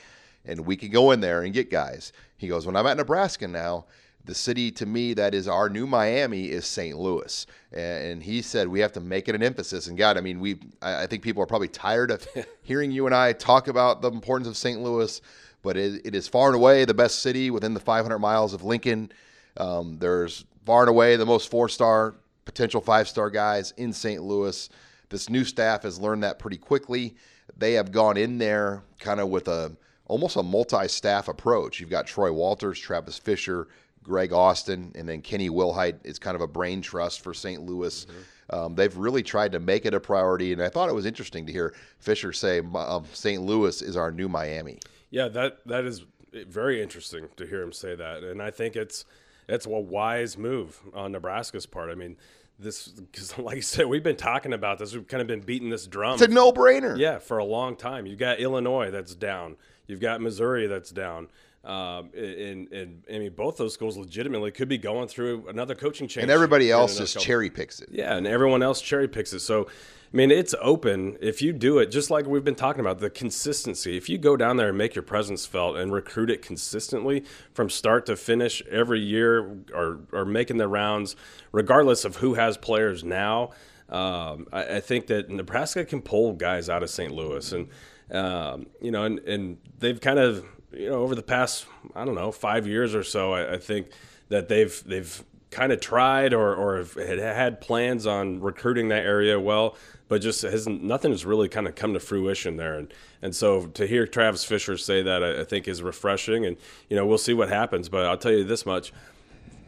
and 0.46 0.60
we 0.66 0.76
could 0.76 0.92
go 0.92 1.12
in 1.12 1.22
there 1.22 1.42
and 1.42 1.54
get 1.54 1.72
guys. 1.72 2.12
He 2.38 2.48
goes, 2.48 2.68
when 2.68 2.76
I'm 2.76 2.86
at 2.86 2.98
Nebraska 2.98 3.48
now. 3.48 3.86
The 4.26 4.36
city 4.36 4.70
to 4.74 4.86
me 4.86 5.14
that 5.16 5.34
is 5.34 5.48
our 5.48 5.70
new 5.70 5.88
Miami 5.88 6.50
is 6.50 6.66
St. 6.66 6.98
Louis, 6.98 7.48
and 7.72 8.22
he 8.22 8.42
said 8.42 8.68
we 8.68 8.80
have 8.82 8.92
to 8.94 9.00
make 9.00 9.28
it 9.28 9.36
an 9.36 9.42
emphasis. 9.42 9.88
And 9.88 9.98
God, 9.98 10.18
I 10.18 10.22
mean, 10.22 10.40
we 10.40 10.60
I 10.82 11.08
think 11.08 11.24
people 11.24 11.42
are 11.42 11.48
probably 11.48 11.70
tired 11.70 12.12
of 12.12 12.28
hearing 12.62 12.92
you 12.92 13.06
and 13.06 13.16
I 13.16 13.34
talk 13.34 13.68
about 13.68 14.02
the 14.02 14.12
importance 14.12 14.48
of 14.48 14.58
St. 14.58 14.82
Louis, 14.82 15.22
but 15.62 15.78
it, 15.78 16.06
it 16.06 16.16
is 16.16 16.28
far 16.28 16.48
and 16.48 16.56
away 16.56 16.86
the 16.86 16.94
best 16.94 17.20
city 17.20 17.50
within 17.50 17.74
the 17.74 17.80
500 17.80 18.20
miles 18.20 18.54
of 18.54 18.64
Lincoln. 18.64 19.12
Um, 19.58 19.98
there's 19.98 20.46
far 20.66 20.82
and 20.82 20.90
away 20.90 21.16
the 21.16 21.26
most 21.26 21.50
four-star 21.50 22.16
potential 22.46 22.82
five-star 22.82 23.30
guys 23.30 23.74
in 23.78 23.94
St. 23.94 24.22
Louis. 24.22 24.70
This 25.10 25.30
new 25.30 25.44
staff 25.44 25.84
has 25.84 26.00
learned 26.00 26.24
that 26.24 26.40
pretty 26.40 26.58
quickly. 26.58 27.16
They 27.58 27.74
have 27.74 27.92
gone 27.92 28.18
in 28.18 28.38
there 28.38 28.84
kind 29.00 29.20
of 29.20 29.30
with 29.30 29.48
a 29.48 29.76
almost 30.06 30.36
a 30.36 30.44
multi-staff 30.44 31.28
approach. 31.28 31.80
You've 31.80 31.90
got 31.90 32.08
Troy 32.08 32.32
Walters, 32.32 32.80
Travis 32.80 33.18
Fisher, 33.18 33.68
Greg 34.04 34.34
Austin, 34.34 34.92
and 34.96 35.08
then 35.08 35.22
Kenny 35.22 35.50
Wilhite 35.50 36.00
is 36.04 36.20
kind 36.20 36.36
of 36.36 36.42
a 36.42 36.48
brain 36.48 36.82
trust 36.82 37.22
for 37.22 37.34
St. 37.34 37.62
Louis. 37.62 38.06
Um, 38.52 38.76
they've 38.76 38.96
really 38.96 39.22
tried 39.22 39.52
to 39.52 39.60
make 39.60 39.86
it 39.86 39.94
a 39.94 40.00
priority, 40.00 40.54
and 40.54 40.62
I 40.62 40.70
thought 40.70 40.90
it 40.90 40.96
was 40.96 41.06
interesting 41.06 41.46
to 41.46 41.52
hear 41.52 41.76
Fisher 42.00 42.34
say 42.34 42.62
um, 42.76 43.06
St. 43.14 43.42
Louis 43.42 43.82
is 43.82 43.96
our 43.96 44.12
new 44.12 44.28
Miami. 44.28 44.80
Yeah, 45.12 45.28
that 45.30 45.60
that 45.68 45.86
is 45.86 46.06
very 46.32 46.82
interesting 46.82 47.28
to 47.38 47.46
hear 47.46 47.62
him 47.62 47.72
say 47.72 47.96
that, 47.96 48.24
and 48.24 48.42
I 48.42 48.52
think 48.52 48.76
it's 48.76 49.06
it's 49.48 49.66
a 49.66 49.70
wise 49.70 50.38
move 50.38 50.80
on 50.94 51.12
Nebraska's 51.12 51.66
part. 51.66 51.90
I 51.90 51.96
mean, 51.96 52.18
this 52.58 52.88
because 52.88 53.38
like 53.38 53.58
you 53.58 53.62
said, 53.62 53.88
we've 53.88 54.04
been 54.04 54.16
talking 54.16 54.54
about 54.54 54.80
this. 54.80 54.94
We've 54.94 55.08
kind 55.08 55.22
of 55.22 55.28
been 55.28 55.42
beating 55.42 55.70
this 55.70 55.88
drum. 55.88 56.14
It's 56.14 56.24
a 56.24 56.28
no-brainer. 56.28 56.98
Yeah, 56.98 57.20
for 57.20 57.38
a 57.38 57.46
long 57.46 57.76
time. 57.76 58.06
You've 58.06 58.20
got 58.20 58.40
Illinois 58.40 58.92
that's 58.92 59.16
down. 59.16 59.58
You've 59.88 60.00
got 60.00 60.22
Missouri 60.22 60.68
that's 60.68 60.92
down. 60.92 61.30
Um, 61.70 62.10
and, 62.16 62.74
and 62.74 63.04
I 63.14 63.20
mean, 63.20 63.34
both 63.34 63.58
those 63.58 63.76
schools 63.76 63.96
legitimately 63.96 64.50
could 64.50 64.68
be 64.68 64.80
going 64.80 65.08
through 65.08 65.48
another 65.50 65.76
coaching 65.76 66.08
change. 66.08 66.24
and 66.24 66.32
everybody 66.32 66.72
else 66.72 66.98
just 66.98 67.20
cherry 67.20 67.52
picks 67.52 67.80
it. 67.80 67.90
yeah, 67.92 68.16
and 68.16 68.26
everyone 68.26 68.64
else 68.64 68.82
cherry 68.82 69.08
picks 69.08 69.34
it. 69.34 69.42
So, 69.42 69.68
I 70.12 70.18
mean, 70.18 70.32
it's 70.32 70.56
open. 70.62 71.16
If 71.22 71.44
you 71.44 71.54
do 71.54 71.78
it, 71.78 71.92
just 71.92 72.10
like 72.10 72.26
we've 72.26 72.44
been 72.44 72.56
talking 72.56 72.80
about, 72.80 72.98
the 72.98 73.12
consistency. 73.12 73.96
If 73.98 74.10
you 74.10 74.18
go 74.18 74.36
down 74.36 74.58
there 74.58 74.70
and 74.70 74.80
make 74.80 74.96
your 74.96 75.04
presence 75.04 75.46
felt 75.46 75.78
and 75.78 75.94
recruit 75.94 76.32
it 76.32 76.42
consistently 76.42 77.24
from 77.54 77.70
start 77.70 78.08
to 78.08 78.16
finish 78.16 78.64
every 78.72 79.02
year 79.02 79.58
or, 79.72 80.00
or 80.12 80.26
making 80.26 80.58
the 80.58 80.68
rounds, 80.68 81.16
regardless 81.52 82.04
of 82.04 82.16
who 82.16 82.34
has 82.34 82.58
players 82.58 83.04
now, 83.04 83.52
um, 83.90 84.48
I, 84.52 84.78
I 84.78 84.80
think 84.80 85.06
that 85.08 85.30
Nebraska 85.30 85.86
can 85.86 86.02
pull 86.02 86.34
guys 86.34 86.68
out 86.68 86.82
of 86.82 86.90
St. 86.90 87.12
Louis. 87.14 87.52
And, 87.52 87.68
um, 88.12 88.66
you 88.82 88.90
know, 88.90 89.04
and, 89.04 89.20
and 89.20 89.58
they've 89.78 90.02
kind 90.02 90.18
of, 90.18 90.44
you 90.72 90.90
know, 90.90 91.02
over 91.02 91.16
the 91.16 91.24
past, 91.24 91.66
I 91.96 92.06
don't 92.06 92.16
know, 92.16 92.32
five 92.32 92.68
years 92.68 92.96
or 92.96 93.04
so, 93.04 93.34
I, 93.34 93.54
I 93.54 93.58
think 93.58 93.88
that 94.30 94.48
they've, 94.48 94.84
they've, 94.86 95.24
kind 95.52 95.72
of 95.72 95.82
tried 95.82 96.34
or, 96.34 96.54
or 96.54 96.86
had 96.96 97.20
had 97.20 97.62
plans 97.62 98.06
on 98.06 98.40
recruiting 98.40 98.90
that 98.90 99.04
area 99.04 99.40
well, 99.40 99.76
but 100.08 100.22
just 100.22 100.42
hasn't 100.42 100.84
nothing 100.84 101.12
has 101.12 101.26
really 101.26 101.50
kind 101.50 101.68
of 101.68 101.76
come 101.76 101.94
to 101.94 102.00
fruition 102.00 102.58
there. 102.58 102.76
And 102.76 102.94
and 103.22 103.36
so 103.36 103.68
to 103.68 103.88
hear 103.88 104.06
Travis 104.06 104.44
Fisher 104.44 104.78
say 104.78 105.02
that, 105.04 105.24
I, 105.24 105.42
I 105.42 105.44
think 105.44 105.68
is 105.68 105.82
refreshing. 105.82 106.46
And 106.46 106.58
you 106.90 106.96
know 106.96 107.06
we'll 107.06 107.18
see 107.18 107.34
what 107.34 107.50
happens, 107.50 107.90
but 107.90 108.06
I'll 108.06 108.18
tell 108.18 108.32
you 108.32 108.44
this 108.44 108.66
much: 108.66 108.94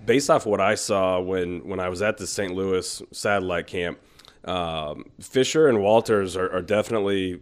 based 0.06 0.30
off 0.30 0.46
what 0.46 0.62
I 0.62 0.76
saw 0.76 1.20
when 1.20 1.68
when 1.68 1.80
I 1.80 1.90
was 1.90 2.02
at 2.02 2.18
the 2.18 2.28
St. 2.28 2.54
Louis 2.54 3.02
satellite 3.12 3.68
camp, 3.68 4.00
um, 4.46 5.06
Fisher 5.20 5.68
and 5.68 5.82
Walters 5.82 6.36
are, 6.36 6.52
are 6.52 6.62
definitely 6.62 7.40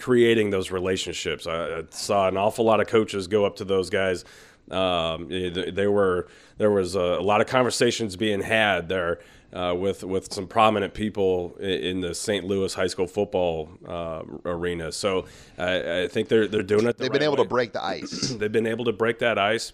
creating 0.00 0.50
those 0.50 0.70
relationships. 0.70 1.46
I, 1.46 1.78
I 1.78 1.82
saw 1.90 2.26
an 2.26 2.36
awful 2.36 2.64
lot 2.64 2.80
of 2.80 2.88
coaches 2.88 3.28
go 3.28 3.44
up 3.44 3.56
to 3.56 3.64
those 3.64 3.90
guys. 3.90 4.24
Um, 4.70 5.28
they, 5.28 5.70
they 5.70 5.86
were 5.86 6.28
there 6.58 6.70
was 6.70 6.94
a, 6.94 7.00
a 7.00 7.22
lot 7.22 7.40
of 7.40 7.46
conversations 7.46 8.16
being 8.16 8.40
had 8.40 8.88
there 8.88 9.20
uh, 9.52 9.74
with 9.76 10.04
with 10.04 10.32
some 10.32 10.46
prominent 10.46 10.94
people 10.94 11.56
in, 11.60 11.70
in 11.70 12.00
the 12.00 12.14
St. 12.14 12.44
Louis 12.44 12.72
high 12.72 12.86
school 12.86 13.06
football 13.06 13.68
uh, 13.86 14.22
arena. 14.44 14.92
So 14.92 15.26
I, 15.58 16.02
I 16.02 16.08
think 16.08 16.28
they're 16.28 16.46
they're 16.46 16.62
doing 16.62 16.86
it. 16.86 16.96
The 16.96 17.04
They've 17.04 17.10
right 17.10 17.20
been 17.20 17.22
able 17.22 17.36
way 17.36 17.42
to 17.44 17.48
break 17.48 17.72
the 17.72 17.84
ice. 17.84 18.30
they've 18.38 18.52
been 18.52 18.66
able 18.66 18.84
to 18.86 18.92
break 18.92 19.18
that 19.20 19.38
ice. 19.38 19.72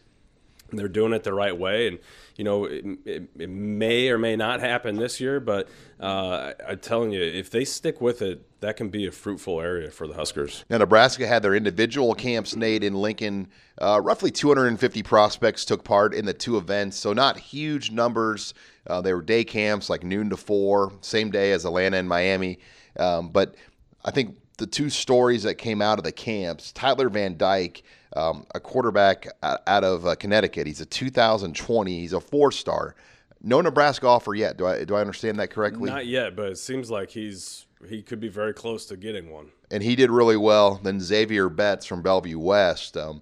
They're 0.72 0.88
doing 0.88 1.12
it 1.12 1.22
the 1.22 1.34
right 1.34 1.56
way, 1.56 1.88
and 1.88 1.98
you 2.36 2.44
know 2.44 2.64
it, 2.64 2.84
it, 3.04 3.28
it 3.38 3.50
may 3.50 4.08
or 4.10 4.18
may 4.18 4.36
not 4.36 4.60
happen 4.60 4.96
this 4.96 5.20
year. 5.20 5.40
But 5.40 5.68
uh, 6.00 6.52
I, 6.60 6.70
I'm 6.70 6.78
telling 6.78 7.12
you, 7.12 7.22
if 7.22 7.50
they 7.50 7.64
stick 7.64 8.00
with 8.00 8.22
it, 8.22 8.60
that 8.60 8.76
can 8.76 8.88
be 8.88 9.06
a 9.06 9.12
fruitful 9.12 9.60
area 9.60 9.90
for 9.90 10.06
the 10.06 10.14
Huskers. 10.14 10.64
Now, 10.70 10.78
Nebraska 10.78 11.26
had 11.26 11.42
their 11.42 11.54
individual 11.54 12.14
camps, 12.14 12.56
Nate, 12.56 12.84
in 12.84 12.94
Lincoln. 12.94 13.48
Uh, 13.80 14.00
roughly 14.02 14.30
250 14.30 15.02
prospects 15.02 15.64
took 15.64 15.84
part 15.84 16.14
in 16.14 16.24
the 16.24 16.34
two 16.34 16.56
events, 16.56 16.96
so 16.96 17.12
not 17.12 17.38
huge 17.38 17.90
numbers. 17.90 18.54
Uh, 18.86 19.00
they 19.00 19.12
were 19.12 19.22
day 19.22 19.44
camps, 19.44 19.90
like 19.90 20.04
noon 20.04 20.30
to 20.30 20.36
four, 20.36 20.92
same 21.00 21.30
day 21.30 21.52
as 21.52 21.64
Atlanta 21.64 21.96
and 21.96 22.08
Miami. 22.08 22.58
Um, 22.98 23.28
but 23.28 23.56
I 24.04 24.10
think 24.10 24.36
the 24.58 24.66
two 24.66 24.88
stories 24.90 25.42
that 25.42 25.56
came 25.56 25.82
out 25.82 25.98
of 25.98 26.04
the 26.04 26.12
camps 26.12 26.72
Tyler 26.72 27.08
Van 27.08 27.36
Dyke, 27.36 27.82
um, 28.14 28.46
a 28.54 28.60
quarterback 28.60 29.26
out 29.42 29.84
of 29.84 30.06
uh, 30.06 30.14
Connecticut, 30.14 30.66
he's 30.66 30.80
a 30.80 30.86
2020, 30.86 32.00
he's 32.00 32.12
a 32.12 32.20
four 32.20 32.50
star. 32.52 32.94
No 33.42 33.60
Nebraska 33.60 34.06
offer 34.06 34.34
yet. 34.34 34.56
Do 34.56 34.66
I 34.66 34.84
do 34.84 34.94
I 34.94 35.00
understand 35.00 35.38
that 35.38 35.50
correctly? 35.50 35.90
Not 35.90 36.06
yet, 36.06 36.34
but 36.34 36.46
it 36.50 36.58
seems 36.58 36.90
like 36.90 37.10
he's 37.10 37.66
he 37.88 38.02
could 38.02 38.18
be 38.18 38.28
very 38.28 38.54
close 38.54 38.86
to 38.86 38.96
getting 38.96 39.30
one. 39.30 39.50
and 39.70 39.82
he 39.82 39.94
did 39.94 40.10
really 40.10 40.38
well. 40.38 40.80
Then 40.82 40.98
Xavier 41.00 41.48
Betts 41.48 41.84
from 41.84 42.02
Bellevue 42.02 42.38
West 42.38 42.96
um, 42.96 43.20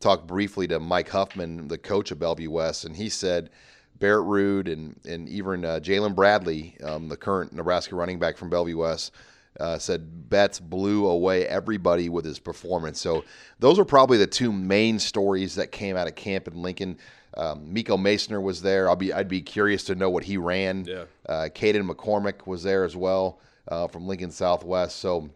talked 0.00 0.26
briefly 0.26 0.68
to 0.68 0.78
Mike 0.78 1.08
Huffman, 1.08 1.68
the 1.68 1.76
coach 1.78 2.10
of 2.12 2.18
Bellevue 2.18 2.50
West, 2.50 2.84
and 2.84 2.96
he 2.96 3.08
said 3.08 3.50
Barrett 3.98 4.26
Ruud 4.26 4.72
and 4.72 4.98
and 5.04 5.28
even 5.28 5.64
uh, 5.64 5.80
Jaylin 5.82 6.14
Bradley, 6.14 6.76
um, 6.84 7.08
the 7.08 7.16
current 7.16 7.52
Nebraska 7.52 7.96
running 7.96 8.18
back 8.18 8.36
from 8.36 8.48
Bellevue 8.48 8.78
West. 8.78 9.12
Uh, 9.58 9.78
said 9.78 10.28
Betts 10.28 10.60
blew 10.60 11.06
away 11.06 11.46
everybody 11.46 12.08
with 12.08 12.24
his 12.24 12.38
performance. 12.38 13.00
So 13.00 13.24
those 13.58 13.78
are 13.78 13.84
probably 13.84 14.18
the 14.18 14.26
two 14.26 14.52
main 14.52 14.98
stories 14.98 15.54
that 15.54 15.72
came 15.72 15.96
out 15.96 16.06
of 16.06 16.14
camp 16.14 16.46
in 16.48 16.60
Lincoln. 16.60 16.98
Um, 17.36 17.72
Miko 17.72 17.96
Maessner 17.96 18.42
was 18.42 18.62
there. 18.62 18.88
I'll 18.88 18.96
be 18.96 19.12
I'd 19.12 19.28
be 19.28 19.40
curious 19.40 19.84
to 19.84 19.94
know 19.94 20.10
what 20.10 20.24
he 20.24 20.36
ran. 20.36 20.84
Yeah. 20.84 21.04
Uh, 21.26 21.48
Caden 21.54 21.88
McCormick 21.88 22.46
was 22.46 22.62
there 22.62 22.84
as 22.84 22.96
well 22.96 23.40
uh, 23.68 23.88
from 23.88 24.06
Lincoln 24.06 24.30
Southwest. 24.30 24.96
So 24.96 25.30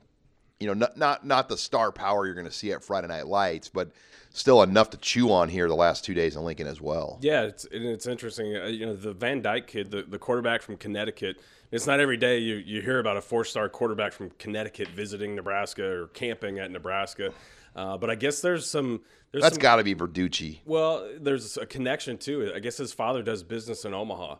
you 0.60 0.66
know, 0.66 0.74
not 0.74 0.96
not 0.96 1.26
not 1.26 1.48
the 1.48 1.56
star 1.56 1.90
power 1.90 2.26
you're 2.26 2.34
going 2.34 2.46
to 2.46 2.52
see 2.52 2.72
at 2.72 2.84
Friday 2.84 3.08
Night 3.08 3.26
Lights, 3.26 3.68
but 3.68 3.90
still 4.30 4.62
enough 4.62 4.90
to 4.90 4.96
chew 4.98 5.32
on 5.32 5.48
here 5.48 5.68
the 5.68 5.74
last 5.74 6.04
two 6.04 6.14
days 6.14 6.36
in 6.36 6.42
Lincoln 6.42 6.66
as 6.66 6.80
well. 6.80 7.18
Yeah, 7.22 7.42
it's 7.42 7.66
it's 7.72 8.06
interesting. 8.06 8.56
Uh, 8.56 8.66
you 8.66 8.86
know, 8.86 8.94
the 8.94 9.12
Van 9.12 9.40
Dyke 9.40 9.66
kid, 9.66 9.90
the, 9.90 10.02
the 10.02 10.18
quarterback 10.18 10.62
from 10.62 10.76
Connecticut. 10.76 11.40
It's 11.72 11.86
not 11.86 12.00
every 12.00 12.16
day 12.16 12.38
you, 12.38 12.56
you 12.56 12.82
hear 12.82 12.98
about 12.98 13.16
a 13.16 13.20
four 13.20 13.44
star 13.44 13.68
quarterback 13.68 14.12
from 14.12 14.30
Connecticut 14.38 14.88
visiting 14.88 15.34
Nebraska 15.36 15.84
or 15.84 16.06
camping 16.08 16.58
at 16.58 16.70
Nebraska. 16.70 17.32
Uh, 17.76 17.96
but 17.96 18.10
I 18.10 18.16
guess 18.16 18.40
there's 18.40 18.66
some. 18.66 19.02
There's 19.30 19.44
That's 19.44 19.58
got 19.58 19.76
to 19.76 19.84
be 19.84 19.94
Verducci. 19.94 20.58
Well, 20.64 21.08
there's 21.20 21.56
a 21.56 21.66
connection 21.66 22.18
too. 22.18 22.52
I 22.54 22.58
guess 22.58 22.76
his 22.76 22.92
father 22.92 23.22
does 23.22 23.44
business 23.44 23.84
in 23.84 23.94
Omaha. 23.94 24.36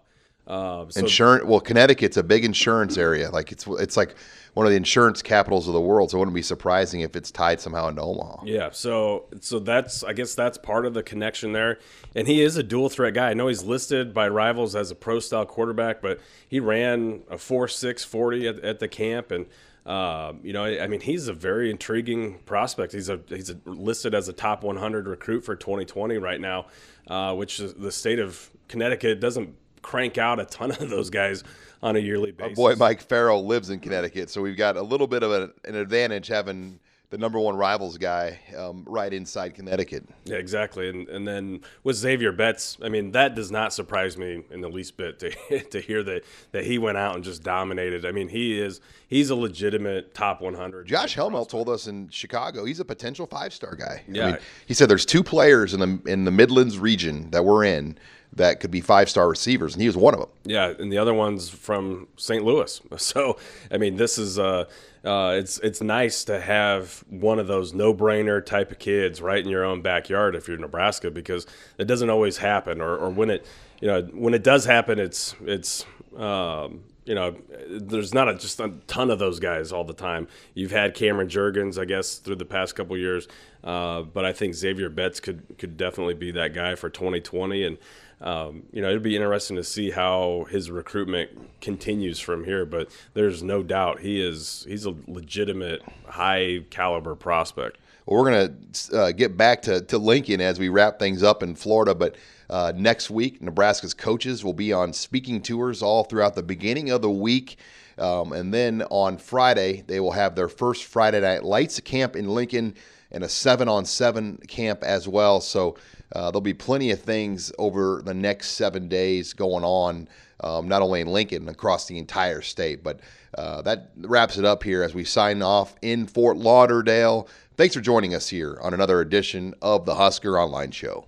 Um, 0.51 0.91
so 0.91 1.01
Insurance. 1.03 1.45
Well, 1.45 1.61
Connecticut's 1.61 2.17
a 2.17 2.25
big 2.25 2.45
insurance 2.45 2.99
area. 2.99 3.31
Like 3.31 3.53
it's 3.53 3.69
it's 3.69 3.97
like 3.97 4.17
one 4.55 4.67
of 4.67 4.71
the 4.71 4.77
insurance 4.77 5.23
capitals 5.23 5.69
of 5.69 5.75
the 5.75 5.81
world. 5.81 6.11
So 6.11 6.17
it 6.17 6.19
wouldn't 6.19 6.35
be 6.35 6.43
surprising 6.43 7.03
if 7.03 7.15
it's 7.15 7.31
tied 7.31 7.61
somehow 7.61 7.87
into 7.87 8.03
Omaha. 8.03 8.43
Yeah, 8.45 8.71
so 8.73 9.27
so 9.41 9.61
that's 9.61 10.03
I 10.03 10.13
guess 10.13 10.35
that's 10.35 10.59
part 10.59 10.87
of 10.87 10.95
the 10.95 11.05
connection 11.05 11.53
there. 11.53 11.79
And 12.17 12.27
he 12.27 12.43
is 12.43 12.57
a 12.57 12.65
dual 12.65 12.89
threat 12.89 13.15
guy. 13.15 13.31
I 13.31 13.35
know 13.35 13.47
he's 13.47 13.63
listed 13.63 14.13
by 14.13 14.27
rivals 14.27 14.75
as 14.75 14.91
a 14.91 14.97
pro 14.97 15.21
style 15.21 15.47
quarterback, 15.47 16.03
but 16.03 16.19
he 16.49 16.59
ran 16.59 17.23
a 17.31 17.39
four 17.39 17.69
six 17.69 18.03
forty 18.03 18.49
at, 18.49 18.59
at 18.59 18.81
the 18.81 18.89
camp 18.89 19.31
and 19.31 19.47
uh, 19.87 20.35
you 20.43 20.53
know, 20.53 20.65
I, 20.65 20.85
I 20.85 20.87
mean, 20.89 21.01
he's 21.01 21.27
a 21.29 21.33
very 21.33 21.71
intriguing 21.71 22.39
prospect. 22.41 22.93
He's 22.93 23.09
a 23.09 23.21
he's 23.29 23.51
a, 23.51 23.57
listed 23.65 24.15
as 24.15 24.29
a 24.29 24.33
top 24.33 24.63
100 24.63 25.07
recruit 25.07 25.45
for 25.45 25.57
2020 25.57 26.19
right 26.19 26.41
now, 26.41 26.67
uh, 27.07 27.35
which 27.35 27.59
the 27.59 27.91
state 27.91 28.19
of 28.19 28.51
Connecticut 28.69 29.21
doesn't 29.21 29.55
crank 29.83 30.18
out 30.18 30.41
a 30.41 30.45
ton 30.45 30.70
of 30.70 30.91
those 30.91 31.11
guys 31.11 31.45
on 31.83 31.97
a 31.97 31.99
yearly 31.99 32.33
basis. 32.33 32.59
Our 32.59 32.74
boy 32.74 32.78
Mike 32.78 33.01
Farrell 33.01 33.47
lives 33.47 33.70
in 33.70 33.81
Connecticut, 33.81 34.31
so 34.31 34.43
we've 34.43 34.57
got 34.57 34.76
a 34.76 34.83
little 34.83 35.07
bit 35.07 35.22
of 35.22 35.33
a, 35.33 35.51
an 35.64 35.74
advantage 35.74 36.28
having 36.28 36.78
the 37.11 37.19
number 37.19 37.39
one 37.41 37.57
rivals 37.57 37.99
guy 37.99 38.39
um, 38.57 38.85
right 38.87 39.13
inside 39.13 39.55
Connecticut. 39.55 40.05
Yeah, 40.25 40.37
exactly. 40.37 40.89
And 40.89 41.09
and 41.09 41.27
then 41.27 41.61
with 41.83 41.97
Xavier 41.97 42.33
Betts, 42.33 42.79
I 42.83 42.89
mean, 42.89 43.13
that 43.13 43.35
does 43.35 43.51
not 43.51 43.73
surprise 43.73 44.17
me 44.17 44.45
in 44.51 44.61
the 44.61 44.69
least 44.69 44.97
bit 44.97 45.19
to 45.19 45.61
to 45.71 45.81
hear 45.81 46.03
that 46.05 46.23
that 46.53 46.65
he 46.65 46.79
went 46.79 46.99
out 46.99 47.17
and 47.17 47.25
just 47.25 47.43
dominated. 47.43 48.07
I 48.07 48.13
mean, 48.13 48.29
he 48.29 48.61
is 48.61 48.81
he's 49.09 49.31
a 49.31 49.35
legitimate 49.35 50.15
top 50.15 50.41
100. 50.41 50.87
Josh 50.87 51.15
Helmholdt 51.15 51.51
told 51.51 51.69
us 51.69 51.89
in 51.89 52.09
Chicago 52.11 52.65
he's 52.65 52.81
a 52.81 52.85
potential 52.85 53.27
five 53.27 53.53
star 53.53 53.75
guy. 53.75 54.03
Yeah. 54.09 54.23
I 54.23 54.31
mean, 54.31 54.41
he 54.67 54.75
said 54.75 54.89
there's 54.89 55.07
two 55.07 55.25
players 55.25 55.75
in 55.75 55.81
the 55.81 56.11
in 56.11 56.25
the 56.25 56.31
Midlands 56.31 56.79
region 56.79 57.31
that 57.33 57.45
we're 57.45 57.65
in 57.65 57.99
that 58.35 58.61
could 58.61 58.71
be 58.71 58.81
five 58.81 59.11
star 59.11 59.29
receivers, 59.29 59.75
and 59.75 59.83
he 59.83 59.89
was 59.89 59.97
one 59.97 60.15
of 60.15 60.21
them. 60.21 60.29
Yeah, 60.45 60.73
and 60.79 60.93
the 60.93 60.99
other 60.99 61.15
one's 61.15 61.51
from 61.51 62.07
St. 62.17 62.45
Louis. 62.45 62.81
So, 63.01 63.39
I 63.73 63.79
mean, 63.79 63.97
this 63.97 64.19
is 64.19 64.39
uh, 64.39 64.67
uh, 65.05 65.35
it's 65.39 65.59
it's 65.59 65.81
nice 65.81 66.25
to 66.25 66.41
have 66.41 67.05
one 67.09 67.39
of 67.39 67.47
those 67.47 67.73
no 67.73 67.95
brainer 67.95 68.45
type 68.45 68.71
of 68.71 68.79
kids 68.79 69.23
right 69.23 69.43
in 69.43 69.49
your 69.49 69.65
own 69.65 69.81
backyard 69.81 70.35
if 70.35 70.47
you're 70.47 70.59
Nebraska 70.59 71.11
because 71.11 71.47
it 71.79 71.87
doesn't 71.87 72.11
always 72.11 72.39
happen, 72.39 72.81
or, 72.81 72.97
or 72.97 73.11
when 73.11 73.31
it 73.31 73.47
you 73.81 73.89
know 73.89 74.03
when 74.13 74.35
it 74.35 74.43
does 74.43 74.65
happen, 74.67 74.99
it's 74.99 75.35
it's 75.47 75.87
um, 76.17 76.83
you 77.07 77.15
know, 77.15 77.35
there's 77.69 78.13
not 78.13 78.29
a, 78.29 78.35
just 78.35 78.61
a 78.61 78.73
ton 78.87 79.11
of 79.11 79.19
those 79.19 79.41
guys 79.41 79.73
all 79.73 79.85
the 79.85 79.95
time. 79.95 80.29
You've 80.55 80.71
had 80.71 80.95
Cameron 80.95 81.29
Jurgens, 81.29 81.77
I 81.81 81.85
guess, 81.85 82.17
through 82.17 82.37
the 82.37 82.45
past 82.45 82.77
couple 82.77 82.97
years, 82.97 83.27
uh, 83.65 84.03
but 84.03 84.25
I 84.25 84.33
think 84.33 84.55
Xavier 84.55 84.89
Betts 84.89 85.19
could 85.19 85.43
could 85.59 85.77
definitely 85.77 86.15
be 86.15 86.31
that 86.33 86.53
guy 86.55 86.75
for 86.75 86.91
2020, 86.91 87.65
and 87.65 87.79
um, 88.21 88.64
you 88.73 88.83
know, 88.83 88.89
it'd 88.89 89.03
be 89.03 89.16
interesting 89.16 89.57
to 89.57 89.64
see 89.64 89.91
how 89.91 90.47
his 90.51 90.71
recruitment 90.71 91.61
continues 91.61 92.21
from 92.21 92.45
here. 92.45 92.66
But 92.66 92.91
there's 93.14 93.43
no 93.43 93.62
doubt 93.62 94.01
he 94.01 94.21
is 94.21 94.64
he's 94.68 94.85
a 94.85 94.95
legitimate 95.07 95.83
high 96.07 96.64
caliber 96.71 97.14
prospect. 97.14 97.79
Well, 98.07 98.23
we're 98.23 98.31
going 98.31 98.73
to 98.73 98.99
uh, 98.99 99.12
get 99.12 99.37
back 99.37 99.62
to, 99.62 99.81
to 99.83 99.99
Lincoln 99.99 100.41
as 100.41 100.59
we 100.59 100.68
wrap 100.68 100.99
things 100.99 101.23
up 101.23 101.43
in 101.43 101.55
Florida. 101.55 101.95
But 101.95 102.16
uh, 102.49 102.73
next 102.75 103.11
week, 103.11 103.41
Nebraska's 103.41 103.95
coaches 103.95 104.45
will 104.45 104.53
be 104.53 104.73
on 104.73 104.93
speaking 104.93 105.41
tours 105.41 105.83
all 105.83 106.05
throughout 106.05 106.35
the 106.35 106.43
beginning 106.43 106.91
of 106.91 107.03
the 107.03 107.11
week. 107.11 107.57
Um, 107.99 108.33
and 108.33 108.53
then 108.53 108.83
on 108.91 109.18
Friday, 109.18 109.85
they 109.87 110.01
will 110.01 110.12
have 110.12 110.35
their 110.35 110.49
first 110.49 110.85
Friday 110.85 111.21
Night 111.21 111.45
Lights 111.45 111.79
camp 111.81 112.16
in 112.16 112.29
Lincoln 112.29 112.75
and 113.12 113.23
a 113.23 113.29
seven 113.29 113.68
on 113.68 113.85
seven 113.85 114.39
camp 114.49 114.83
as 114.83 115.07
well. 115.07 115.41
So 115.41 115.77
uh, 116.15 116.31
there'll 116.31 116.41
be 116.41 116.55
plenty 116.55 116.91
of 116.91 117.01
things 117.01 117.53
over 117.59 118.03
the 118.05 118.15
next 118.15 118.53
seven 118.53 118.89
days 118.89 119.33
going 119.33 119.65
on, 119.65 120.09
um, 120.41 120.69
not 120.69 120.83
only 120.83 121.01
in 121.01 121.09
Lincoln, 121.09 121.49
across 121.49 121.87
the 121.87 121.99
entire 121.99 122.43
state. 122.43 122.83
But 122.83 123.01
uh, 123.37 123.63
that 123.63 123.91
wraps 123.97 124.37
it 124.37 124.45
up 124.45 124.63
here 124.63 124.83
as 124.83 124.95
we 124.95 125.05
sign 125.05 125.43
off 125.43 125.75
in 125.83 126.07
Fort 126.07 126.37
Lauderdale. 126.37 127.29
Thanks 127.57 127.75
for 127.75 127.81
joining 127.81 128.15
us 128.15 128.29
here 128.29 128.59
on 128.63 128.75
another 128.75 129.01
edition 129.01 129.55
of 129.63 129.85
the 129.85 129.95
Husker 129.95 130.39
Online 130.39 130.71
Show. 130.71 131.07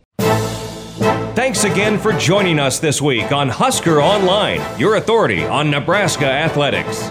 Thanks 1.34 1.64
again 1.64 1.98
for 1.98 2.12
joining 2.12 2.58
us 2.58 2.78
this 2.78 3.00
week 3.00 3.32
on 3.32 3.48
Husker 3.48 4.00
Online, 4.00 4.60
your 4.78 4.96
authority 4.96 5.44
on 5.44 5.70
Nebraska 5.70 6.26
athletics. 6.26 7.10